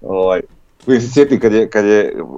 Ovaj, 0.00 0.40
se 0.86 1.12
sjetim 1.12 1.40
kad 1.40 1.52
je, 1.52 1.70
kad 1.70 1.84
je 1.84 2.22
uh, 2.22 2.30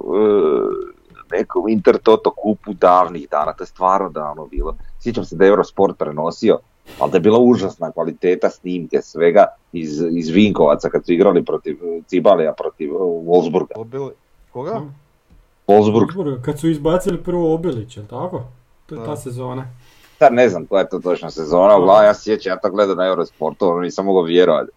neko 1.31 1.65
Inter 1.69 1.97
Toto 1.97 2.31
kupu 2.31 2.73
davnih 2.73 3.29
dana, 3.29 3.53
to 3.53 3.63
je 3.63 3.67
stvarno 3.67 4.09
davno 4.09 4.45
bilo. 4.45 4.75
Sjećam 4.99 5.25
se 5.25 5.35
da 5.35 5.45
je 5.45 5.49
Eurosport 5.49 5.97
prenosio, 5.97 6.59
ali 6.99 7.11
da 7.11 7.17
je 7.17 7.21
bila 7.21 7.39
užasna 7.39 7.91
kvaliteta 7.91 8.49
snimke 8.49 9.01
svega 9.01 9.45
iz, 9.73 10.01
iz 10.11 10.29
Vinkovaca 10.29 10.89
kad 10.89 11.05
su 11.05 11.13
igrali 11.13 11.45
protiv 11.45 11.77
Cibalija, 12.07 12.53
protiv 12.53 12.95
uh, 12.95 13.25
Wolfsburga. 13.25 13.73
Obili... 13.75 14.11
Koga? 14.51 14.81
Wolfsburg, 15.67 16.07
Wolfsburga, 16.07 16.41
Kad 16.41 16.59
su 16.59 16.69
izbacili 16.69 17.23
prvo 17.23 17.53
Obilić, 17.53 17.97
jel 17.97 18.05
tako? 18.05 18.43
To 18.85 18.95
je 18.95 19.05
ta 19.05 19.15
sezona. 19.15 19.65
sad 20.19 20.33
ne 20.33 20.49
znam 20.49 20.65
koja 20.65 20.79
je 20.79 20.89
to 20.89 20.99
točna 20.99 21.31
sezona, 21.31 21.77
uglavnom 21.77 22.05
ja 22.05 22.13
se 22.13 22.23
sjećam, 22.23 22.51
ja 22.51 22.59
to 22.59 22.69
gledam 22.69 22.97
na 22.97 23.05
Eurosportu, 23.05 23.67
ono 23.67 23.81
nisam 23.81 24.05
mogao 24.05 24.23
vjerovati. 24.23 24.71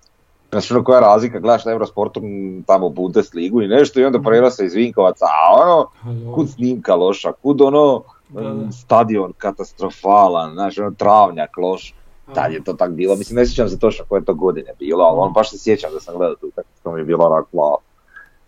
Znači 0.53 0.75
koja 0.85 0.97
je 0.97 1.01
razlika, 1.01 1.41
gledaš 1.41 1.65
na 1.65 1.73
Eurosportu 1.73 2.21
tamo 2.67 2.89
Bundesligu 2.89 3.63
i 3.63 3.69
nešto 3.69 4.01
i 4.01 4.05
onda 4.05 4.21
prenose 4.21 4.67
iz 4.67 4.75
Vinkovaca, 4.75 5.25
a 5.25 5.63
ono, 5.63 5.87
kud 6.35 6.51
snimka 6.51 6.95
loša, 6.95 7.33
kud 7.33 7.61
ono, 7.61 8.03
Da, 8.33 8.73
stadion 8.73 9.33
katastrofalan, 9.39 10.53
znaš 10.53 10.79
ono 10.79 10.91
travnjak 10.91 11.57
loš. 11.57 11.95
Tad 12.35 12.53
je 12.53 12.65
to 12.65 12.73
tak 12.73 12.93
bilo, 12.93 13.17
mislim 13.17 13.37
ne 13.37 13.47
sjećam 13.47 13.69
se 13.69 13.79
točno 13.79 14.05
koje 14.09 14.21
je 14.21 14.25
to 14.25 14.35
godine 14.35 14.73
bilo, 14.79 15.05
ali 15.05 15.19
on 15.21 15.33
baš 15.33 15.51
se 15.51 15.59
sjećam 15.59 15.93
da 15.93 16.01
sam 16.01 16.17
gledao 16.17 16.37
tu, 16.37 16.51
to 16.83 16.93
mi 16.93 17.01
je 17.01 17.05
bilo 17.05 17.25
onak 17.25 17.47
wow. 17.53 17.77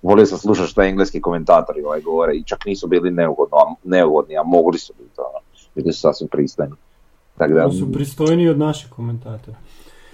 Volio 0.02 0.26
sam 0.26 0.38
slušati 0.38 0.68
što 0.68 0.82
engleski 0.82 1.20
komentatori 1.20 1.82
ovaj 1.82 2.00
govore 2.00 2.34
i 2.34 2.44
čak 2.44 2.66
nisu 2.66 2.86
bili 2.86 3.10
neugodno, 3.10 3.56
a, 3.56 3.74
neugodni, 3.84 4.36
a 4.38 4.42
mogli 4.42 4.78
su 4.78 4.92
biti 4.98 5.20
ono, 5.20 5.38
bili 5.74 5.92
su 5.92 6.00
sasvim 6.00 6.28
pristojni. 6.28 6.74
Tako 7.38 7.52
da, 7.52 7.70
su 7.70 7.92
pristojniji 7.92 8.48
od 8.48 8.58
naših 8.58 8.90
komentatora. 8.90 9.56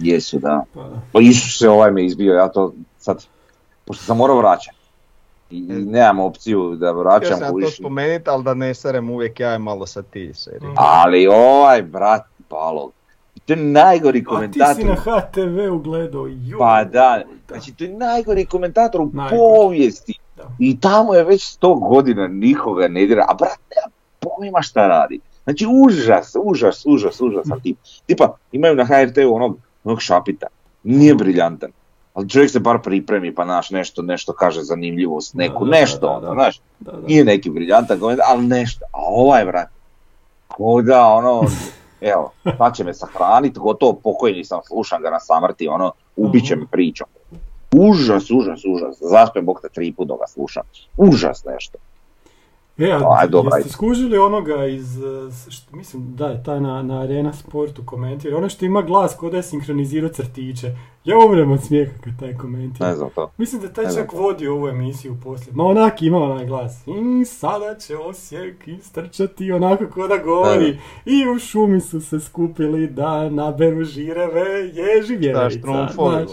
Jesu 0.01 0.39
da. 0.39 0.63
Pa 0.73 0.81
da. 0.81 1.01
Pa 1.11 1.19
Isuse, 1.21 1.69
ovaj 1.69 1.91
me 1.91 2.05
izbio, 2.05 2.33
ja 2.33 2.47
to 2.47 2.73
sad, 2.97 3.25
pošto 3.85 4.03
sam 4.03 4.17
morao 4.17 4.37
vraćati. 4.37 4.77
I, 5.49 5.57
i 5.57 5.85
nemam 5.85 6.19
opciju 6.19 6.75
da 6.75 6.87
Htio 6.87 6.99
vraćam 6.99 7.29
sam 7.29 7.41
ja 7.41 7.47
to 7.47 7.53
kužiš. 7.53 7.77
spomenuti, 7.77 8.29
ali 8.29 8.43
da 8.43 8.53
ne 8.53 8.73
serem 8.73 9.09
uvijek 9.09 9.39
ja 9.39 9.49
je 9.49 9.59
malo 9.59 9.85
sa 9.85 10.01
ti 10.01 10.31
serije. 10.33 10.71
Ali 10.75 11.27
ovaj, 11.27 11.81
brat, 11.81 12.21
balog. 12.49 12.91
To 13.45 13.53
je 13.53 13.57
najgori 13.57 14.19
A 14.19 14.21
ti 14.21 14.25
komentator. 14.25 14.75
si 14.75 14.83
na 14.83 14.95
HTV 14.95 15.73
ugledao, 15.73 16.27
ju. 16.27 16.57
Pa 16.59 16.83
da, 16.83 17.21
znači 17.47 17.73
to 17.73 17.83
je 17.83 17.89
najgori 17.89 18.45
komentator 18.45 19.01
u 19.01 19.09
Najgori. 19.13 19.37
povijesti. 19.37 20.13
Da. 20.37 20.43
I 20.59 20.79
tamo 20.79 21.13
je 21.13 21.23
već 21.23 21.43
sto 21.45 21.73
godina 21.73 22.27
nikoga 22.27 22.87
ne 22.87 23.05
dira, 23.05 23.25
a 23.29 23.33
brat 23.33 23.59
nema 23.75 23.91
pojma 24.19 24.61
šta 24.61 24.87
radi. 24.87 25.19
Znači 25.43 25.65
užas, 25.85 26.35
užas, 26.43 26.83
užas, 26.85 27.21
užasan 27.21 27.59
tip. 27.61 27.77
Tipa, 28.05 28.37
imaju 28.51 28.75
na 28.75 28.85
HRT-u 28.85 29.35
onog, 29.35 29.57
onog 29.83 30.01
šapita, 30.01 30.47
nije 30.83 31.15
briljantan. 31.15 31.71
Ali 32.13 32.29
čovjek 32.29 32.51
se 32.51 32.59
bar 32.59 32.81
pripremi 32.83 33.35
pa 33.35 33.45
naš 33.45 33.69
nešto, 33.69 34.01
nešto 34.01 34.33
kaže 34.33 34.61
zanimljivost, 34.61 35.33
neku, 35.33 35.65
Da, 35.65 35.71
da, 35.71 35.79
nešto, 35.79 35.99
da, 35.99 36.11
ono, 36.11 36.33
znaš. 36.33 36.61
Nije 37.07 37.25
neki 37.25 37.49
briljantan 37.49 37.99
ali 38.27 38.47
nešto. 38.47 38.85
A 38.91 38.99
ovaj, 39.01 39.45
brat, 39.45 39.67
ko 40.47 40.81
da, 40.81 41.05
ono, 41.05 41.41
evo, 42.01 42.31
sad 42.57 42.75
će 42.75 42.83
me 42.83 42.93
sahraniti, 42.93 43.59
gotovo 43.59 43.93
pokojni 43.93 44.43
sam, 44.43 44.59
slušam 44.67 45.01
ga 45.01 45.09
na 45.09 45.19
samrti, 45.19 45.67
ono, 45.67 45.91
ubit 46.15 46.47
će 46.47 46.55
me 46.55 46.65
pričom. 46.71 47.07
Užas, 47.75 48.31
užas, 48.31 48.65
užas. 48.65 48.97
Zaspem 48.99 49.45
Bog 49.45 49.59
te 49.61 49.69
tri 49.69 49.91
put 49.91 50.07
dok 50.07 50.19
ga 50.19 50.27
slušam. 50.27 50.63
Užas 50.97 51.45
nešto. 51.45 51.77
E, 52.81 52.91
a 52.93 52.99
Aj, 53.11 53.27
dobra, 53.27 53.57
jeste 53.57 53.71
skužili 53.71 54.17
onoga 54.17 54.65
iz, 54.65 54.97
eh, 54.97 55.01
s- 55.31 55.47
št- 55.47 55.73
mislim, 55.73 56.15
da 56.15 56.27
je 56.27 56.43
taj 56.43 56.61
na, 56.61 56.83
na 56.83 57.01
Arena 57.01 57.33
Sportu 57.33 57.81
komentira, 57.85 58.37
ono 58.37 58.49
što 58.49 58.65
ima 58.65 58.81
glas 58.81 59.15
ko 59.15 59.29
da 59.29 59.37
je 59.37 59.43
sinkronizirao 59.43 60.09
crtiće. 60.09 60.71
Ja 61.05 61.17
umrem 61.19 61.51
od 61.51 61.63
smijeha 61.63 61.91
kad 62.01 62.19
taj 62.19 62.33
komentira. 62.33 62.87
Ne 62.87 62.95
znam 62.95 63.09
to. 63.09 63.31
Mislim 63.37 63.61
da 63.61 63.69
taj 63.69 63.85
Ne 63.85 63.93
čak 63.93 64.13
vodi 64.13 64.47
ovu 64.47 64.67
emisiju 64.67 65.17
poslije. 65.23 65.53
Ma 65.53 65.63
onak 65.65 66.01
ima 66.01 66.17
onaj 66.19 66.45
glas. 66.45 66.87
I 66.87 67.25
sada 67.25 67.75
će 67.77 67.97
Osijek 67.97 68.67
istrčati 68.67 69.51
onako 69.51 69.87
ko 69.87 70.07
da 70.07 70.17
govori. 70.17 70.77
I 71.05 71.27
u 71.27 71.39
šumi 71.39 71.79
su 71.81 72.01
se 72.01 72.19
skupili 72.19 72.87
da 72.87 73.29
naberu 73.29 73.83
žireve 73.83 74.41
ježi 74.65 75.15
vjerica. 75.15 75.37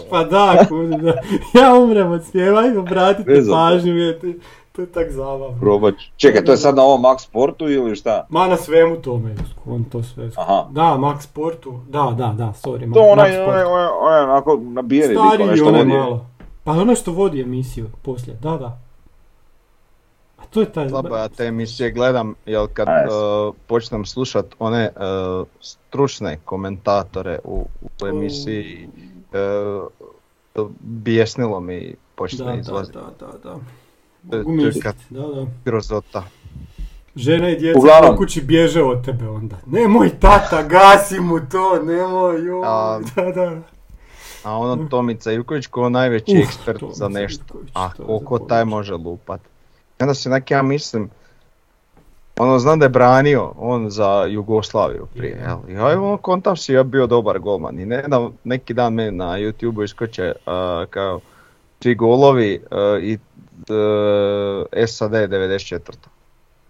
pa 0.09 0.23
da, 0.23 0.65
kuži, 0.69 0.89
da. 0.93 1.13
Ja 1.61 1.73
umrem 1.75 2.11
od 2.11 2.23
smijeha, 2.25 2.55
ajde 2.55 2.79
obratite 2.79 3.23
pažnju, 3.51 3.93
vidite. 3.93 4.33
To 4.75 4.81
je 4.81 4.87
tak 4.87 5.11
zabavno. 5.11 5.57
Probat 5.59 5.93
ću. 5.93 6.11
Čekaj, 6.17 6.43
to 6.43 6.51
je 6.51 6.57
sad 6.57 6.75
na 6.75 6.83
ovom 6.83 7.01
Max 7.01 7.19
Sportu 7.19 7.69
ili 7.69 7.95
šta? 7.95 8.25
Ma 8.29 8.47
na 8.47 8.57
svemu 8.57 8.95
tome, 8.95 9.35
on 9.65 9.83
to 9.83 10.03
sve. 10.03 10.29
Aha. 10.35 10.67
Da, 10.71 10.81
Max 10.81 11.21
Sportu, 11.21 11.79
da, 11.87 12.13
da, 12.17 12.33
da, 12.37 12.53
sorry, 12.55 12.93
To 12.93 12.99
onaj, 13.01 13.37
onaj, 13.39 13.63
onaj, 13.63 13.87
onaj, 14.01 14.23
onako 14.23 14.59
nabijeni 14.61 15.07
lik, 15.07 15.17
Stariji 15.19 15.43
onaj 15.43 15.55
što 15.57 15.67
onaj 15.67 15.81
vodi. 15.81 15.93
malo. 15.93 16.25
Pa 16.63 16.71
ono 16.71 16.95
što 16.95 17.11
vodi 17.11 17.41
emisiju 17.41 17.87
poslije, 18.01 18.37
da, 18.41 18.57
da. 18.57 18.79
A 20.37 20.45
to 20.45 20.59
je 20.59 20.71
taj... 20.71 20.89
Slabo 20.89 21.15
ja 21.15 21.27
te 21.27 21.43
emisije 21.45 21.91
gledam, 21.91 22.35
jer 22.45 22.67
kad 22.73 22.87
uh, 22.87 23.55
počnem 23.67 24.05
slušat 24.05 24.45
one 24.59 24.89
uh, 24.95 25.47
stručne 25.59 26.39
komentatore 26.45 27.39
u, 27.43 27.65
u 28.03 28.07
emisiji, 28.07 28.89
uh, 30.55 30.67
bijesnilo 30.79 31.59
mi 31.59 31.95
počne 32.15 32.45
Da, 32.45 32.51
da, 32.51 32.57
izlaziti. 32.59 32.97
da, 32.97 33.25
da, 33.25 33.37
da. 33.43 33.55
Je- 34.31 34.37
Mogu 34.37 34.55
je 34.57 34.71
kad- 34.73 34.95
da, 35.09 35.21
da. 35.21 35.45
Grozota. 35.65 36.23
Žena 37.15 37.49
i 37.49 37.55
djeca 37.55 37.79
Uglavnom. 37.79 38.11
po 38.11 38.17
kući 38.17 38.41
bježe 38.41 38.83
od 38.83 39.05
tebe 39.05 39.27
onda. 39.27 39.55
Nemoj 39.65 40.09
tata, 40.11 40.63
gasi 40.63 41.19
mu 41.19 41.39
to, 41.41 41.83
nemoj, 41.83 42.45
joj, 42.45 42.61
A- 42.65 42.99
da, 43.15 43.21
da. 43.23 43.57
A 44.43 44.57
ono 44.57 44.87
Tomica 44.87 45.31
Ivković 45.31 45.67
ko 45.67 45.89
najveći 45.89 46.31
Uh, 46.33 46.39
ekspert 46.39 46.79
Tomica 46.79 46.97
za 46.97 47.09
nešto. 47.09 47.43
Ivković, 47.45 47.69
A 47.73 47.85
je 47.85 48.05
koliko 48.05 48.39
taj 48.39 48.65
može 48.65 48.93
lupat. 48.95 49.41
Onda 49.99 50.13
se 50.13 50.29
onak 50.29 50.51
ja 50.51 50.61
mislim, 50.61 51.09
ono 52.37 52.59
znam 52.59 52.79
da 52.79 52.85
je 52.85 52.89
branio 52.89 53.53
on 53.57 53.89
za 53.89 54.25
Jugoslaviju 54.25 55.07
prije, 55.07 55.31
Je. 55.31 55.41
jel? 55.41 55.57
I 55.69 55.77
aj 55.79 55.95
on 55.95 56.17
kontam 56.17 56.57
si 56.57 56.73
ja 56.73 56.83
bio 56.83 57.07
dobar 57.07 57.39
golman. 57.39 57.79
I 57.79 57.85
ne 57.85 58.03
znam, 58.07 58.31
neki 58.43 58.73
dan 58.73 58.93
meni 58.93 59.11
na 59.11 59.25
YouTube 59.29 59.83
iskoče 59.83 60.33
kao 60.89 61.19
svi 61.81 61.95
golovi 61.95 62.61
i 63.01 63.17
e, 64.73 64.87
SAD 64.87 65.11
94. 65.11 65.79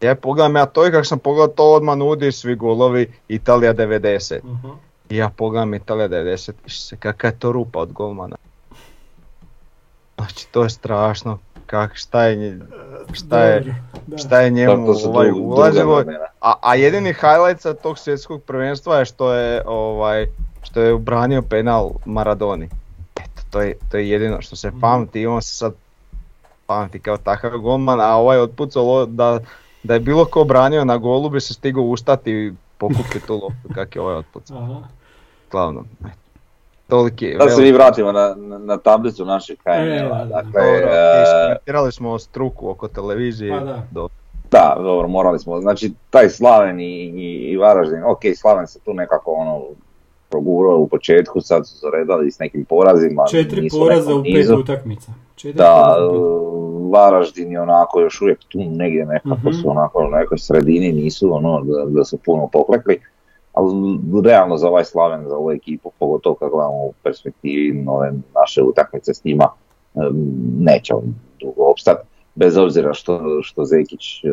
Ja 0.01 0.15
pogledam 0.15 0.55
ja 0.55 0.65
to 0.65 0.87
i 0.87 0.91
kako 0.91 1.03
sam 1.03 1.19
pogledao 1.19 1.47
to 1.47 1.63
odmah 1.65 1.97
nudi 1.97 2.31
svi 2.31 2.55
golovi 2.55 3.13
Italija 3.27 3.73
90. 3.73 4.43
Mhm. 4.43 4.67
I 5.09 5.17
ja 5.17 5.29
pogledam 5.29 5.73
Italija 5.73 6.09
90 6.09 6.51
i 6.65 6.69
se 6.69 6.97
kakva 6.97 7.29
je 7.29 7.39
to 7.39 7.51
rupa 7.51 7.79
od 7.79 7.91
golmana. 7.91 8.35
Znači 10.17 10.47
to 10.47 10.63
je 10.63 10.69
strašno, 10.69 11.37
kak, 11.65 11.95
šta 11.95 12.23
je, 12.23 12.35
nje- 12.35 12.59
šta 13.13 13.39
je, 13.39 13.75
šta 14.17 14.41
je 14.41 14.49
njemu 14.49 14.71
ovaj, 15.05 15.31
ulazilo. 15.33 16.03
A, 16.41 16.53
a 16.61 16.75
jedini 16.75 17.13
highlight 17.13 17.61
sa 17.61 17.73
tog 17.73 17.99
svjetskog 17.99 18.43
prvenstva 18.43 18.99
je 18.99 19.05
što 19.05 19.33
je 19.33 19.63
ovaj 19.65 20.27
što 20.63 20.81
je 20.81 20.93
ubranio 20.93 21.41
penal 21.41 21.91
Maradoni. 22.05 22.69
Eto, 23.15 23.41
to 23.49 23.61
je, 23.61 23.75
to 23.91 23.97
je 23.97 24.09
jedino 24.09 24.41
što 24.41 24.55
se 24.55 24.67
Mhm. 24.67 24.79
pamti 24.79 25.21
i 25.21 25.27
on 25.27 25.41
se 25.41 25.53
sad 25.53 25.73
pamti 26.69 26.99
kao 26.99 27.17
takav 27.17 27.57
golman, 27.57 28.01
a 28.01 28.15
ovaj 28.15 28.39
otpucalo 28.39 29.05
da, 29.05 29.39
da 29.83 29.93
je 29.93 29.99
bilo 29.99 30.25
ko 30.25 30.43
branio 30.43 30.85
na 30.85 30.97
golu 30.97 31.29
bi 31.29 31.41
se 31.41 31.53
stigao 31.53 31.83
ustati 31.83 32.31
i 32.31 32.53
pokupiti 32.77 33.19
tu 33.19 33.33
loptu 33.43 33.69
kak 33.75 33.95
je 33.95 34.01
ovaj 34.01 34.15
otpucao. 34.15 34.83
Glavno, 35.51 35.83
eto. 36.01 36.09
toliki 36.87 37.35
Da 37.35 37.49
se 37.49 37.61
mi 37.61 37.71
vratimo 37.71 38.11
na, 38.11 38.35
na, 38.37 38.57
na 38.57 38.77
tablicu 38.77 39.25
našeg 39.25 39.57
E, 39.65 39.71
HNL-a. 39.71 40.17
da. 40.17 40.25
Dakle, 40.25 40.51
Dobro, 40.53 40.89
e, 40.89 41.23
iskomentirali 41.23 41.91
smo 41.91 42.19
struku 42.19 42.69
oko 42.69 42.87
televizije. 42.87 43.51
Pa 43.51 43.65
da. 43.65 43.83
Do- 43.91 44.09
Da, 44.51 44.75
dobro, 44.77 45.07
morali 45.07 45.39
smo. 45.39 45.61
Znači, 45.61 45.93
taj 46.09 46.29
Slaven 46.29 46.79
i, 46.79 46.83
i, 47.05 47.51
i 47.51 47.57
Varaždin, 47.57 48.03
ok, 48.03 48.19
Slaven 48.35 48.67
se 48.67 48.79
tu 48.79 48.93
nekako 48.93 49.31
ono 49.31 49.61
progurao 50.29 50.77
u 50.79 50.87
početku, 50.87 51.41
sad 51.41 51.67
su 51.67 51.75
zaredali 51.77 52.31
s 52.31 52.39
nekim 52.39 52.65
porazima. 52.65 53.23
Četiri 53.31 53.61
nisu 53.61 53.79
poraza 53.79 54.15
u 54.15 54.23
pet 54.23 54.49
utakmica. 54.49 55.11
Četiri 55.35 55.57
Da, 55.57 55.95
Varaždin 56.91 57.51
je 57.51 57.61
onako 57.61 57.99
još 58.01 58.21
uvijek 58.21 58.39
tu 58.47 58.59
negdje 58.59 59.05
nekako 59.05 59.35
Mhm. 59.49 59.51
su 59.51 59.69
onako 59.69 59.99
u 59.99 60.11
nekoj 60.11 60.37
sredini, 60.37 60.91
nisu 60.91 61.33
ono 61.35 61.63
da, 61.63 61.85
da 61.87 62.03
su 62.03 62.17
puno 62.25 62.47
poklekli. 62.47 62.99
Ali 63.53 63.99
realno 64.23 64.57
za 64.57 64.67
ovaj 64.67 64.85
Slaven, 64.85 65.27
za 65.27 65.35
ovu 65.37 65.51
ekipu, 65.51 65.91
pogotovo 65.99 66.35
kad 66.35 66.49
gledamo 66.49 66.83
u 66.85 66.93
perspektivi 67.03 67.73
nove 67.83 68.11
naše 68.35 68.63
utakmice 68.63 69.13
s 69.13 69.23
njima, 69.23 69.47
e, 69.95 69.99
neće 70.59 70.93
on 70.93 71.03
dugo 71.39 71.63
opstati. 71.71 72.07
Bez 72.35 72.57
obzira 72.57 72.93
što, 72.93 73.39
što 73.43 73.65
Zekić 73.65 74.23
e, 74.23 74.27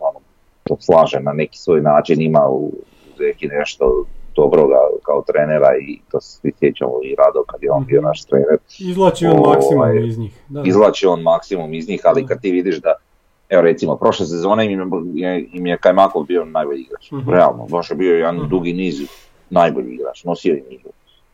ono, 0.00 0.18
to 0.64 0.76
slaže 0.80 1.20
na 1.20 1.32
neki 1.32 1.58
svoj 1.58 1.80
način, 1.80 2.22
ima 2.22 2.48
u 2.50 2.72
Zeki 3.18 3.46
nešto 3.46 4.04
dobroga 4.36 4.76
kao 5.02 5.22
trenera 5.22 5.70
i 5.80 5.98
to 6.10 6.20
se 6.20 6.30
svi 6.30 6.52
sjećamo 6.58 6.92
i 7.04 7.14
rado 7.14 7.44
kad 7.46 7.62
je 7.62 7.70
on 7.70 7.84
bio 7.84 8.00
Mhm. 8.00 8.06
naš 8.06 8.24
trener 8.24 8.58
Izvlači 8.80 9.26
on 9.26 9.38
Ovaj, 9.38 9.54
maksimum 9.54 9.98
iz 10.00 10.18
njih. 10.18 10.40
Da. 10.48 10.62
izvlači 10.64 11.06
on 11.06 11.22
maksimum 11.22 11.74
iz 11.74 11.88
njih, 11.88 12.00
ali 12.04 12.26
kad 12.26 12.40
ti 12.40 12.50
vidiš 12.50 12.76
da, 12.76 12.94
evo 13.48 13.62
recimo, 13.62 13.96
prošle 13.96 14.26
sezone 14.26 14.72
im 14.72 14.80
je, 15.14 15.48
im 15.52 15.66
je 15.66 15.78
Kajmakov 15.78 16.24
bio 16.24 16.44
najbolji 16.44 16.80
igrač, 16.80 17.10
Mhm. 17.12 17.30
realno, 17.30 17.66
baš 17.66 17.90
je 17.90 17.96
bio 17.96 18.16
jedan 18.16 18.36
Mhm. 18.36 18.48
dugi 18.48 18.72
niz 18.72 18.94
najbolji 19.50 19.94
igrač, 19.94 20.24
nosio 20.24 20.54
im 20.54 20.64
igru. 20.70 20.90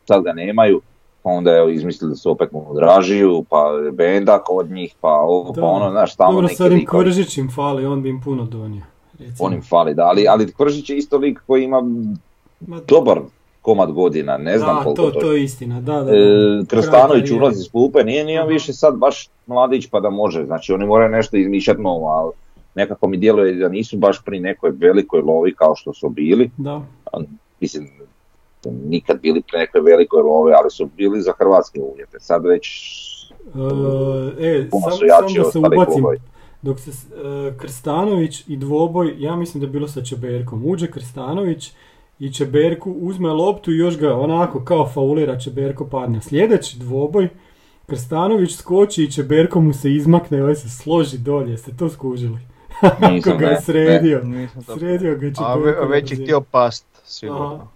Sad 0.07 0.23
ga 0.23 0.33
nemaju, 0.33 0.81
pa 1.23 1.29
onda 1.29 1.51
evo 1.51 1.69
izmislili 1.69 2.09
da 2.09 2.15
su 2.15 2.31
opet 2.31 2.51
mu 2.51 2.65
dražiju, 2.75 3.43
pa 3.49 3.57
je 3.85 3.91
Benda 3.91 4.39
kod 4.39 4.71
njih, 4.71 4.95
pa 5.01 5.09
ovo, 5.11 5.51
Da. 5.51 5.61
pa 5.61 5.67
ono, 5.67 5.91
znaš, 5.91 6.15
tamo 6.15 6.31
Dobro, 6.31 6.43
neki 6.43 6.55
sad 6.55 6.71
im 6.71 6.77
im 7.37 7.49
fali, 7.49 7.85
on 7.85 8.01
bi 8.01 8.09
im 8.09 8.21
puno 8.21 8.43
donio. 8.43 8.81
Recimo. 9.13 9.35
On 9.39 9.53
im 9.53 9.61
fali, 9.61 9.93
da, 9.93 10.03
ali, 10.03 10.27
ali 10.27 10.51
Kvržić 10.53 10.89
je 10.89 10.97
isto 10.97 11.17
lik 11.17 11.39
koji 11.47 11.63
ima 11.63 11.81
Ma, 11.81 12.15
dobar 12.87 13.19
komad 13.61 13.91
godina, 13.91 14.37
ne 14.37 14.57
znam 14.57 14.75
da, 14.75 14.83
koliko 14.83 15.11
to, 15.11 15.19
to, 15.19 15.31
je 15.31 15.43
istina, 15.43 15.81
da, 15.81 15.93
da. 15.93 16.03
da. 16.03 16.11
E, 16.11 16.65
Krstanović 16.67 17.31
ulazi 17.31 17.63
s 17.63 17.71
klupe, 17.71 18.03
nije 18.03 18.25
ni 18.25 18.37
on 18.37 18.43
Aha. 18.43 18.47
više 18.47 18.73
sad 18.73 18.97
baš 18.97 19.29
mladić 19.47 19.87
pa 19.87 19.99
da 19.99 20.09
može, 20.09 20.45
znači 20.45 20.73
oni 20.73 20.85
moraju 20.85 21.11
nešto 21.11 21.37
izmišljati 21.37 21.81
novo, 21.81 22.07
ali 22.07 22.31
nekako 22.75 23.07
mi 23.07 23.17
djeluje 23.17 23.53
da 23.53 23.69
nisu 23.69 23.97
baš 23.97 24.23
pri 24.25 24.39
nekoj 24.39 24.71
velikoj 24.75 25.21
lovi 25.21 25.55
kao 25.55 25.75
što 25.75 25.93
su 25.93 26.09
bili, 26.09 26.49
Da. 26.57 26.81
mislim 27.59 27.89
nikad 28.85 29.21
bili 29.21 29.41
pri 29.41 29.59
nekoj 29.59 29.81
velikoj 29.81 30.21
lovi, 30.21 30.53
ali 30.53 30.71
su 30.71 30.89
bili 30.97 31.21
za 31.21 31.33
hrvatske 31.39 31.81
uvjete, 31.81 32.19
sad 32.19 32.45
već 32.45 32.67
E, 33.55 34.47
e, 34.47 34.69
puno 34.69 34.81
sam, 34.81 34.91
su 34.91 34.97
sam 34.97 35.07
jači 35.07 35.39
da 35.39 35.51
se 35.51 35.59
ubacim. 35.59 36.03
Dok 36.61 36.79
se 36.79 36.91
e, 36.91 37.57
Krstanović 37.57 38.43
i 38.47 38.57
dvoboj, 38.57 39.15
ja 39.17 39.35
mislim 39.35 39.61
da 39.61 39.67
je 39.67 39.71
bilo 39.71 39.87
sa 39.87 40.03
Čeberkom, 40.03 40.65
uđe 40.65 40.91
Krstanović 40.91 41.71
i 42.25 42.33
Čeberku 42.33 42.91
uzme 42.91 43.29
loptu 43.29 43.71
i 43.71 43.77
još 43.77 43.97
ga 43.97 44.15
onako 44.15 44.63
kao 44.65 44.89
faulira 44.89 45.39
Čeberko 45.39 45.85
padne. 45.87 46.21
Sljedeći 46.21 46.79
dvoboj, 46.79 47.29
Krstanović 47.87 48.55
skoči 48.55 49.03
i 49.03 49.11
Čeberko 49.11 49.61
mu 49.61 49.73
se 49.73 49.91
izmakne 49.91 50.37
i 50.37 50.41
ovaj 50.41 50.55
se 50.55 50.69
složi 50.69 51.17
dolje, 51.17 51.51
jeste 51.51 51.71
to 51.79 51.89
skužili? 51.89 52.37
Kako 53.23 53.37
ga 53.37 53.45
je 53.45 53.51
ne, 53.51 53.61
sredio, 53.61 54.21
Nisam 54.23 54.63
to- 54.63 54.77
sredio 54.77 55.15
ga 55.15 55.25
je 55.25 55.33
A 55.37 55.53
Čeberko. 55.55 55.81
na 55.81 55.87
već 55.87 56.11
je 56.11 56.17
htio 56.17 56.41
past, 56.41 56.85
Aha. 56.93 57.01
sigurno. 57.05 57.67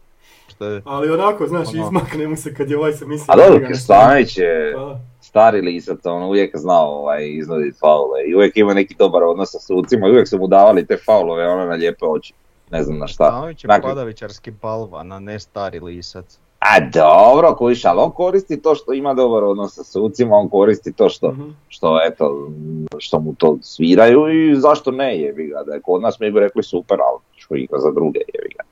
Je, 0.60 0.82
Ali 0.86 1.10
onako, 1.10 1.48
znaš, 1.48 1.68
Ono. 1.68 1.84
izmakne 1.86 2.28
mu 2.28 2.36
se 2.36 2.54
kad 2.54 2.70
je 2.72 2.78
ovaj 2.78 2.93
se 2.93 3.06
misli... 3.06 3.26
A 3.28 3.36
dobro, 3.36 3.68
Krstanović 3.68 4.38
je 4.38 4.74
Pa 4.76 5.00
stari 5.22 5.62
lisac, 5.62 6.00
on 6.06 6.24
uvijek 6.24 6.58
znao 6.58 6.88
ovaj, 6.89 7.30
iznuditi 7.30 7.78
faule 7.80 8.20
i 8.28 8.36
uvijek 8.36 8.58
ima 8.58 8.74
neki 8.74 8.95
dobar 9.00 9.24
odnos 9.24 9.52
sa 9.52 9.60
sucima 9.60 10.08
i 10.08 10.12
uvijek 10.12 10.28
su 10.28 10.38
mu 10.38 10.48
davali 10.48 10.86
te 10.86 10.98
faulove 11.06 11.48
ono 11.48 11.66
na 11.66 11.74
lijepe 11.74 12.06
oči, 12.06 12.34
ne 12.72 12.84
znam 12.84 12.97
na 12.97 13.07
šta. 13.07 13.26
Stanović 13.26 13.63
je 13.63 13.68
Dakle, 13.68 13.89
padavičarski 13.89 14.51
balvan, 14.51 15.11
a 15.11 15.20
ne 15.20 15.39
stari 15.39 15.80
lisac. 15.80 16.39
A 16.59 16.80
dobro, 16.84 17.55
kojiš, 17.55 17.86
ali 17.86 17.99
on 17.99 18.11
koristi 18.11 18.61
to 18.61 18.76
što 18.76 18.93
ima 18.93 19.13
dobar 19.13 19.43
odnos 19.43 19.74
sa 19.74 19.84
sucima, 19.84 20.36
on 20.36 20.49
koristi 20.49 20.93
to 20.93 21.09
što, 21.09 21.32
Mhm. 21.32 21.49
što, 21.68 21.99
eto, 22.05 22.47
što 22.97 23.20
mu 23.20 23.36
to 23.36 23.57
sviraju 23.61 24.28
i 24.30 24.55
zašto 24.55 24.91
ne 24.91 25.20
jebi 25.20 25.47
ga, 25.47 25.63
da 25.63 25.74
je 25.74 25.82
kod 25.82 26.01
nas 26.01 26.20
mi 26.20 26.32
bi 26.32 26.39
rekli 26.39 26.63
super, 26.63 26.97
ali 27.01 27.20
igra 27.61 27.80
za 27.80 27.91
druge 27.91 28.20
jebi 28.20 28.53
ga. 28.55 28.63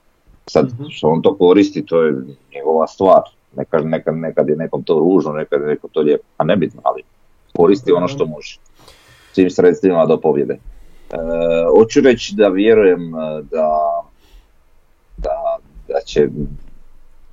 Sad, 0.48 0.66
Mhm. 0.66 0.84
što 0.90 1.08
on 1.08 1.22
to 1.22 1.38
koristi, 1.38 1.86
to 1.86 2.04
je 2.04 2.14
njegova 2.56 2.88
stvar. 2.88 3.22
Nekad, 3.56 3.86
nekad, 3.86 4.16
nekad 4.16 4.50
je 4.50 4.56
nekom 4.56 4.84
to 4.84 5.00
ružno, 5.00 5.32
nekad 5.34 5.62
je 5.62 5.68
nekom 5.68 5.90
to 5.90 6.00
lijepo, 6.00 6.24
a 6.38 6.44
nebitno, 6.44 6.82
ali 6.84 7.04
koristi 7.58 7.92
ono 7.92 8.08
što 8.08 8.26
može. 8.26 8.58
Svim 9.34 9.50
sredstvima 9.50 10.06
do 10.06 10.18
pobjede. 10.18 10.58
E, 11.16 11.66
hoću 11.80 12.02
reći 12.02 12.36
da 12.36 12.48
vjerujem 12.48 13.16
e, 13.16 13.42
da, 13.52 14.02
da, 15.18 15.58
da 15.88 16.00
će 16.06 16.28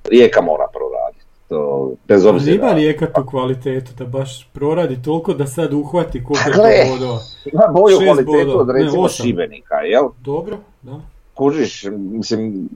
Rijeka 0.03 0.41
mora 0.41 0.67
proraditi. 0.73 1.23
To, 1.49 1.91
bez 2.07 2.25
Ali 2.25 2.35
obzira. 2.35 2.55
ima 2.55 2.73
Rijeka 2.73 3.13
tu 3.13 3.25
kvalitetu 3.25 3.91
da 3.97 4.05
baš 4.05 4.49
proradi 4.53 5.01
toliko 5.01 5.33
da 5.33 5.47
sad 5.47 5.73
uhvati 5.73 6.23
koliko 6.23 6.67
je 6.67 6.87
bodova. 6.91 7.19
Ima 7.45 7.67
bolju 7.67 7.97
kvalitetu 7.97 8.59
od 8.59 8.69
recimo. 8.69 9.09
Šibenika, 9.09 9.75
jel? 9.75 10.09
Dobro, 10.21 10.57
da. 10.81 10.99
Kužiš, 11.33 11.85
mislim, 11.91 12.69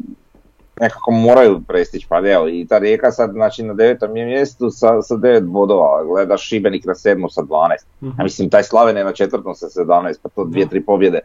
nekako 0.82 1.12
moraju 1.12 1.62
prestići, 1.68 2.08
pa 2.10 2.18
evo, 2.18 2.48
i 2.50 2.66
ta 2.70 2.78
rijeka 2.78 3.12
sad, 3.12 3.32
znači 3.32 3.64
na 3.64 3.74
devetom 3.74 4.18
je 4.18 4.26
mjestu 4.26 4.70
sa, 4.70 5.02
sa 5.02 5.18
devet 5.18 5.44
bodova, 5.44 6.04
gledaš 6.04 6.48
Šibenik 6.48 6.86
na 6.86 6.96
sedmu 6.96 7.30
sa 7.30 7.42
12. 7.42 7.70
Mhm. 8.02 8.22
A 8.22 8.24
mislim, 8.24 8.50
taj 8.50 8.64
Slaven 8.64 8.98
je 8.98 9.04
na 9.04 9.14
četvrtom 9.14 9.56
sa 9.56 9.66
17, 9.66 10.14
pa 10.24 10.30
to 10.30 10.46
dvije, 10.46 10.70
tri 10.70 10.86
pobjede 10.86 11.20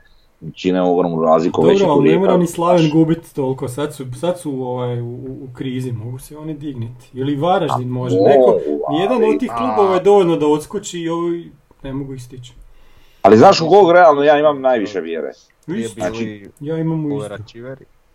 čine 0.54 0.82
ogromnu 0.82 1.22
razliku. 1.22 1.62
Dobro, 1.62 1.86
ali 1.88 2.10
ne 2.10 2.18
mora 2.18 2.36
ni 2.36 2.46
Slaven 2.46 2.90
gubiti 2.90 3.34
toliko, 3.34 3.68
sad 3.68 3.94
su, 3.94 4.04
sad 4.20 4.40
su 4.40 4.62
ovaj, 4.62 5.00
u, 5.00 5.14
u 5.14 5.48
krizi, 5.54 5.92
mogu 5.92 6.18
se 6.18 6.36
oni 6.36 6.54
digniti. 6.54 7.10
Ili 7.12 7.36
Varaždin 7.36 7.88
A 7.88 7.92
može, 7.92 8.16
neko, 8.16 8.58
nijedan 8.90 9.16
ali- 9.16 9.34
od 9.34 9.40
tih 9.40 9.50
klubova 9.58 9.94
je 9.94 10.00
dovoljno 10.00 10.36
da 10.36 10.46
odskoči 10.46 11.00
i 11.00 11.08
ovi 11.08 11.52
ne 11.82 11.92
mogu 11.92 12.14
ih 12.14 12.22
stići. 12.22 12.52
Ali 13.22 13.36
znaš 13.36 13.60
u 13.60 13.68
kog 13.68 13.92
realno 13.92 14.22
ja 14.22 14.38
imam 14.38 14.60
najviše 14.60 15.00
vjere? 15.00 15.32
Znači, 15.94 16.48
ja 16.60 16.78
imam 16.78 17.06
u 17.06 17.16
isto. 17.16 17.36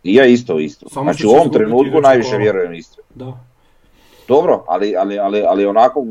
I 0.07 0.15
ja 0.15 0.25
isto, 0.25 0.59
isto. 0.59 0.89
Samo 0.89 1.03
znači 1.03 1.27
u 1.27 1.29
će 1.29 1.35
ovom 1.35 1.49
trenutku 1.49 2.01
najviše 2.01 2.29
kolo. 2.29 2.41
vjerujem 2.41 2.73
isto. 2.73 3.01
da. 3.15 3.33
Dobro, 4.27 4.63
ali, 4.67 4.95
ali, 4.95 5.19
ali, 5.19 5.41
ali 5.41 5.65
onako 5.65 6.03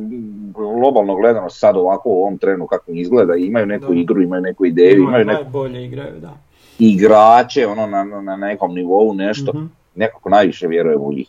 globalno 0.55 1.17
gledano 1.17 1.51
sad 1.51 1.77
ovako 1.77 2.09
u 2.09 2.23
ovom 2.23 2.39
trenu 2.39 2.67
kako 2.67 2.85
izgleda, 2.89 3.35
imaju 3.37 3.67
neku 3.67 3.87
Da. 3.87 4.01
igru, 4.01 4.23
imaju 4.23 4.43
neku 4.43 4.67
ideju, 4.67 4.97
Ima, 4.97 5.09
imaju 5.09 5.25
neku 5.25 5.43
najbolje 5.43 5.85
igraju, 5.85 6.21
da. 6.21 6.35
igrače 6.81 7.67
ono 7.67 7.87
na, 7.87 8.05
na- 8.05 8.37
nekom 8.39 8.75
nivou 8.75 9.15
nešto, 9.15 9.53
Mhm. 9.55 9.65
nekako 9.95 10.29
najviše 10.29 10.67
vjerujem 10.67 11.01
u 11.03 11.13
njih. 11.13 11.29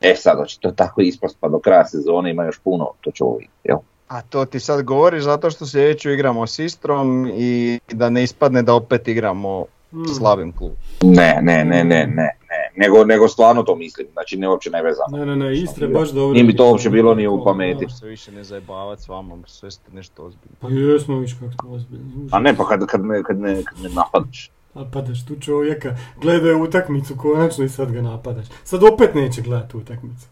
E 0.00 0.14
sad, 0.16 0.38
hoće 0.38 0.58
to 0.60 0.70
tako 0.70 1.00
ispast 1.00 1.36
pa 1.40 1.48
do 1.48 1.58
kraja 1.58 1.84
sezone 1.86 2.30
ima 2.30 2.44
još 2.44 2.58
puno, 2.58 2.90
to 3.00 3.10
ćemo 3.10 3.30
vidjeti, 3.30 3.54
jel? 3.64 3.78
A 4.08 4.22
to 4.22 4.44
ti 4.44 4.60
sad 4.60 4.82
govoriš 4.82 5.22
zato 5.22 5.50
što 5.50 5.66
sljedeću 5.66 6.10
igramo 6.10 6.46
s 6.46 6.58
Istrom 6.58 7.30
i 7.32 7.78
da 7.88 8.10
ne 8.10 8.22
ispadne 8.22 8.62
da 8.62 8.74
opet 8.74 9.08
igramo 9.08 9.64
Mm. 9.92 10.04
slabim 10.18 10.52
klub. 10.52 10.72
Ne, 11.02 11.38
ne, 11.42 11.64
ne, 11.64 11.84
ne, 11.84 11.84
ne, 11.84 12.06
ne, 12.48 12.70
nego, 12.76 13.04
nego 13.04 13.28
stvarno 13.28 13.62
to 13.62 13.76
mislim, 13.76 14.06
znači 14.12 14.36
ne 14.36 14.48
uopće 14.48 14.70
ne 14.70 14.82
vezano. 14.82 15.16
Ne, 15.18 15.26
ne, 15.26 15.36
ne, 15.36 15.56
Istra 15.56 15.86
je 15.86 15.92
baš 15.92 16.08
dobro. 16.10 16.32
Nije 16.32 16.44
mi 16.44 16.56
to 16.56 16.70
uopće 16.70 16.90
bilo 16.90 17.14
ni 17.14 17.26
u 17.28 17.44
pameti. 17.44 17.86
Se 17.88 18.06
više 18.06 18.32
ne 18.32 18.44
zajebavat 18.44 19.00
s 19.00 19.08
vama, 19.08 19.36
sve 19.46 19.70
ste 19.70 19.92
nešto 19.92 20.24
ozbiljno. 20.24 20.56
Pa 20.60 20.68
jesmo, 20.68 21.18
viš 21.18 21.34
kako 21.34 21.52
smo 21.60 21.72
ozbiljni. 21.72 22.28
A 22.32 22.40
ne, 22.40 22.56
pa 22.56 22.68
kad, 22.68 22.86
kad, 22.86 23.04
me, 23.04 23.22
kad, 23.22 23.38
me, 23.40 23.64
kad 23.64 23.80
me 23.82 23.88
napadaš. 23.88 24.50
A 24.74 24.84
padaš 24.92 25.26
tu 25.26 25.36
čovjeka, 25.40 25.96
gledao 26.20 26.48
je 26.48 26.56
utakmicu 26.56 27.16
konačno 27.16 27.64
i 27.64 27.68
sad 27.68 27.92
ga 27.92 28.02
napadaš. 28.02 28.46
Sad 28.64 28.84
opet 28.84 29.14
neće 29.14 29.42
gledati 29.42 29.76
utakmicu. 29.76 30.26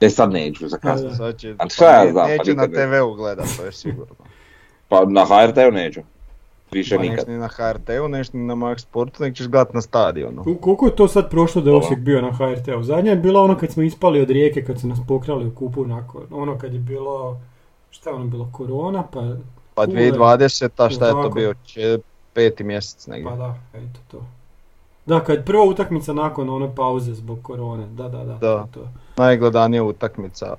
E 0.00 0.10
sad 0.10 0.32
neću, 0.32 0.68
za 0.68 0.78
kasno. 0.78 1.08
Da. 1.08 1.14
Sad 1.14 1.36
će, 1.36 1.54
A 1.58 1.68
šta 1.68 1.90
ja 1.90 2.04
ne- 2.04 2.12
znam, 2.12 2.24
pa 2.26 2.30
neću 2.30 2.54
na 2.54 2.62
nikad 2.62 2.70
ne- 2.70 2.86
TV-u 2.86 3.14
gledat, 3.14 3.46
to 3.56 3.64
je 3.64 3.72
sigurno. 3.72 4.14
Pa 4.88 5.04
na 5.04 5.24
HRT-u 5.24 5.70
neću. 5.72 6.00
Više 6.74 6.96
Pa 6.96 7.02
nikad. 7.02 7.28
ni 7.28 7.38
na 7.38 7.48
HRT-u, 7.48 8.08
neš 8.08 8.32
ni 8.32 8.40
na 8.40 8.54
Max 8.54 8.78
Sportu, 8.78 9.22
nek 9.22 9.34
ćeš 9.34 9.48
gledat 9.48 9.74
na 9.74 9.80
stadionu. 9.82 10.44
Ko- 10.44 10.54
Koliko 10.56 10.86
je 10.86 10.96
to 10.96 11.08
sad 11.08 11.30
prošlo 11.30 11.62
da 11.62 11.70
je. 11.70 11.76
Osijek 11.76 12.00
bio 12.00 12.22
na 12.22 12.32
HRT-u? 12.32 12.82
Zadnja 12.82 13.10
je 13.10 13.16
bila 13.18 13.42
ono 13.42 13.56
kad 13.56 13.72
smo 13.72 13.82
ispali 13.82 14.20
od 14.20 14.30
rijeke, 14.30 14.64
kad 14.64 14.80
su 14.80 14.88
nas 14.88 14.98
pokrali 15.08 15.46
u 15.46 15.54
kupu 15.54 15.84
nakon. 15.86 16.22
Ono 16.32 16.58
kad 16.58 16.72
je 16.72 16.80
bilo, 16.80 17.40
šta 17.90 18.10
je 18.10 18.16
ono 18.16 18.24
bilo, 18.26 18.48
korona, 18.52 19.02
pa... 19.04 19.20
Pa 19.74 19.84
Kule. 19.84 19.96
2020, 20.02 20.48
šta 20.90 21.06
je 21.06 21.12
to 21.12 21.30
bio, 21.30 21.54
Če- 21.56 21.98
peti 22.32 22.64
mjesec 22.64 23.06
negdje. 23.06 23.30
Pa 23.30 23.36
da, 23.36 23.54
eto 23.74 24.00
to. 24.10 24.24
Da, 25.06 25.20
kad 25.20 25.44
prva 25.44 25.64
utakmica 25.64 26.12
nakon 26.12 26.50
one 26.50 26.74
pauze 26.74 27.14
zbog 27.14 27.38
korone, 27.42 27.86
da, 27.86 28.08
da, 28.08 28.18
da, 28.18 28.34
Da. 28.34 28.66
to. 28.66 28.88
Najgledanija 29.16 29.84
utakmica. 29.84 30.56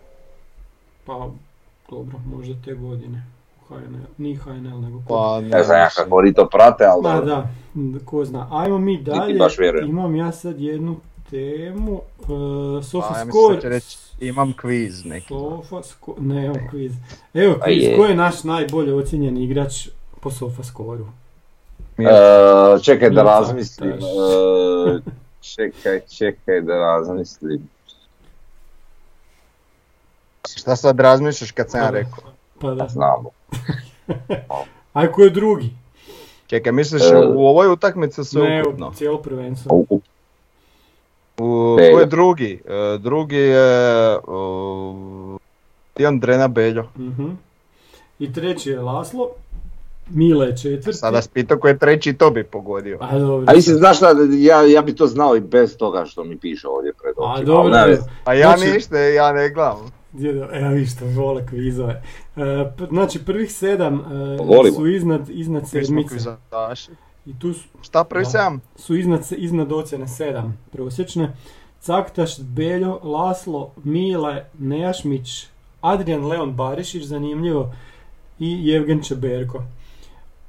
Pa, 1.05 1.27
dobro, 1.89 2.17
možda 2.27 2.53
te 2.65 2.73
godine. 2.73 3.23
HNL, 3.69 4.05
nije 4.17 4.37
HNL, 4.37 4.81
nego... 4.81 5.01
Pa 5.07 5.41
Ne 5.41 5.63
znam 5.63 5.77
ja 5.77 5.89
kako 5.89 6.15
oni 6.17 6.33
to 6.33 6.49
prate, 6.49 6.85
ali 6.85 7.25
da, 7.25 7.47
m, 7.75 7.99
ko 8.05 8.25
zna. 8.25 8.47
Ajmo 8.51 8.77
mi 8.77 9.01
dalje, 9.01 9.39
baš 9.39 9.55
imam 9.87 10.15
ja 10.15 10.31
sad 10.31 10.59
jednu 10.59 10.95
temu. 11.29 12.01
Uh, 12.19 12.83
Sofa 12.83 13.13
A, 13.13 13.19
ja 13.19 13.25
da 13.25 13.61
će 13.61 13.69
reći, 13.69 13.97
imam 14.19 14.53
kviz 14.53 15.05
neki. 15.05 15.27
Sofa 15.27 15.83
Score, 15.83 16.21
ne, 16.21 16.45
evo 16.45 16.55
kviz. 16.69 16.93
Evo 17.33 17.55
kviz, 17.63 17.83
je. 17.83 17.97
ko 17.97 18.05
je 18.05 18.15
naš 18.15 18.43
najbolje 18.43 18.93
ocjenjeni 18.93 19.43
igrač 19.43 19.87
po 20.21 20.31
Sofa 20.31 20.63
Scoreu? 20.63 21.07
E, 21.97 22.83
čekaj 22.83 23.09
da 23.09 23.23
razmislim. 23.23 23.91
e, 23.91 24.99
čekaj, 25.41 26.01
čekaj 26.17 26.61
da 26.61 26.73
razmislim. 26.73 27.69
Šta 30.55 30.75
sad 30.75 30.99
razmišljaš 30.99 31.51
kad 31.51 31.71
sam 31.71 31.81
ja 31.81 31.89
rekao? 31.89 32.23
Pa 32.59 32.71
da. 32.71 32.87
Znamo. 32.87 33.29
Aj, 34.93 35.07
ko 35.07 35.21
je 35.21 35.29
drugi? 35.29 35.69
Čekaj, 36.47 36.71
misliš 36.71 37.01
E, 37.03 37.17
u 37.27 37.47
ovoj 37.47 37.67
utakmici 37.67 38.23
sve 38.23 38.41
Ne, 38.43 38.61
ukupno? 38.61 38.87
u 38.87 38.93
cijelo 38.93 39.17
prvenstvo. 39.19 39.75
U- 39.75 40.01
ko 41.85 41.99
je 41.99 42.05
drugi? 42.05 42.61
E, 42.65 42.97
drugi 42.97 43.35
je... 43.37 44.17
Uh, 44.17 45.39
Dion 45.95 46.19
Drena 46.19 46.47
Beljo. 46.47 46.83
Mhm. 46.97 47.29
I 48.19 48.33
treći 48.33 48.69
je 48.69 48.79
Laslo. 48.79 49.29
Mile 50.07 50.47
je 50.47 50.57
četvrti. 50.57 50.97
Sada 50.97 51.15
vas 51.15 51.27
pitao 51.27 51.57
ko 51.57 51.67
je 51.67 51.77
treći, 51.77 52.13
to 52.13 52.31
bi 52.31 52.43
pogodio. 52.43 52.97
A 53.01 53.19
dobro. 53.19 53.45
A 53.47 53.55
mislim, 53.55 53.75
znaš 53.77 53.97
šta, 53.97 54.07
ja, 54.31 54.61
ja 54.63 54.81
bi 54.81 54.95
to 54.95 55.07
znao 55.07 55.35
i 55.35 55.41
bez 55.41 55.77
toga 55.77 56.05
što 56.05 56.23
mi 56.23 56.37
piše 56.37 56.67
ovdje 56.67 56.93
pred 56.93 57.13
A 57.17 57.21
očima. 57.23 57.45
dobro, 57.45 57.73
ali 57.75 57.91
ne. 57.91 57.97
A 58.25 58.33
ja 58.33 58.47
Znači- 58.49 58.71
ništa, 58.71 58.97
ja 58.99 59.31
ne 59.31 59.49
gledam. 59.49 59.91
Djedo, 60.15 60.47
evo 60.51 60.69
vi 60.69 60.85
što 60.85 61.05
vole 61.05 61.45
kvizove. 61.47 62.01
E, 62.35 62.41
znači 62.89 63.25
prvih 63.25 63.51
sedam 63.53 63.93
e, 63.99 64.03
Volimo. 64.43 64.75
su 64.75 64.87
iznad, 64.87 65.29
iznad 65.29 65.69
sedmice. 65.69 66.15
I 67.25 67.39
tu 67.39 67.53
su, 67.53 67.63
Šta 67.81 68.03
prvi 68.03 68.23
Da. 68.23 68.29
sedam? 68.29 68.61
su 68.75 68.95
iznad, 68.95 69.21
iznad 69.37 69.71
ocjene 69.71 70.07
sedam 70.07 70.57
prosječne. 70.71 71.35
Caktaš, 71.81 72.39
Beljo, 72.41 72.99
Laslo, 73.03 73.71
Mile, 73.83 74.45
Nejašmić, 74.59 75.47
Adrian 75.81 76.25
Leon 76.25 76.53
Barišić, 76.53 77.03
zanimljivo, 77.03 77.73
i 78.39 78.67
Jevgen 78.67 79.03
Čeberko. 79.03 79.63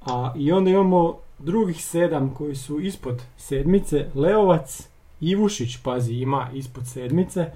A, 0.06 0.32
I 0.36 0.52
onda 0.52 0.70
imamo 0.70 1.16
drugih 1.38 1.84
sedam 1.84 2.34
koji 2.34 2.54
su 2.56 2.80
ispod 2.80 3.22
sedmice, 3.36 4.06
Leovac, 4.14 4.88
Ivušić, 5.20 5.76
pazi, 5.82 6.12
ima 6.14 6.48
ispod 6.54 6.86
sedmice, 6.86 7.50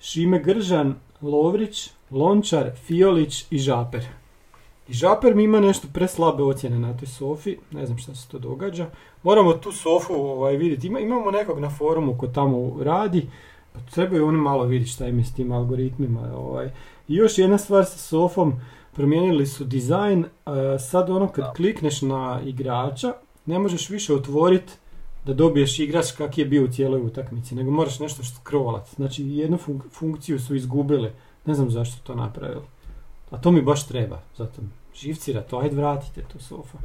Šime 0.00 0.38
Gržan, 0.38 0.94
Lovrić, 1.22 1.90
Lončar, 2.10 2.70
Fiolić 2.86 3.46
i 3.50 3.58
Žaper. 3.58 4.04
I 4.88 4.92
Žaper 4.92 5.34
mi 5.34 5.44
ima 5.44 5.60
nešto 5.60 5.88
preslabe 5.92 6.42
ocjene 6.42 6.78
na 6.78 6.96
toj 6.96 7.08
Sofi, 7.08 7.56
ne 7.70 7.86
znam 7.86 7.98
šta 7.98 8.14
se 8.14 8.28
to 8.28 8.38
događa. 8.38 8.86
Moramo 9.22 9.52
tu 9.52 9.72
Sofu 9.72 10.14
ovaj, 10.14 10.56
vidjeti, 10.56 10.86
Ima, 10.86 11.00
imamo 11.00 11.30
nekog 11.30 11.58
na 11.58 11.70
forumu 11.70 12.18
ko 12.18 12.26
tamo 12.26 12.76
radi, 12.82 13.26
pa 13.72 13.80
trebaju 13.80 14.26
oni 14.26 14.38
malo 14.38 14.64
vidjeti 14.64 14.90
šta 14.92 15.06
im 15.06 15.18
je 15.18 15.24
s 15.24 15.34
tim 15.34 15.52
algoritmima. 15.52 16.30
Ovaj. 16.36 16.66
I 17.08 17.14
još 17.14 17.38
jedna 17.38 17.58
stvar 17.58 17.84
sa 17.84 17.98
Sofom, 17.98 18.52
promijenili 18.92 19.46
su 19.46 19.64
dizajn, 19.64 20.24
e, 20.24 20.28
sad 20.78 21.10
ono 21.10 21.28
kad 21.28 21.56
klikneš 21.56 22.02
na 22.02 22.40
igrača, 22.44 23.12
ne 23.46 23.58
možeš 23.58 23.90
više 23.90 24.14
otvoriti 24.14 24.72
da 25.24 25.34
dobiješ 25.34 25.78
igrač 25.78 26.12
kak 26.12 26.38
je 26.38 26.44
bio 26.44 26.64
u 26.64 26.68
cijeloj 26.68 27.00
utakmici, 27.00 27.54
nego 27.54 27.70
moraš 27.70 27.98
nešto 27.98 28.22
scrollat. 28.24 28.88
Znači 28.96 29.24
jednu 29.24 29.58
fun- 29.58 29.80
funkciju 29.92 30.40
su 30.40 30.54
izgubili, 30.54 31.10
ne 31.46 31.54
znam 31.54 31.70
zašto 31.70 32.02
to 32.02 32.14
napravili. 32.14 32.64
A 33.30 33.38
to 33.38 33.50
mi 33.50 33.62
baš 33.62 33.86
treba, 33.86 34.20
zato 34.36 34.62
živcira 34.94 35.40
to, 35.42 35.58
ajde 35.58 35.76
vratite 35.76 36.22
to 36.32 36.38
sofa. 36.38 36.78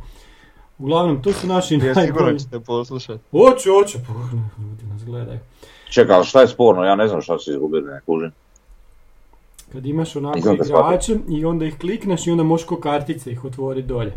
Uglavnom, 0.80 1.22
to 1.24 1.34
su 1.34 1.48
naši 1.48 1.74
Ja 1.74 1.80
sigurno 1.80 2.02
najbolji. 2.02 2.40
ćete 2.40 2.60
poslušati. 2.60 3.24
Oće, 3.32 3.70
oće, 3.84 3.98
pa 4.08 4.14
ljudi 4.64 4.86
nas 4.86 5.06
gledaju. 5.06 5.40
Čekaj, 5.90 6.16
ali 6.16 6.26
šta 6.26 6.42
je 6.42 6.48
sporno? 6.48 6.84
Ja 6.84 6.96
ne 6.96 7.08
znam 7.08 7.22
šta 7.22 7.40
su 7.40 7.52
izgubili, 7.52 7.92
ne 7.92 8.02
kužim. 8.06 8.32
Kad 9.72 9.86
imaš 9.86 10.16
onako 10.16 10.40
igrače 10.54 11.18
i 11.30 11.46
onda 11.46 11.66
ih 11.66 11.78
klikneš 11.78 12.28
i 12.28 12.32
onda 12.32 12.44
možeš 12.44 12.66
ko 12.68 12.80
kartice 12.80 13.32
ih 13.32 13.46
otvoriti 13.46 13.88
dolje. 13.88 14.14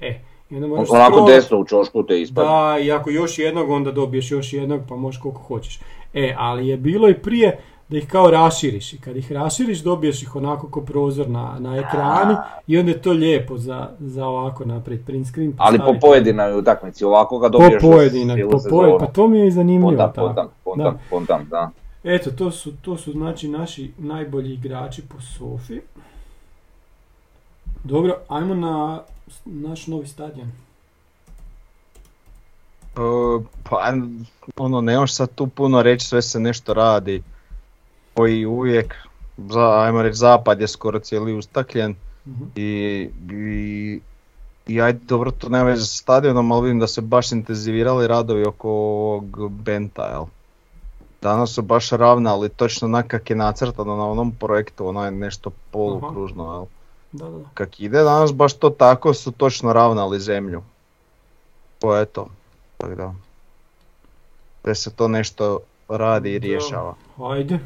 E, 0.00 0.20
i 0.52 0.56
onda 0.56 0.66
možeš 0.66 0.90
Onako 0.90 1.24
desno 1.26 1.58
u 1.58 1.64
čošku 1.64 2.02
te 2.02 2.20
ispadne. 2.20 2.50
Da, 2.50 2.78
i 2.78 2.92
ako 2.92 3.10
još 3.10 3.38
jednog, 3.38 3.70
onda 3.70 3.92
dobiješ 3.92 4.30
još 4.30 4.52
jednog, 4.52 4.80
pa 4.88 4.96
možeš 4.96 5.20
koliko 5.20 5.40
hoćeš. 5.42 5.80
E, 6.14 6.34
ali 6.38 6.68
je 6.68 6.76
bilo 6.76 7.08
i 7.08 7.14
prije 7.14 7.58
da 7.88 7.98
ih 7.98 8.08
kao 8.08 8.30
raširiš 8.30 8.92
i 8.92 9.00
kad 9.00 9.16
ih 9.16 9.32
raširiš 9.32 9.78
dobiješ 9.78 10.22
ih 10.22 10.36
onako 10.36 10.68
ko 10.70 10.80
prozor 10.80 11.28
na, 11.28 11.56
na 11.58 11.76
ekrani 11.76 12.36
i 12.66 12.78
onda 12.78 12.90
je 12.90 13.02
to 13.02 13.12
lijepo 13.12 13.58
za, 13.58 13.88
za 13.98 14.26
ovako 14.26 14.64
napraviti 14.64 15.04
print 15.04 15.26
screen. 15.26 15.54
Ali 15.56 15.78
po 15.78 15.94
pojedinoj 16.00 16.58
utakmici 16.58 17.04
ovako 17.04 17.38
ga 17.38 17.46
Po 17.46 17.58
dobiješ 17.58 17.82
za 17.82 17.88
pojedinoj, 17.88 18.42
po 18.50 18.58
pojedinoj, 18.70 18.98
pa 18.98 19.06
to 19.06 19.28
mi 19.28 19.38
je 19.38 19.46
i 19.46 19.50
zanimljivo. 19.50 19.90
Pontam, 19.90 20.12
tako. 20.12 20.26
pontam, 20.26 20.48
pontam, 20.64 20.98
pontam, 21.10 21.48
da. 21.50 21.70
Eto, 22.04 22.30
to 22.30 22.50
su, 22.50 22.72
to 22.82 22.96
su 22.96 23.12
znači 23.12 23.48
naši 23.48 23.92
najbolji 23.98 24.54
igrači 24.54 25.02
po 25.02 25.20
Sofi. 25.20 25.80
Dobro, 27.84 28.16
ajmo 28.28 28.54
na 28.54 29.02
naš 29.44 29.86
novi 29.86 30.06
stadion. 30.06 30.48
E, 32.96 33.44
pa, 33.70 33.92
ono, 34.56 34.80
nemaš 34.80 35.14
sad 35.14 35.34
tu 35.34 35.46
puno 35.46 35.82
reći, 35.82 36.06
sve 36.06 36.22
se 36.22 36.40
nešto 36.40 36.74
radi. 36.74 37.22
Koji 38.14 38.46
uvijek, 38.46 38.94
za, 39.36 39.80
ajmo 39.80 40.02
reći, 40.02 40.16
zapad 40.16 40.60
je 40.60 40.68
skoro 40.68 40.98
cijeli 40.98 41.34
ustakljen. 41.34 41.94
Mhm. 42.26 42.44
I, 42.56 43.08
i, 43.32 44.00
i 44.66 44.80
ajde, 44.80 44.98
dobro, 45.08 45.30
to 45.30 45.48
nema 45.48 45.64
veze 45.64 45.86
sa 45.86 45.96
stadionom, 45.96 46.52
ali 46.52 46.62
vidim 46.62 46.78
da 46.78 46.86
se 46.86 47.00
baš 47.00 47.32
intenzivirali 47.32 48.06
radovi 48.06 48.44
oko 48.44 48.68
ovog 48.70 49.50
Benta, 49.50 50.06
jel? 50.06 50.24
Danas 51.22 51.54
su 51.54 51.62
baš 51.62 51.90
ravnali 51.90 52.48
točno 52.48 52.86
onak 52.86 53.06
kak 53.06 53.30
je 53.30 53.36
nacrtano 53.36 53.96
na 53.96 54.06
onom 54.06 54.32
projektu, 54.32 54.86
ono 54.86 55.04
je 55.04 55.10
nešto 55.10 55.50
polukružno, 55.70 56.52
jel? 56.52 56.64
Da, 57.12 57.28
da. 57.28 57.44
Kak 57.54 57.80
ide 57.80 58.02
danas 58.02 58.32
baš 58.32 58.54
to 58.54 58.70
tako 58.70 59.14
su 59.14 59.32
točno 59.32 59.72
ravnali 59.72 60.20
zemlju. 60.20 60.62
To 61.78 61.96
je 61.96 62.04
to. 62.04 62.28
Tako 62.78 62.94
da. 62.94 63.14
Da 64.64 64.74
se 64.74 64.90
to 64.90 65.08
nešto 65.08 65.58
radi 65.88 66.34
i 66.34 66.40
Da. 66.40 66.46
rješava. 66.46 66.94
Ajde, 67.18 67.58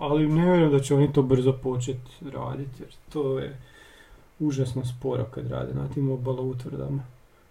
ali 0.00 0.28
ne 0.28 0.44
vjerujem 0.44 0.70
da 0.70 0.80
će 0.80 0.94
oni 0.94 1.12
to 1.12 1.22
brzo 1.22 1.52
početi 1.52 2.10
raditi, 2.32 2.82
jer 2.82 2.94
to 3.12 3.38
je 3.38 3.60
užasno 4.40 4.84
sporo 4.84 5.24
kad 5.24 5.50
rade 5.50 5.74
na 5.74 5.88
tim 5.88 6.10
obalo 6.10 6.42
utvrdama. 6.42 7.02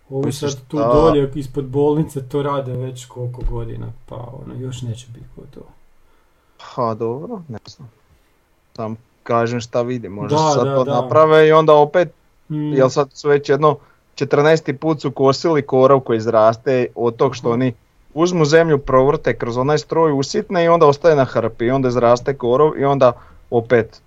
Ovi 0.10 0.32
sad 0.32 0.68
tu 0.68 0.78
da- 0.78 0.92
dolje 0.94 1.32
ispod 1.36 1.66
bolnice 1.66 2.30
to 2.30 2.44
rade 2.44 2.74
već 2.74 3.06
koliko 3.06 3.42
godina, 3.50 3.88
pa 4.06 4.16
ono, 4.16 4.54
još 4.56 4.82
neće 4.82 5.08
biti 5.08 5.26
gotovo. 5.36 5.66
Ha, 6.60 6.94
dobro, 6.94 7.42
ne 7.48 7.60
znam. 7.66 7.92
Sam 8.76 8.96
kažem 9.26 9.60
šta 9.60 9.82
vidim, 9.82 10.12
možda 10.14 10.38
Da, 10.38 10.52
sad 10.52 10.66
da, 10.66 10.76
to 10.76 10.84
da. 10.84 10.94
naprave 10.94 11.48
i 11.48 11.52
onda 11.54 11.74
opet, 11.76 12.12
Mm, 12.50 12.74
jel 12.74 12.90
sad 12.90 13.08
su 13.12 13.30
već 13.30 13.50
jedno 13.50 13.78
14. 14.16 14.74
put 14.74 15.02
su 15.02 15.12
kosili 15.12 15.62
korov 15.64 16.00
koji 16.00 16.18
izraste 16.18 16.88
od 16.96 17.16
tog 17.16 17.36
što 17.36 17.48
Mhm. 17.48 17.54
oni 17.54 17.74
uzmu 18.14 18.46
zemlju, 18.46 18.78
provrte 18.80 19.34
kroz 19.34 19.58
onaj 19.58 19.78
stroj 19.78 20.12
usitne 20.12 20.66
i 20.66 20.70
onda 20.70 20.86
ostaje 20.86 21.16
na 21.16 21.26
hrpi 21.26 21.66
i 21.66 21.72
onda 21.72 21.88
izraste 21.88 22.34
korov 22.36 22.78
i 22.78 22.86
onda 22.86 23.12
opet 23.52 24.02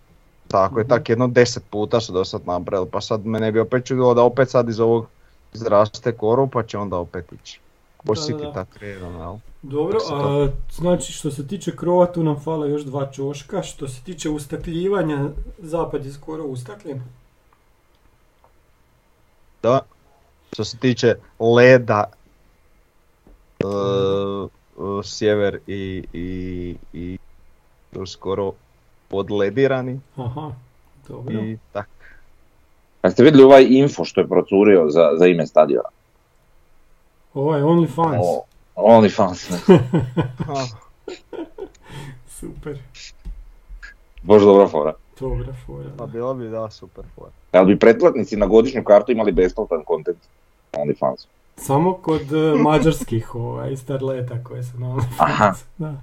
tako 0.48 0.78
je, 0.78 0.82
Mhm. 0.82 0.90
tak 0.90 1.08
jedno 1.08 1.26
10 1.26 1.60
puta 1.62 2.00
su 2.00 2.12
do 2.12 2.24
sad 2.24 2.40
napravili, 2.46 2.88
pa 2.88 3.00
sad 3.00 3.26
me 3.26 3.40
ne 3.40 3.52
bi 3.52 3.60
opet 3.60 3.84
čudilo 3.84 4.14
da 4.14 4.22
opet 4.22 4.50
sad 4.50 4.68
iz 4.68 4.80
ovog 4.80 5.06
izraste 5.54 6.12
korov 6.12 6.48
pa 6.48 6.62
će 6.62 6.78
onda 6.78 6.96
opet 6.96 7.32
ići. 7.34 7.60
Da. 8.05 8.53
tako 8.53 8.78
redom, 8.80 9.14
jel? 9.14 9.36
Dobro, 9.62 9.99
a, 10.12 10.49
znači 10.72 11.12
što 11.12 11.30
se 11.30 11.46
tiče 11.46 11.76
krova 11.76 12.07
tu 12.07 12.22
nam 12.22 12.40
fale 12.40 12.70
još 12.70 12.82
dva 12.82 13.11
čoška, 13.12 13.62
što 13.62 13.88
se 13.88 14.03
tiče 14.03 14.30
ustakljivanja, 14.30 15.28
zapad 15.59 16.05
je 16.05 16.12
skoro 16.12 16.44
ustakljen. 16.44 17.03
Da. 19.62 19.80
Što 20.53 20.64
se 20.64 20.76
tiče 20.76 21.14
leda, 21.38 22.05
e, 23.61 23.64
e, 23.64 25.03
sjever 25.05 25.59
i, 25.66 26.05
i, 26.12 26.76
i 26.92 27.18
su 27.92 28.07
skoro 28.07 28.53
podledirani 29.09 30.01
Aha, 30.16 30.53
dobro. 31.09 31.34
i 31.34 31.59
tak. 31.72 31.88
A 33.03 33.11
ste 33.11 33.22
vidjeli 33.22 33.44
ovaj 33.44 33.66
info 33.68 34.05
što 34.05 34.20
je 34.20 34.28
procurio 34.28 34.86
za, 34.90 35.11
za 35.18 35.26
ime 35.26 35.46
stadiona? 35.46 35.88
Ovaj 37.39 37.62
OnlyFans, 37.62 38.20
O, 38.20 38.45
OnlyFans. 38.76 39.49
Ha, 40.39 40.66
super, 42.30 42.78
Bož 44.22 44.43
dobra 44.43 44.68
fora. 44.68 44.93
dobra 45.20 45.53
fora. 45.66 45.89
Pa 45.97 46.07
da. 46.07 46.12
bilo 46.12 46.34
bi 46.34 46.49
da 46.49 46.70
super 46.70 47.05
for. 47.14 47.28
Jel 47.53 47.64
bi 47.64 47.78
pretplatnici 47.78 48.36
na 48.36 48.47
godišnju 48.47 48.84
kartu 48.84 49.12
imali 49.12 49.32
besplatan 49.32 49.84
kontent 49.84 50.18
na 50.72 50.80
OnlyFans? 50.80 51.26
Samo 51.57 51.95
kod 51.95 52.32
e, 52.32 52.55
mađarskih 52.62 53.34
ovaj, 53.34 53.76
starleta 53.76 54.45
koje 54.45 54.62
su 54.62 54.78
na 54.78 54.86
OnlyFans. 54.86 55.16
Aha. 55.18 55.55
Da. 55.78 55.95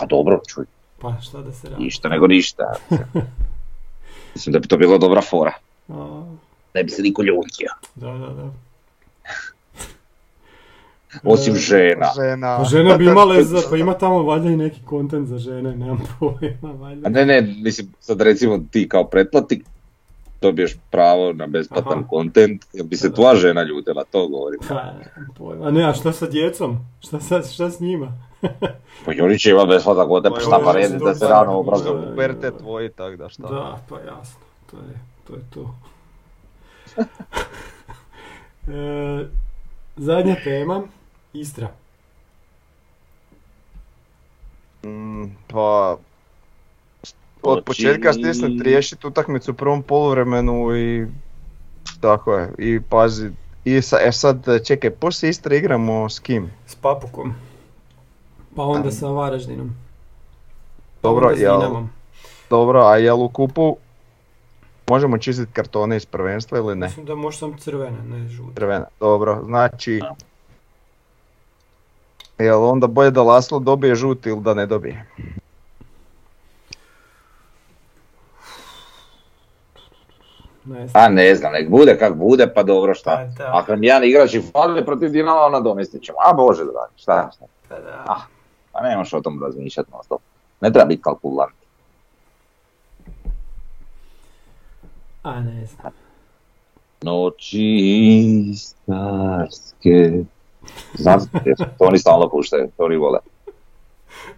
A 0.00 0.06
dobro, 0.06 0.40
čuj, 0.48 0.64
Pa 0.98 1.20
šta 1.20 1.38
da 1.38 1.52
se 1.52 1.68
radi? 1.68 1.82
ništa 1.84 2.08
nego 2.08 2.26
ništa. 2.26 2.72
Mislim 4.34 4.52
da 4.52 4.58
bi 4.58 4.68
to 4.68 4.76
bila 4.76 4.98
dobra 4.98 5.22
fora. 5.22 5.52
A, 5.88 6.24
Ne 6.74 6.84
bi 6.84 6.90
se 6.90 7.02
niko 7.02 7.22
ljutio. 7.22 7.68
da, 7.94 8.12
da, 8.12 8.28
da. 8.28 8.50
Osim 11.24 11.54
žena. 11.54 12.06
Žena. 12.16 12.56
Pa 12.58 12.64
žene 12.64 12.98
bi 12.98 13.04
imale, 13.04 13.42
za, 13.42 13.62
pa 13.70 13.76
ima 13.76 13.94
tamo 13.94 14.22
valjda 14.22 14.50
i 14.50 14.56
neki 14.56 14.80
kontent 14.84 15.28
za 15.28 15.38
žene, 15.38 15.76
nemam 15.76 15.98
pojma, 16.18 16.72
valjda. 16.80 17.06
A 17.06 17.10
ne, 17.10 17.26
ne, 17.26 17.54
mislim, 17.62 17.88
sad 18.00 18.20
recimo 18.20 18.60
ti 18.70 18.88
kao 18.88 19.04
pretplatnik 19.04 19.64
dobiješ 20.40 20.76
pravo 20.90 21.32
na 21.32 21.46
besplatan 21.46 21.98
Aha. 21.98 22.08
kontent, 22.08 22.64
jel 22.72 22.86
bi 22.86 22.96
se 22.96 23.12
tvoja 23.12 23.34
žena 23.34 23.62
ljutila, 23.62 24.04
to 24.04 24.28
govorim. 24.28 24.60
Pa, 24.68 24.92
pojma. 25.38 25.66
A 25.66 25.70
ne, 25.70 25.84
a 25.84 25.92
šta 25.92 26.12
sa 26.12 26.26
djecom? 26.26 26.78
Šta, 27.00 27.20
sa, 27.20 27.42
šta 27.42 27.70
s 27.70 27.80
njima? 27.80 28.12
Pa 29.04 29.12
će 29.38 29.50
imati 29.50 29.68
besplatan 29.68 30.08
kontent, 30.08 30.34
pa 30.34 30.40
Pa 30.40 30.46
šta 30.46 30.60
pa 30.64 30.72
redi 30.72 30.98
da 31.04 31.14
se 31.14 31.28
rano 31.28 31.58
obrazuju. 31.58 31.94
Da. 31.94 32.12
Uberte 32.12 32.50
tvoji, 32.58 32.88
tak 32.88 33.16
da 33.16 33.28
šta. 33.28 33.42
Da, 33.42 33.78
pa 33.88 34.00
jasno, 34.00 34.40
to 34.70 34.76
je 34.76 35.00
to. 35.26 35.34
Je 35.34 35.40
to. 35.54 35.74
e, 38.72 39.26
zadnja 39.96 40.36
tema, 40.44 40.82
Istra. 41.32 41.70
Mm, 44.84 45.24
pa... 45.48 45.96
Od 47.42 47.64
početka 47.64 48.12
stisnut 48.12 48.62
riješiti 48.62 49.06
utakmicu 49.06 49.50
u 49.50 49.54
prvom 49.54 49.82
poluvremenu 49.82 50.76
i... 50.76 51.06
Tako 52.00 52.34
je, 52.34 52.52
i 52.58 52.80
pazi... 52.80 53.30
I 53.64 53.82
sa, 53.82 53.98
e 54.00 54.12
sad, 54.12 54.46
čekaj, 54.66 54.90
poslije 54.90 55.30
Istre 55.30 55.56
igramo 55.56 56.08
s 56.08 56.18
kim? 56.18 56.50
S 56.66 56.74
Papukom. 56.74 57.34
Pa 58.56 58.62
onda 58.62 58.90
sa 58.90 59.06
Varaždinom. 59.06 59.76
Pa 61.00 61.08
Dobro, 61.08 61.30
jel, 61.30 61.60
dobro, 62.50 62.80
a 62.80 62.96
jel 62.96 63.22
u 63.22 63.28
kupu 63.28 63.76
možemo 64.88 65.18
čistiti 65.18 65.52
kartone 65.52 65.96
iz 65.96 66.06
prvenstva 66.06 66.58
ili 66.58 66.76
ne? 66.76 66.86
Mislim 66.86 67.06
da 67.06 67.14
može 67.14 67.38
sam 67.38 67.58
crvene, 67.58 68.02
ne 68.02 68.28
žute. 68.28 68.54
Crvena, 68.54 68.86
dobro, 69.00 69.42
znači... 69.44 70.00
Jel 72.38 72.64
onda 72.64 72.86
bolje 72.86 73.10
da 73.10 73.22
Laslo 73.22 73.58
dobije 73.58 73.94
žuti 73.94 74.28
ili 74.28 74.40
da 74.40 74.54
ne 74.54 74.66
dobije? 74.66 75.06
Ne 80.64 80.86
znam. 80.86 81.04
A 81.04 81.08
ne 81.08 81.34
znam, 81.34 81.52
nek 81.52 81.70
bude 81.70 81.98
kak 81.98 82.14
bude, 82.14 82.52
pa 82.54 82.62
dobro 82.62 82.92
Pa 82.92 82.94
šta. 82.94 83.24
da, 83.38 83.50
Ako 83.54 83.72
nam 83.72 83.82
jedan 83.84 84.04
igrač 84.04 84.34
i 84.34 84.42
fali 84.52 84.84
protiv 84.84 85.10
Dinama, 85.10 85.48
nadomestit 85.48 86.02
ćemo. 86.02 86.18
A 86.26 86.32
bože 86.32 86.64
dragi, 86.64 86.92
šta, 86.96 87.30
šta. 87.36 87.44
pa 87.68 87.74
da. 87.74 88.04
Ah. 88.08 88.20
Pa 88.72 88.80
ne 88.80 88.96
možeš 88.96 89.12
o 89.12 89.20
tom 89.20 89.42
razmišljati 89.42 89.90
non 89.90 90.02
stop. 90.04 90.20
Ne 90.60 90.72
treba 90.72 90.86
biti 90.86 91.02
kalkulant. 91.02 91.54
A 95.22 95.40
ne 95.40 95.66
znam. 95.66 95.92
Noći 97.02 98.54
starske. 98.56 100.24
Znam 100.94 101.20
to 101.78 101.84
oni 101.84 101.98
stalno 101.98 102.28
puštaju, 102.28 102.68
to 102.76 102.84
oni 102.84 102.96
vole. 102.96 103.18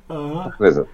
Aha, 0.08 0.50
Ne 0.60 0.70
znam. 0.70 0.86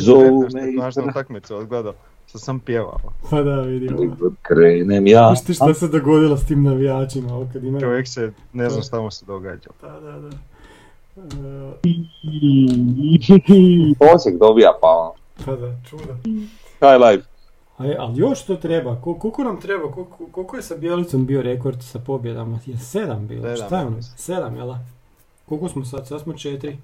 Zovu 0.00 0.46
me 0.54 0.88
Istra. 0.88 1.04
utakmicu 1.10 1.56
odgledao, 1.56 1.94
što 2.28 2.38
sam 2.38 2.60
pjevao. 2.60 2.98
Pa 3.30 3.42
da, 3.42 3.60
vidim. 3.60 4.16
Krenem 4.42 5.06
ja. 5.06 5.26
Znaš 5.26 5.44
ti 5.44 5.54
šta 5.54 5.74
se 5.74 5.88
dogodilo 5.88 6.36
s 6.36 6.46
tim 6.46 6.62
navijačima, 6.62 7.34
ovo 7.34 7.48
kad 7.52 7.64
imaju... 7.64 7.80
Čovjek 7.80 8.08
se, 8.08 8.32
ne 8.52 8.70
znam 8.70 8.82
šta 8.82 9.00
mu 9.00 9.10
se 9.10 9.24
događa. 9.26 9.70
Da, 9.82 10.00
da, 10.00 10.18
da. 10.18 10.28
E, 11.16 11.72
Osijek 14.14 14.38
dobija 14.38 14.72
pa 14.80 14.86
ono. 14.88 15.12
pa 15.46 15.56
da, 15.56 15.76
čudo. 15.90 16.14
High 16.80 17.00
life. 17.10 17.27
A 17.78 17.84
je, 17.84 17.96
ali 17.98 18.18
još 18.18 18.44
to 18.44 18.56
treba, 18.56 19.00
Kol- 19.04 19.18
koliko 19.18 19.44
nam 19.44 19.60
treba, 19.60 19.92
koliko, 19.92 20.26
koliko 20.32 20.56
je 20.56 20.62
sa 20.62 20.76
Bjelicom 20.76 21.26
bio 21.26 21.42
rekord 21.42 21.82
sa 21.82 21.98
pobjedama? 21.98 22.58
Je 22.66 22.78
sedam 22.78 23.26
bilo, 23.26 23.42
Sedam, 23.42 23.66
šta 23.66 23.78
je 23.80 23.86
ono? 23.86 24.02
Sedam, 24.02 24.56
jel 24.56 24.66
da? 24.66 24.78
Koliko 25.48 25.68
smo 25.68 25.84
sad? 25.84 26.06
Sad 26.06 26.20
smo 26.20 26.32
četiri. 26.32 26.78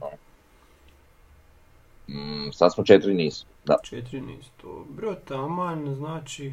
Mm, 2.08 2.52
sad 2.52 2.72
smo 2.74 2.84
četiri 2.84 3.14
nisu. 3.14 3.46
Da. 3.64 3.76
Četiri 3.82 4.20
nisu 4.20 4.50
to. 4.60 4.84
Bro, 4.90 5.14
taman, 5.14 5.94
znači... 5.94 6.52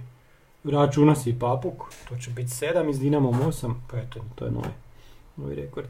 Računa 0.63 1.15
si 1.15 1.29
i 1.29 1.39
papuk, 1.39 1.73
to 2.09 2.17
će 2.17 2.31
biti 2.31 2.49
sedam 2.49 2.89
i 2.89 2.93
s 2.93 2.99
Dinamom 2.99 3.41
osam, 3.41 3.83
pa 3.91 3.97
eto, 3.97 4.19
to 4.35 4.45
je 4.45 4.51
novi, 4.51 4.67
novi 5.37 5.55
rekord. 5.55 5.87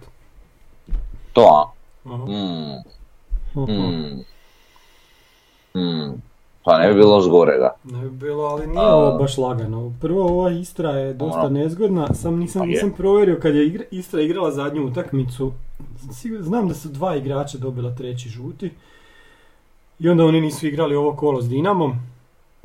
To, 1.33 1.41
a? 1.41 1.71
Aha. 2.09 2.25
Mm, 2.25 2.83
Aha. 3.55 3.73
mm. 3.73 4.25
Mm. 5.79 6.21
Pa 6.63 6.79
ne 6.79 6.87
bi 6.87 6.93
bilo 6.93 7.21
zgorega. 7.21 7.69
Ne 7.83 8.01
bi 8.01 8.09
bilo, 8.09 8.43
ali 8.43 8.67
nije 8.67 8.79
A- 8.79 8.95
ovo 8.95 9.17
baš 9.17 9.37
lagano. 9.37 9.93
Prvo, 10.01 10.23
ova 10.23 10.51
Istra 10.51 10.89
je 10.89 11.13
dosta 11.13 11.39
Ono. 11.39 11.49
nezgodna, 11.49 12.13
sam 12.13 12.35
nisam, 12.35 12.67
nisam 12.67 12.91
provjerio 12.91 13.39
kad 13.41 13.55
je 13.55 13.65
igra- 13.65 13.85
Istra 13.91 14.21
igrala 14.21 14.51
zadnju 14.51 14.85
utakmicu. 14.85 15.51
Znam 16.39 16.67
da 16.67 16.73
su 16.73 16.89
dva 16.89 17.15
igrača 17.15 17.57
dobila 17.57 17.95
treći 17.95 18.29
žuti. 18.29 18.71
I 19.99 20.09
onda 20.09 20.25
oni 20.25 20.41
nisu 20.41 20.67
igrali 20.67 20.95
ovo 20.95 21.15
kolo 21.15 21.41
s 21.41 21.49
Dinamom, 21.49 21.93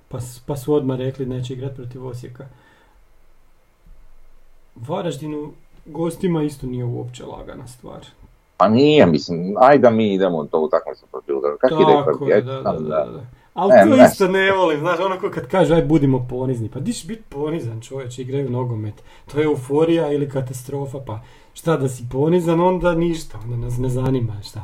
pa, 0.09 0.19
pa 0.47 0.57
su 0.57 0.75
odmah 0.75 0.99
rekli 0.99 1.27
neće 1.27 1.53
igrati 1.53 1.75
protiv 1.77 2.07
Osijeka. 2.07 2.47
Varaždinu 4.77 5.53
gostima 5.87 6.43
isto 6.43 6.67
nije 6.67 6.85
uopće 6.85 7.25
lagana 7.25 7.67
stvar. 7.67 8.07
Pa 8.57 8.69
nije, 8.69 9.07
mislim, 9.07 9.55
ajde 9.59 9.83
da 9.83 9.91
mi 9.91 10.15
idemo 10.15 10.39
u 10.39 10.47
to 10.47 10.61
utakmicu 10.61 11.07
protiv 11.11 11.39
udara. 11.39 11.57
Kak 11.57 11.71
ide 11.73 11.93
je, 12.31 12.43
da, 12.43 12.53
da, 12.53 12.63
da, 12.63 12.79
da- 12.79 13.07
da. 13.07 13.21
Ali 13.57 13.73
Ne, 13.75 13.83
to 13.83 13.97
ne. 13.97 14.05
isto 14.05 14.29
ne 14.29 14.53
volim, 14.53 14.81
znaš, 14.81 14.99
ono 15.01 15.21
ko 15.21 15.31
kad 15.31 15.47
kaže 15.47 15.75
aj 15.75 15.85
budimo 15.85 16.27
ponizni, 16.31 16.69
pa 16.69 16.81
diš 16.81 17.07
bit 17.07 17.21
ponizan 17.27 17.81
čovječ, 17.81 18.19
igraju 18.19 18.51
nogomet, 18.51 18.95
to 19.27 19.39
je 19.39 19.45
euforija 19.45 20.09
ili 20.09 20.29
katastrofa, 20.31 20.99
pa 21.01 21.21
šta 21.55 21.77
da 21.77 21.89
si 21.89 22.05
ponizan, 22.09 22.61
onda 22.63 22.95
ništa, 22.95 23.39
onda 23.45 23.57
nas 23.57 23.79
ne 23.79 23.89
zanima 23.91 24.33
šta. 24.43 24.61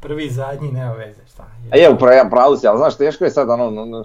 Prvi, 0.00 0.30
zadnji, 0.30 0.72
nema 0.72 0.92
veze, 0.92 1.20
šta. 1.26 1.46
Je, 1.72 1.98
pravi, 1.98 2.30
pravi 2.30 2.56
si, 2.56 2.66
ali 2.66 2.78
znaš, 2.78 2.96
teško 2.96 3.24
je 3.24 3.30
sad 3.30 3.50
ono, 3.50 3.66
ono, 3.66 3.82
ono 3.82 4.04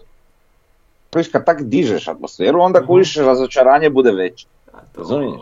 Kužiš, 1.10 1.28
kad 1.28 1.46
tak 1.46 1.64
dižeš 1.64 2.08
atmosferu, 2.08 2.62
onda 2.62 2.80
Mhm. 2.80 2.88
kužiš 2.88 3.16
razočaranje 3.18 3.90
bude 3.90 4.12
veće. 4.12 4.48
Razumiješ? 4.96 5.42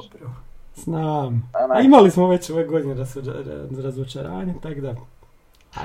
Znam. 0.76 1.52
A, 1.70 1.82
imali 1.82 2.12
smo 2.12 2.28
već 2.28 2.50
ove 2.50 2.64
godine 2.66 2.96
razoča- 2.96 3.44
ra- 3.44 3.84
razočaranje, 3.84 4.54
tako 4.62 4.82
da... 4.82 4.96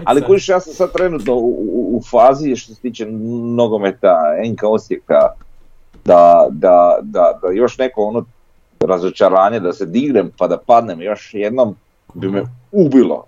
Ali 0.05 0.23
kužiš, 0.23 0.49
ja 0.49 0.61
sam 0.61 0.73
sad 0.75 0.93
trenutno 0.93 1.35
u, 1.35 1.49
u, 1.49 1.97
u 1.97 2.03
fazi 2.11 2.57
što 2.57 2.75
se 2.75 2.81
tiče 2.81 3.07
nogometa 3.57 4.19
NK 4.53 4.63
Osijeka, 4.63 5.21
da, 6.05 6.47
da, 6.51 6.99
da, 7.03 7.39
da 7.43 7.49
još 7.53 7.79
neko 7.79 8.03
ono 8.03 8.25
razočaranje, 8.81 9.61
da 9.61 9.73
se 9.73 9.87
dignem 9.87 10.31
pa 10.39 10.47
da 10.49 10.59
padnem 10.59 11.03
još 11.03 11.35
jednom, 11.35 11.77
bi 12.15 12.29
me 12.29 12.43
ubilo. 12.73 13.25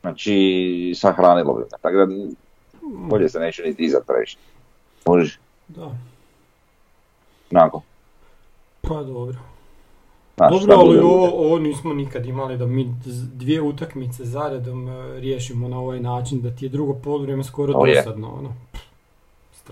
Znači, 0.00 0.92
sahranilo 0.96 1.54
bi 1.54 1.60
me. 1.60 1.66
Tako 1.80 1.96
da, 1.96 2.06
bolje 2.82 3.28
se 3.28 3.38
neću 3.38 3.62
niti 3.62 3.84
izatrešiti. 3.84 4.42
Možeš, 5.06 5.38
Da, 5.68 5.90
onako. 7.50 7.82
pa 8.82 9.02
dobro. 9.02 9.53
Znaš, 10.36 10.50
Dobro, 10.50 10.64
šta 10.64 10.80
ali 10.80 10.98
ovo, 10.98 11.46
ovo 11.46 11.58
nismo 11.58 11.94
nikad 11.94 12.26
imali 12.26 12.56
da 12.56 12.66
mi 12.66 12.94
dvije 13.34 13.62
utakmice 13.62 14.24
zaredom 14.24 14.88
e, 14.88 15.20
riješimo 15.20 15.68
na 15.68 15.78
ovaj 15.78 16.00
način, 16.00 16.40
da 16.40 16.50
ti 16.50 16.64
je 16.64 16.68
drugo 16.68 16.94
poluvrijeme 16.94 17.44
skoro 17.44 17.72
To 17.72 17.86
je. 17.86 17.94
dosadno, 17.94 18.34
ono. 18.38 18.54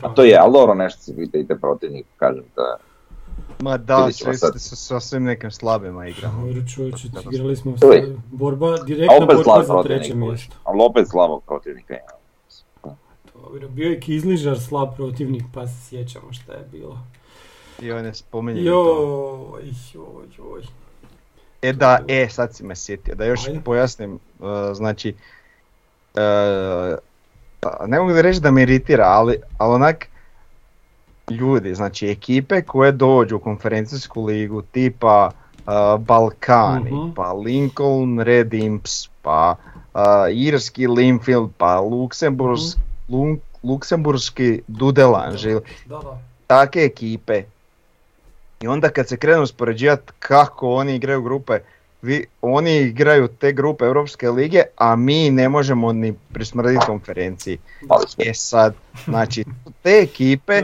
A 0.01 0.15
to 0.15 0.25
je, 0.25 0.39
ali 0.39 0.53
dobro, 0.53 0.75
nešto 0.75 1.03
se 1.03 1.17
pitajte 1.17 1.59
protivnik, 1.59 2.07
kažem 2.17 2.45
da. 2.57 2.77
Ma 3.61 3.77
da, 3.77 4.13
sad. 4.13 4.37
ste 4.37 4.59
sa, 4.59 4.77
sa 4.77 5.01
svim 5.01 5.23
nekim 5.25 5.51
slabima 5.51 6.09
igramo. 6.09 6.47
Dobro 6.47 6.63
čovječe, 6.75 7.09
igrali 7.33 7.57
smo 7.57 7.71
je. 7.71 7.79
sa 7.79 8.13
borba, 8.31 8.77
direktna 8.77 9.27
borba 9.27 9.63
za 9.63 9.83
treće 9.83 10.03
protivnik, 10.09 10.29
mjesto. 10.29 10.57
ali 10.65 10.79
opet 10.91 11.09
slabog 11.09 11.43
protivnika 11.47 11.95
ima. 11.95 12.23
Dobro, 13.35 13.69
bio 13.69 13.91
je 13.91 14.01
Kizližar 14.01 14.61
slab 14.61 14.89
protivnik, 14.97 15.43
pa 15.55 15.67
se 15.67 15.89
sjećamo 15.89 16.33
šta 16.33 16.53
je 16.53 16.65
bilo. 16.73 16.99
I 17.83 18.15
spominje 18.15 18.61
to. 18.61 18.71
Joj, 18.71 19.63
joj, 19.95 20.05
joj. 20.39 20.63
E 21.63 21.73
da, 21.73 22.01
e, 22.09 22.29
sad 22.29 22.55
si 22.55 22.65
me 22.65 22.77
sjetio, 22.77 23.15
da 23.15 23.25
još 23.25 23.47
Ajde. 23.47 23.61
pojasnim, 23.61 24.13
uh, 24.39 24.49
znači, 24.73 25.15
uh, 26.15 26.99
ne 27.87 27.99
mogu 27.99 28.13
da 28.13 28.21
reći 28.21 28.41
da 28.41 28.51
me 28.51 28.63
iritira, 28.63 29.05
ali, 29.07 29.37
ali 29.59 29.75
onak, 29.75 30.09
ljudi, 31.31 31.75
znači 31.75 32.09
ekipe 32.09 32.63
koje 32.63 32.93
dođu 32.93 33.37
u 33.37 33.41
konferencijsku 33.41 34.25
ligu 34.25 34.63
tipa 34.63 35.31
uh, 35.57 35.65
Balkani, 36.01 36.91
Mhm. 36.93 37.11
pa 37.13 37.33
Lincoln 37.33 38.21
Red 38.21 38.55
Imps, 38.55 39.09
pa 39.23 39.55
uh, 39.95 40.01
Irski 40.33 40.87
Linfield, 40.87 41.51
pa 41.59 41.81
Luksemburgs, 41.81 42.77
Mhm. 42.77 42.83
Lun- 43.11 43.39
Luksemburški 43.63 44.63
Dudelange, 44.69 45.53
Da, 45.87 45.99
da. 45.99 46.19
take 46.47 46.81
ekipe. 46.81 47.43
I 48.63 48.69
onda 48.69 48.89
kad 48.89 49.09
se 49.09 49.17
krenu 49.17 49.43
uspoređivati 49.43 50.13
kako 50.19 50.75
oni 50.75 50.95
igraju 50.95 51.23
grupe, 51.23 51.59
vi, 52.03 52.27
oni 52.43 52.77
igraju 52.77 53.29
te 53.29 53.53
grupe 53.53 53.85
Europske 53.85 54.31
lige, 54.31 54.63
a 54.77 54.97
mi 54.97 55.31
ne 55.31 55.49
možemo 55.49 55.93
ni 55.93 56.15
prismrditi 56.33 56.87
konferenciji. 56.87 57.59
Sve. 58.09 58.25
E 58.29 58.35
sad, 58.35 58.75
znači, 59.05 59.45
te 59.83 59.91
ekipe 59.91 60.63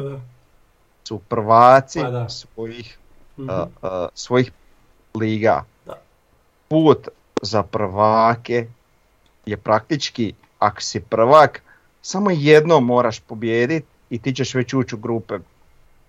su 1.05 1.18
prvaci 1.18 2.01
Pa 2.01 2.28
svojih, 2.28 2.99
Mhm. 3.38 3.51
uh, 3.51 3.68
uh, 3.82 3.90
svojih 4.14 4.53
liga. 5.14 5.64
Da. 5.86 5.94
Put 6.68 7.09
za 7.42 7.62
prvake 7.62 8.66
je 9.46 9.57
praktički, 9.57 10.34
ako 10.59 10.80
si 10.80 11.01
prvak, 11.01 11.62
samo 12.03 12.30
jedno 12.30 12.80
moraš 12.80 13.20
pobijediti 13.20 13.86
i 14.11 14.18
ti 14.18 14.34
ćeš 14.34 14.55
već 14.55 14.74
ući 14.74 14.94
u 14.94 14.99
grupe. 14.99 15.38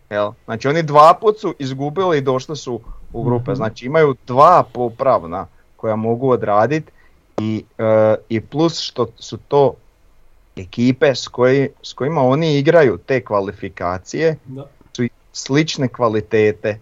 Jel? 0.10 0.32
Znači 0.45 0.68
oni 0.68 0.84
dva 0.84 1.18
put 1.22 1.39
su 1.39 1.55
izgubili 1.60 2.18
i 2.18 2.22
došli 2.22 2.57
su 2.57 2.80
u 3.14 3.24
grupe. 3.24 3.51
Mhm. 3.51 3.55
Znači 3.55 3.86
imaju 3.86 4.16
dva 4.28 4.64
popravna 4.74 5.47
koja 5.76 5.95
mogu 5.95 6.30
odraditi 6.30 6.91
i, 7.38 7.64
e, 7.78 8.16
i 8.30 8.41
plus 8.41 8.80
što 8.80 9.07
su 9.18 9.38
to 9.38 9.74
ekipe 10.55 11.16
s, 11.16 11.28
koji, 11.28 11.70
s 11.84 11.93
kojima 11.93 12.22
oni 12.22 12.57
igraju 12.57 12.97
te 13.05 13.24
kvalifikacije 13.24 14.38
Da. 14.45 14.66
su 14.93 15.03
slične 15.34 15.88
kvalitete. 15.88 16.80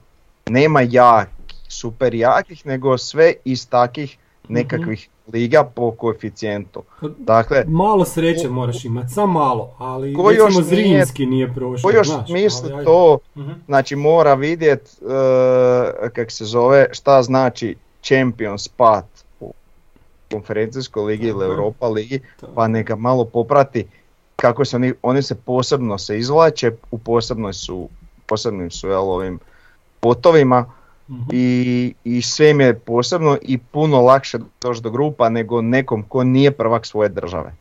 Nema 0.49 0.81
jak, 0.81 1.29
super 1.67 2.13
jakih, 2.13 2.65
nego 2.65 2.97
sve 2.97 3.33
iz 3.45 3.69
takih 3.69 4.17
nekakvih 4.49 5.09
liga 5.27 5.63
po 5.65 5.91
koeficijentu. 5.91 6.83
Pa, 7.01 7.07
Dakle, 7.17 7.63
Malo 7.67 8.05
sreće 8.05 8.49
moraš 8.49 8.85
imati, 8.85 9.09
samo 9.09 9.33
malo, 9.33 9.75
ali 9.77 10.13
Ko 10.13 10.29
recimo 10.29 10.47
još 10.47 10.53
nije- 10.55 10.63
Zrinski 10.65 11.25
nije 11.25 11.53
prošao. 11.53 11.89
ko 11.89 11.97
još 11.97 12.07
znaš, 12.07 12.29
misli 12.29 12.71
ali 12.73 12.85
to, 12.85 13.17
Mhm. 13.35 13.51
znači 13.65 13.95
mora 13.95 14.33
vidjet, 14.33 14.97
e, 16.03 16.09
kak 16.09 16.31
se 16.31 16.45
zove, 16.45 16.87
šta 16.91 17.23
znači 17.23 17.75
Champions 18.01 18.67
pad 18.67 19.05
u 19.39 19.53
konferencijskoj 20.31 21.03
ligi 21.03 21.27
ili. 21.27 21.45
Europa 21.45 21.87
ligi, 21.87 22.19
To. 22.39 22.47
pa 22.55 22.67
neka 22.67 22.95
malo 22.95 23.25
poprati 23.25 23.85
kako 24.35 24.65
se 24.65 24.75
oni, 24.75 24.93
oni 25.01 25.21
se 25.21 25.35
posebno 25.35 25.97
se 25.97 26.19
izvlače, 26.19 26.71
u 26.91 26.97
posebnoj 26.97 27.53
su, 27.53 27.89
posebnim 28.25 28.71
su 28.71 28.87
jel, 28.87 29.01
ovim 29.01 29.39
potovima 29.99 30.65
Mhm. 31.09 31.21
i, 31.31 31.53
i 32.03 32.21
sve 32.21 32.49
im 32.49 32.61
je 32.61 32.73
posebno 32.75 33.37
i 33.41 33.57
puno 33.57 34.01
lakše 34.01 34.37
doći 34.61 34.81
do 34.81 34.89
grupa 34.89 35.29
nego 35.29 35.61
nekom 35.61 36.03
ko 36.03 36.23
nije 36.23 36.51
prvak 36.51 36.85
svoje 36.85 37.09
države. 37.09 37.53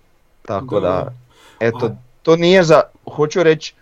Tako 0.42 0.80
da, 0.80 1.12
eto, 1.60 1.86
A- 1.86 1.96
to 2.22 2.36
nije 2.36 2.62
za, 2.62 2.80
hoću 3.06 3.42
reći, 3.42 3.74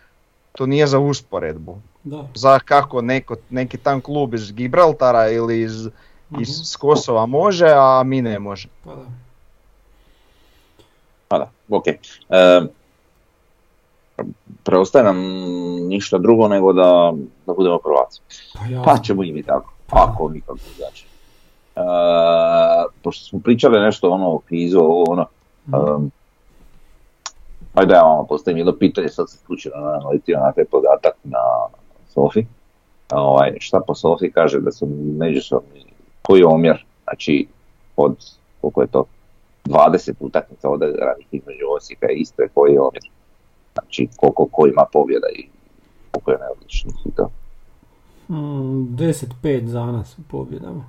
to 0.53 0.67
nije 0.67 0.87
za 0.87 0.99
usporedbu. 0.99 1.79
Da. 2.05 2.29
Za 2.35 2.59
kako 2.59 3.03
neko, 3.03 3.37
neki 3.51 3.77
tam 3.79 4.01
klub 4.01 4.35
iz 4.35 4.53
Gibraltara 4.53 5.31
ili 5.31 5.61
iz, 5.61 5.75
iz 5.77 5.91
Mhm. 6.31 6.65
s 6.65 6.77
Kosova 6.77 7.27
može, 7.27 7.67
a 7.69 8.03
mi 8.05 8.23
ne 8.23 8.39
može. 8.39 8.69
Pa 8.85 8.91
da. 8.91 9.05
Pa 11.29 11.39
da, 11.39 11.51
ok. 11.69 11.87
E, 11.87 11.97
preostaje 14.63 15.05
nam 15.05 15.17
ništa 15.89 16.19
drugo 16.19 16.49
nego 16.49 16.73
da, 16.73 17.13
da 17.47 17.53
budemo 17.53 17.79
prvaci. 17.79 18.21
Pa 18.55 18.67
ja. 18.67 18.83
Pa 18.83 18.99
ćemo 18.99 19.25
i 19.25 19.33
mi 19.33 19.43
tako, 19.43 19.73
ako 19.91 20.29
nikako 20.29 20.59
drugačije. 20.77 21.09
E, 21.77 21.81
pošto 23.03 23.25
smo 23.25 23.41
pričali 23.41 23.81
nešto 23.81 24.11
ono 24.11 24.35
o 24.35 24.39
kvizu, 24.39 24.79
ovo 24.79 25.05
ono, 25.09 25.27
um, 25.67 26.11
ajde 27.75 27.89
da 27.89 27.95
ja 27.95 28.03
vama 28.03 28.25
postavim 28.25 28.59
jedno 28.59 28.73
pitanje, 28.73 29.09
sad 29.09 29.31
sam 29.31 29.39
slučajno 29.47 29.79
naletio 29.79 30.41
na 30.41 30.53
taj 30.53 30.65
podatak 30.65 31.15
na 31.25 31.39
Sofi. 32.09 32.45
Ovaj, 33.13 33.57
šta 33.61 33.81
po 33.87 33.95
Sofi 33.95 34.31
kaže 34.31 34.61
da 34.61 34.73
su 34.73 34.89
međusobni, 35.19 35.85
koji 36.23 36.41
je 36.41 36.47
omjer, 36.47 36.85
znači 37.05 37.47
od, 37.97 38.17
koliko 38.61 38.83
je 38.83 38.87
to, 38.87 39.05
20 39.65 40.13
utakmica 40.21 40.69
odigranih 40.69 41.27
između 41.33 41.65
Osijeka 41.77 42.07
i 42.11 42.17
Istre, 42.17 42.49
koji 42.55 42.73
je 42.73 42.81
omjer? 42.81 43.11
Znači 43.73 44.09
koliko 44.17 44.49
ko 44.53 44.67
ima 44.67 44.85
pobjeda 44.93 45.27
i 45.37 45.49
koliko 46.11 46.31
je 46.31 46.39
neodličnih 46.39 46.95
i 47.07 47.11
to. 47.17 47.31
Mm, 48.29 48.97
10-5 48.97 49.67
za 49.67 49.85
nas 49.87 50.19
u 50.19 50.23
pobjedama. 50.31 50.85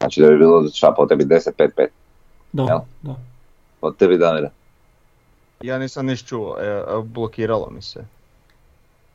Znači 0.00 0.20
da 0.20 0.28
bi 0.30 0.38
bilo 0.38 0.68
šta 0.68 0.94
po 0.96 1.06
tebi 1.06 1.24
10-5-5, 1.24 1.86
Da, 2.52 2.62
Jel? 2.62 2.78
da. 3.02 3.14
od 3.80 3.96
tebi 3.96 4.18
Damire. 4.18 4.50
Ja 5.60 5.78
nisam 5.78 6.06
niš 6.06 6.24
čuo, 6.24 6.56
e, 6.60 6.82
blokiralo 7.04 7.70
mi 7.70 7.82
se. 7.82 8.00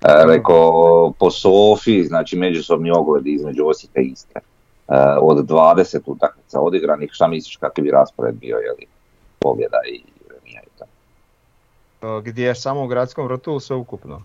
E, 0.02 0.26
rekao 0.28 1.14
po 1.20 1.32
Sofi, 1.32 2.04
znači 2.04 2.36
međusobni 2.38 2.92
ogled 2.92 3.28
između 3.28 3.66
Osijeka 3.68 4.02
i 4.02 4.06
Istre. 4.06 4.42
E, 4.88 4.96
od 5.22 5.46
20 5.50 6.00
utakmica 6.06 6.60
odigranih, 6.60 7.10
šta 7.14 7.28
misliš 7.28 7.56
kakav 7.56 7.84
bi 7.84 7.92
raspored 7.92 8.36
bio, 8.36 8.58
je 8.58 8.72
li 8.72 8.86
pobjeda 9.40 9.78
i 9.92 10.02
remija 10.30 10.62
i 10.62 10.80
to? 10.80 10.86
E, 12.08 12.22
Gdje 12.22 12.46
je 12.46 12.56
samo 12.56 12.84
u 12.84 12.88
gradskom 12.88 13.26
vrtu 13.28 13.52
ili 13.52 13.62
sve 13.62 13.76
ukupno? 13.76 14.22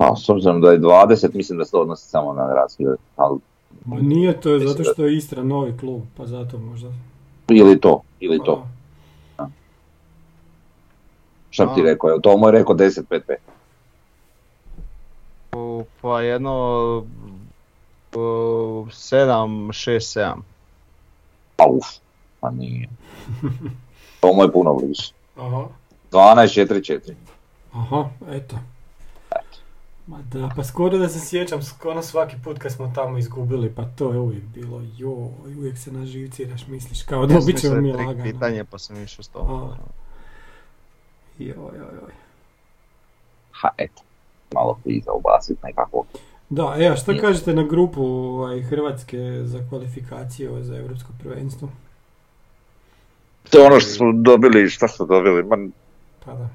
Pa 0.00 0.16
s 0.16 0.28
obzirom 0.28 0.60
da 0.60 0.70
je 0.70 0.80
20, 0.80 1.34
mislim 1.34 1.58
da 1.58 1.64
se 1.64 1.70
to 1.70 1.80
odnosi 1.80 2.08
samo 2.08 2.32
na 2.32 2.48
gradski 2.48 2.84
vrt, 2.84 3.00
ali 3.16 3.38
Ma 3.84 3.96
nije 3.96 4.40
to, 4.40 4.48
Mislim 4.48 4.68
zato 4.68 4.84
što 4.84 5.04
je 5.04 5.16
Istra 5.16 5.42
novi 5.42 5.78
klub, 5.78 6.02
pa 6.16 6.26
zato 6.26 6.58
možda. 6.58 6.88
ili 7.48 7.80
to, 7.80 8.02
ili 8.20 8.38
to. 8.44 8.66
Pa, 9.36 9.48
Šta 11.50 11.66
bi 11.66 11.74
ti 11.74 11.80
A. 11.80 11.84
rekao, 11.84 12.10
je 12.10 12.20
to 12.22 12.36
moj 12.36 12.52
rekao 12.52 12.74
10-5-5? 12.74 13.20
U, 15.52 15.84
Pa 16.00 16.20
jedno 16.20 16.50
7, 18.12 18.88
6, 19.68 20.20
7. 20.20 20.34
Pa 21.56 21.64
uf, 21.66 21.84
pa 22.40 22.50
nije. 22.50 22.88
To 24.20 24.32
mu 24.32 24.42
je 24.42 24.52
puno 24.52 24.74
bliže. 24.74 25.12
Aha, 25.36 25.64
12-4-4. 26.10 27.14
aha, 27.72 28.04
eto. 28.28 28.56
Ma 30.10 30.18
da, 30.32 30.50
pa 30.56 30.64
skoro 30.64 30.98
da 30.98 31.08
se 31.08 31.20
sjećam, 31.20 31.62
skoro 31.62 32.02
svaki 32.02 32.36
put 32.44 32.58
kad 32.58 32.72
smo 32.72 32.92
tamo 32.94 33.18
izgubili, 33.18 33.74
pa 33.74 33.84
to 33.84 34.12
je 34.12 34.18
uvijek 34.18 34.44
bilo, 34.44 34.82
joj, 34.96 35.28
uvijek 35.58 35.78
se 35.78 35.92
naživciraš, 35.92 36.66
misliš, 36.66 37.02
kao 37.02 37.26
da 37.26 37.38
bit 37.46 37.60
ćemo 37.60 37.80
mi 37.80 37.92
lagano. 37.92 38.22
pitanje 38.22 38.64
pa 38.64 38.78
sam 38.78 39.02
išao 39.02 39.22
s 39.22 39.28
tobom. 39.28 39.62
A. 39.62 39.76
Joj, 41.38 41.54
joj, 41.56 41.94
joj. 42.00 42.12
Ha, 43.52 43.68
eto. 43.78 44.02
Malo 44.54 44.78
kviza 44.82 45.12
ubacit 45.12 45.62
nekako. 45.62 46.04
Da, 46.48 46.74
e, 46.78 46.86
a 46.86 46.96
šta 46.96 47.18
kažete 47.20 47.54
na 47.54 47.62
grupu 47.62 48.04
ovaj, 48.04 48.62
Hrvatske 48.62 49.40
za 49.42 49.68
kvalifikacije 49.68 50.50
ovaj, 50.50 50.62
za 50.62 50.76
Europsko 50.76 51.12
prvenstvo? 51.22 51.68
To 53.50 53.58
je 53.58 53.66
ono 53.66 53.80
što 53.80 53.90
smo 53.90 54.12
dobili, 54.12 54.70
šta 54.70 54.88
smo 54.88 55.06
dobili, 55.06 55.42
ma 55.42 55.56
Pa 56.24 56.32
da. 56.32 56.48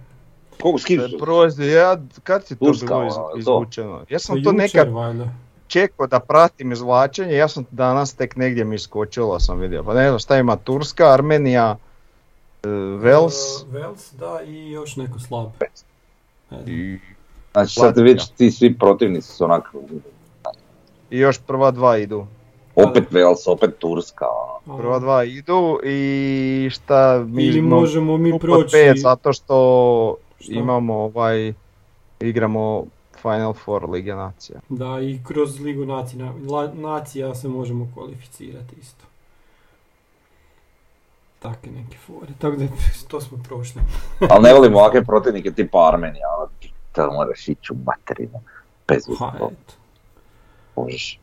Koliko 0.62 0.80
skinu 0.80 1.04
E, 1.04 1.18
Prvo, 1.20 1.46
ja, 1.76 1.98
kad 2.24 2.46
si 2.46 2.56
to 2.56 2.66
Turska, 2.66 2.86
bilo 2.86 3.32
izvučeno? 3.38 4.02
Ja 4.10 4.20
sam 4.20 4.44
to 4.44 4.52
nekad 4.52 4.88
čekao 5.68 6.08
da 6.08 6.20
pratim 6.20 6.72
izvlačenje, 6.72 7.34
ja 7.34 7.48
sam 7.48 7.66
danas 7.72 8.14
tek 8.14 8.36
negdje 8.36 8.66
mi 8.66 8.76
iskočilo 8.76 9.40
sam 9.40 9.60
vidio. 9.60 9.84
Pa 9.84 9.94
ne 9.94 10.08
znam 10.08 10.20
šta 10.20 10.38
ima 10.38 10.56
Turska, 10.56 11.14
Armenija, 11.14 11.78
e, 12.64 12.68
Vels 13.00 13.62
Uh, 13.62 13.74
Vels, 13.74 14.14
da, 14.14 14.42
i 14.46 14.72
još 14.72 14.96
neko 14.96 15.20
slab. 15.20 15.50
I, 16.68 17.00
Znači 17.56 17.74
sad 17.74 17.98
već 17.98 18.28
ti 18.28 18.52
svi 18.52 18.78
protivnici 18.78 19.28
su 19.28 19.44
onak, 19.44 19.64
i 21.10 21.20
još 21.20 21.40
prva 21.40 21.72
dva 21.72 21.98
idu. 21.98 22.28
opet 22.76 23.04
Vels, 23.12 23.48
opet 23.48 23.78
Turska, 23.80 24.26
ono. 24.66 24.78
Prva 24.78 25.00
dva 25.00 25.24
idu 25.24 25.80
i 25.84 26.70
šta 26.72 27.26
mi 27.28 27.44
Ili 27.44 27.62
možemo 27.62 28.18
mi 28.18 28.40
proći... 28.40 28.72
pet 28.72 28.98
zato 28.98 29.34
što 29.34 30.16
Šta? 30.46 30.54
imamo 30.54 30.94
ovaj, 30.96 31.54
igramo 32.20 32.86
Final 33.22 33.54
Four 33.56 33.90
Lige 33.90 34.14
Nacija. 34.16 34.60
Da, 34.70 35.00
i 35.02 35.20
kroz 35.28 35.60
Ligu 35.60 35.86
nacija, 35.86 36.34
la- 36.50 36.74
nacija 36.74 37.36
se 37.36 37.48
možemo 37.48 37.92
kvalificirati 37.94 38.76
isto. 38.82 39.06
Takve 41.40 41.72
neke 41.72 41.98
fore, 41.98 42.28
tako 42.40 42.56
da 42.56 42.66
to 43.10 43.22
smo 43.22 43.38
prošli. 43.44 43.82
Ali 44.32 44.44
ne 44.44 44.54
volimo 44.54 44.80
ovakve 44.80 45.04
protivnike 45.06 45.52
tipa 45.52 45.88
Armenija, 45.88 46.28
ono, 46.38 46.50
to 46.92 47.12
moraš 47.12 47.48
ići 47.48 47.74
u 47.74 47.78
materinu, 47.86 48.40
bez 48.88 49.04
Ha, 49.20 49.32
eto. 49.36 49.52
možeš. 50.76 51.20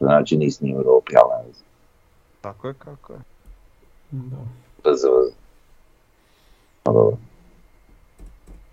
Znači 0.00 0.36
nisi 0.36 0.64
ni 0.64 0.74
u 0.74 0.78
Europi, 0.78 1.12
ali 1.16 1.46
ne 1.46 1.52
znam, 1.52 1.66
Tako 2.40 2.68
je 2.68 2.74
kako 2.74 3.12
je. 3.12 3.18
Da. 4.10 4.36
bez 4.84 5.00
veze. 5.04 5.34
Pa 6.82 6.92
dobro. 6.92 7.16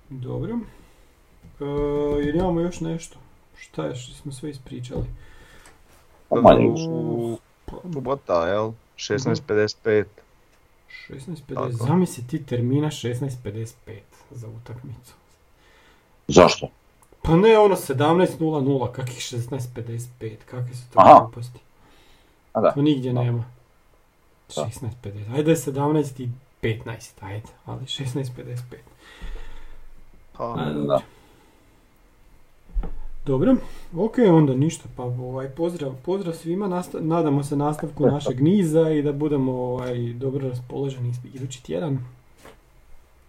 Dobro. 0.09 0.59
E, 1.59 1.65
jer 2.25 2.35
imamo 2.35 2.59
još 2.61 2.79
nešto. 2.79 3.17
Šta 3.57 3.85
je 3.85 3.95
što 3.95 4.13
smo 4.13 4.31
sve 4.31 4.49
ispričali? 4.49 5.05
Pa 6.29 6.41
manje 6.41 6.73
subota, 7.93 8.47
jel? 8.47 8.71
16.55. 8.97 10.05
16.50. 11.09 11.53
Tako. 11.55 11.71
Zamisli 11.71 12.27
ti 12.27 12.45
termina 12.45 12.87
16.55 12.87 13.73
za 14.31 14.47
utakmicu. 14.47 15.13
Zašto? 16.27 16.67
Pa 17.21 17.35
ne 17.35 17.57
ono 17.59 17.75
17.00, 17.75 18.91
kakih 18.91 19.17
16.55, 19.17 20.35
kakve 20.45 20.75
su 20.75 20.83
to 20.93 20.99
Aha. 20.99 21.19
gluposti. 21.19 21.59
A 22.53 22.61
da. 22.61 22.71
To 22.71 22.81
nigdje 22.81 23.13
Da. 23.13 23.23
nema. 23.23 23.45
Da. 24.55 24.61
16.50, 24.63 25.35
ajde 25.35 25.51
17.15, 25.51 27.11
ajde, 27.21 27.47
ali 27.65 27.85
16.55. 27.85 28.55
Ha, 30.39 30.45
A, 30.57 30.65
da. 30.65 30.71
dobro. 30.71 31.01
Dobro, 33.25 33.55
ok, 33.97 34.13
onda 34.27 34.53
ništa, 34.53 34.83
pa 34.97 35.03
ovaj, 35.03 35.49
pozdrav, 35.49 35.95
pozdrav 36.05 36.33
svima, 36.33 36.67
nasta- 36.67 36.99
nadamo 36.99 37.43
se 37.43 37.55
nastavku 37.55 38.05
našeg 38.05 38.41
niza 38.49 38.89
i 38.91 39.01
da 39.01 39.11
budemo 39.13 39.51
ovaj, 39.53 40.13
dobro 40.13 40.49
raspoloženi 40.49 41.13
idući 41.33 41.63
tjedan. 41.63 41.99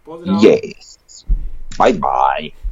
Pozdrav! 0.05 0.35
Yes. 0.35 1.25
Bye 1.77 1.93
bye. 1.93 2.70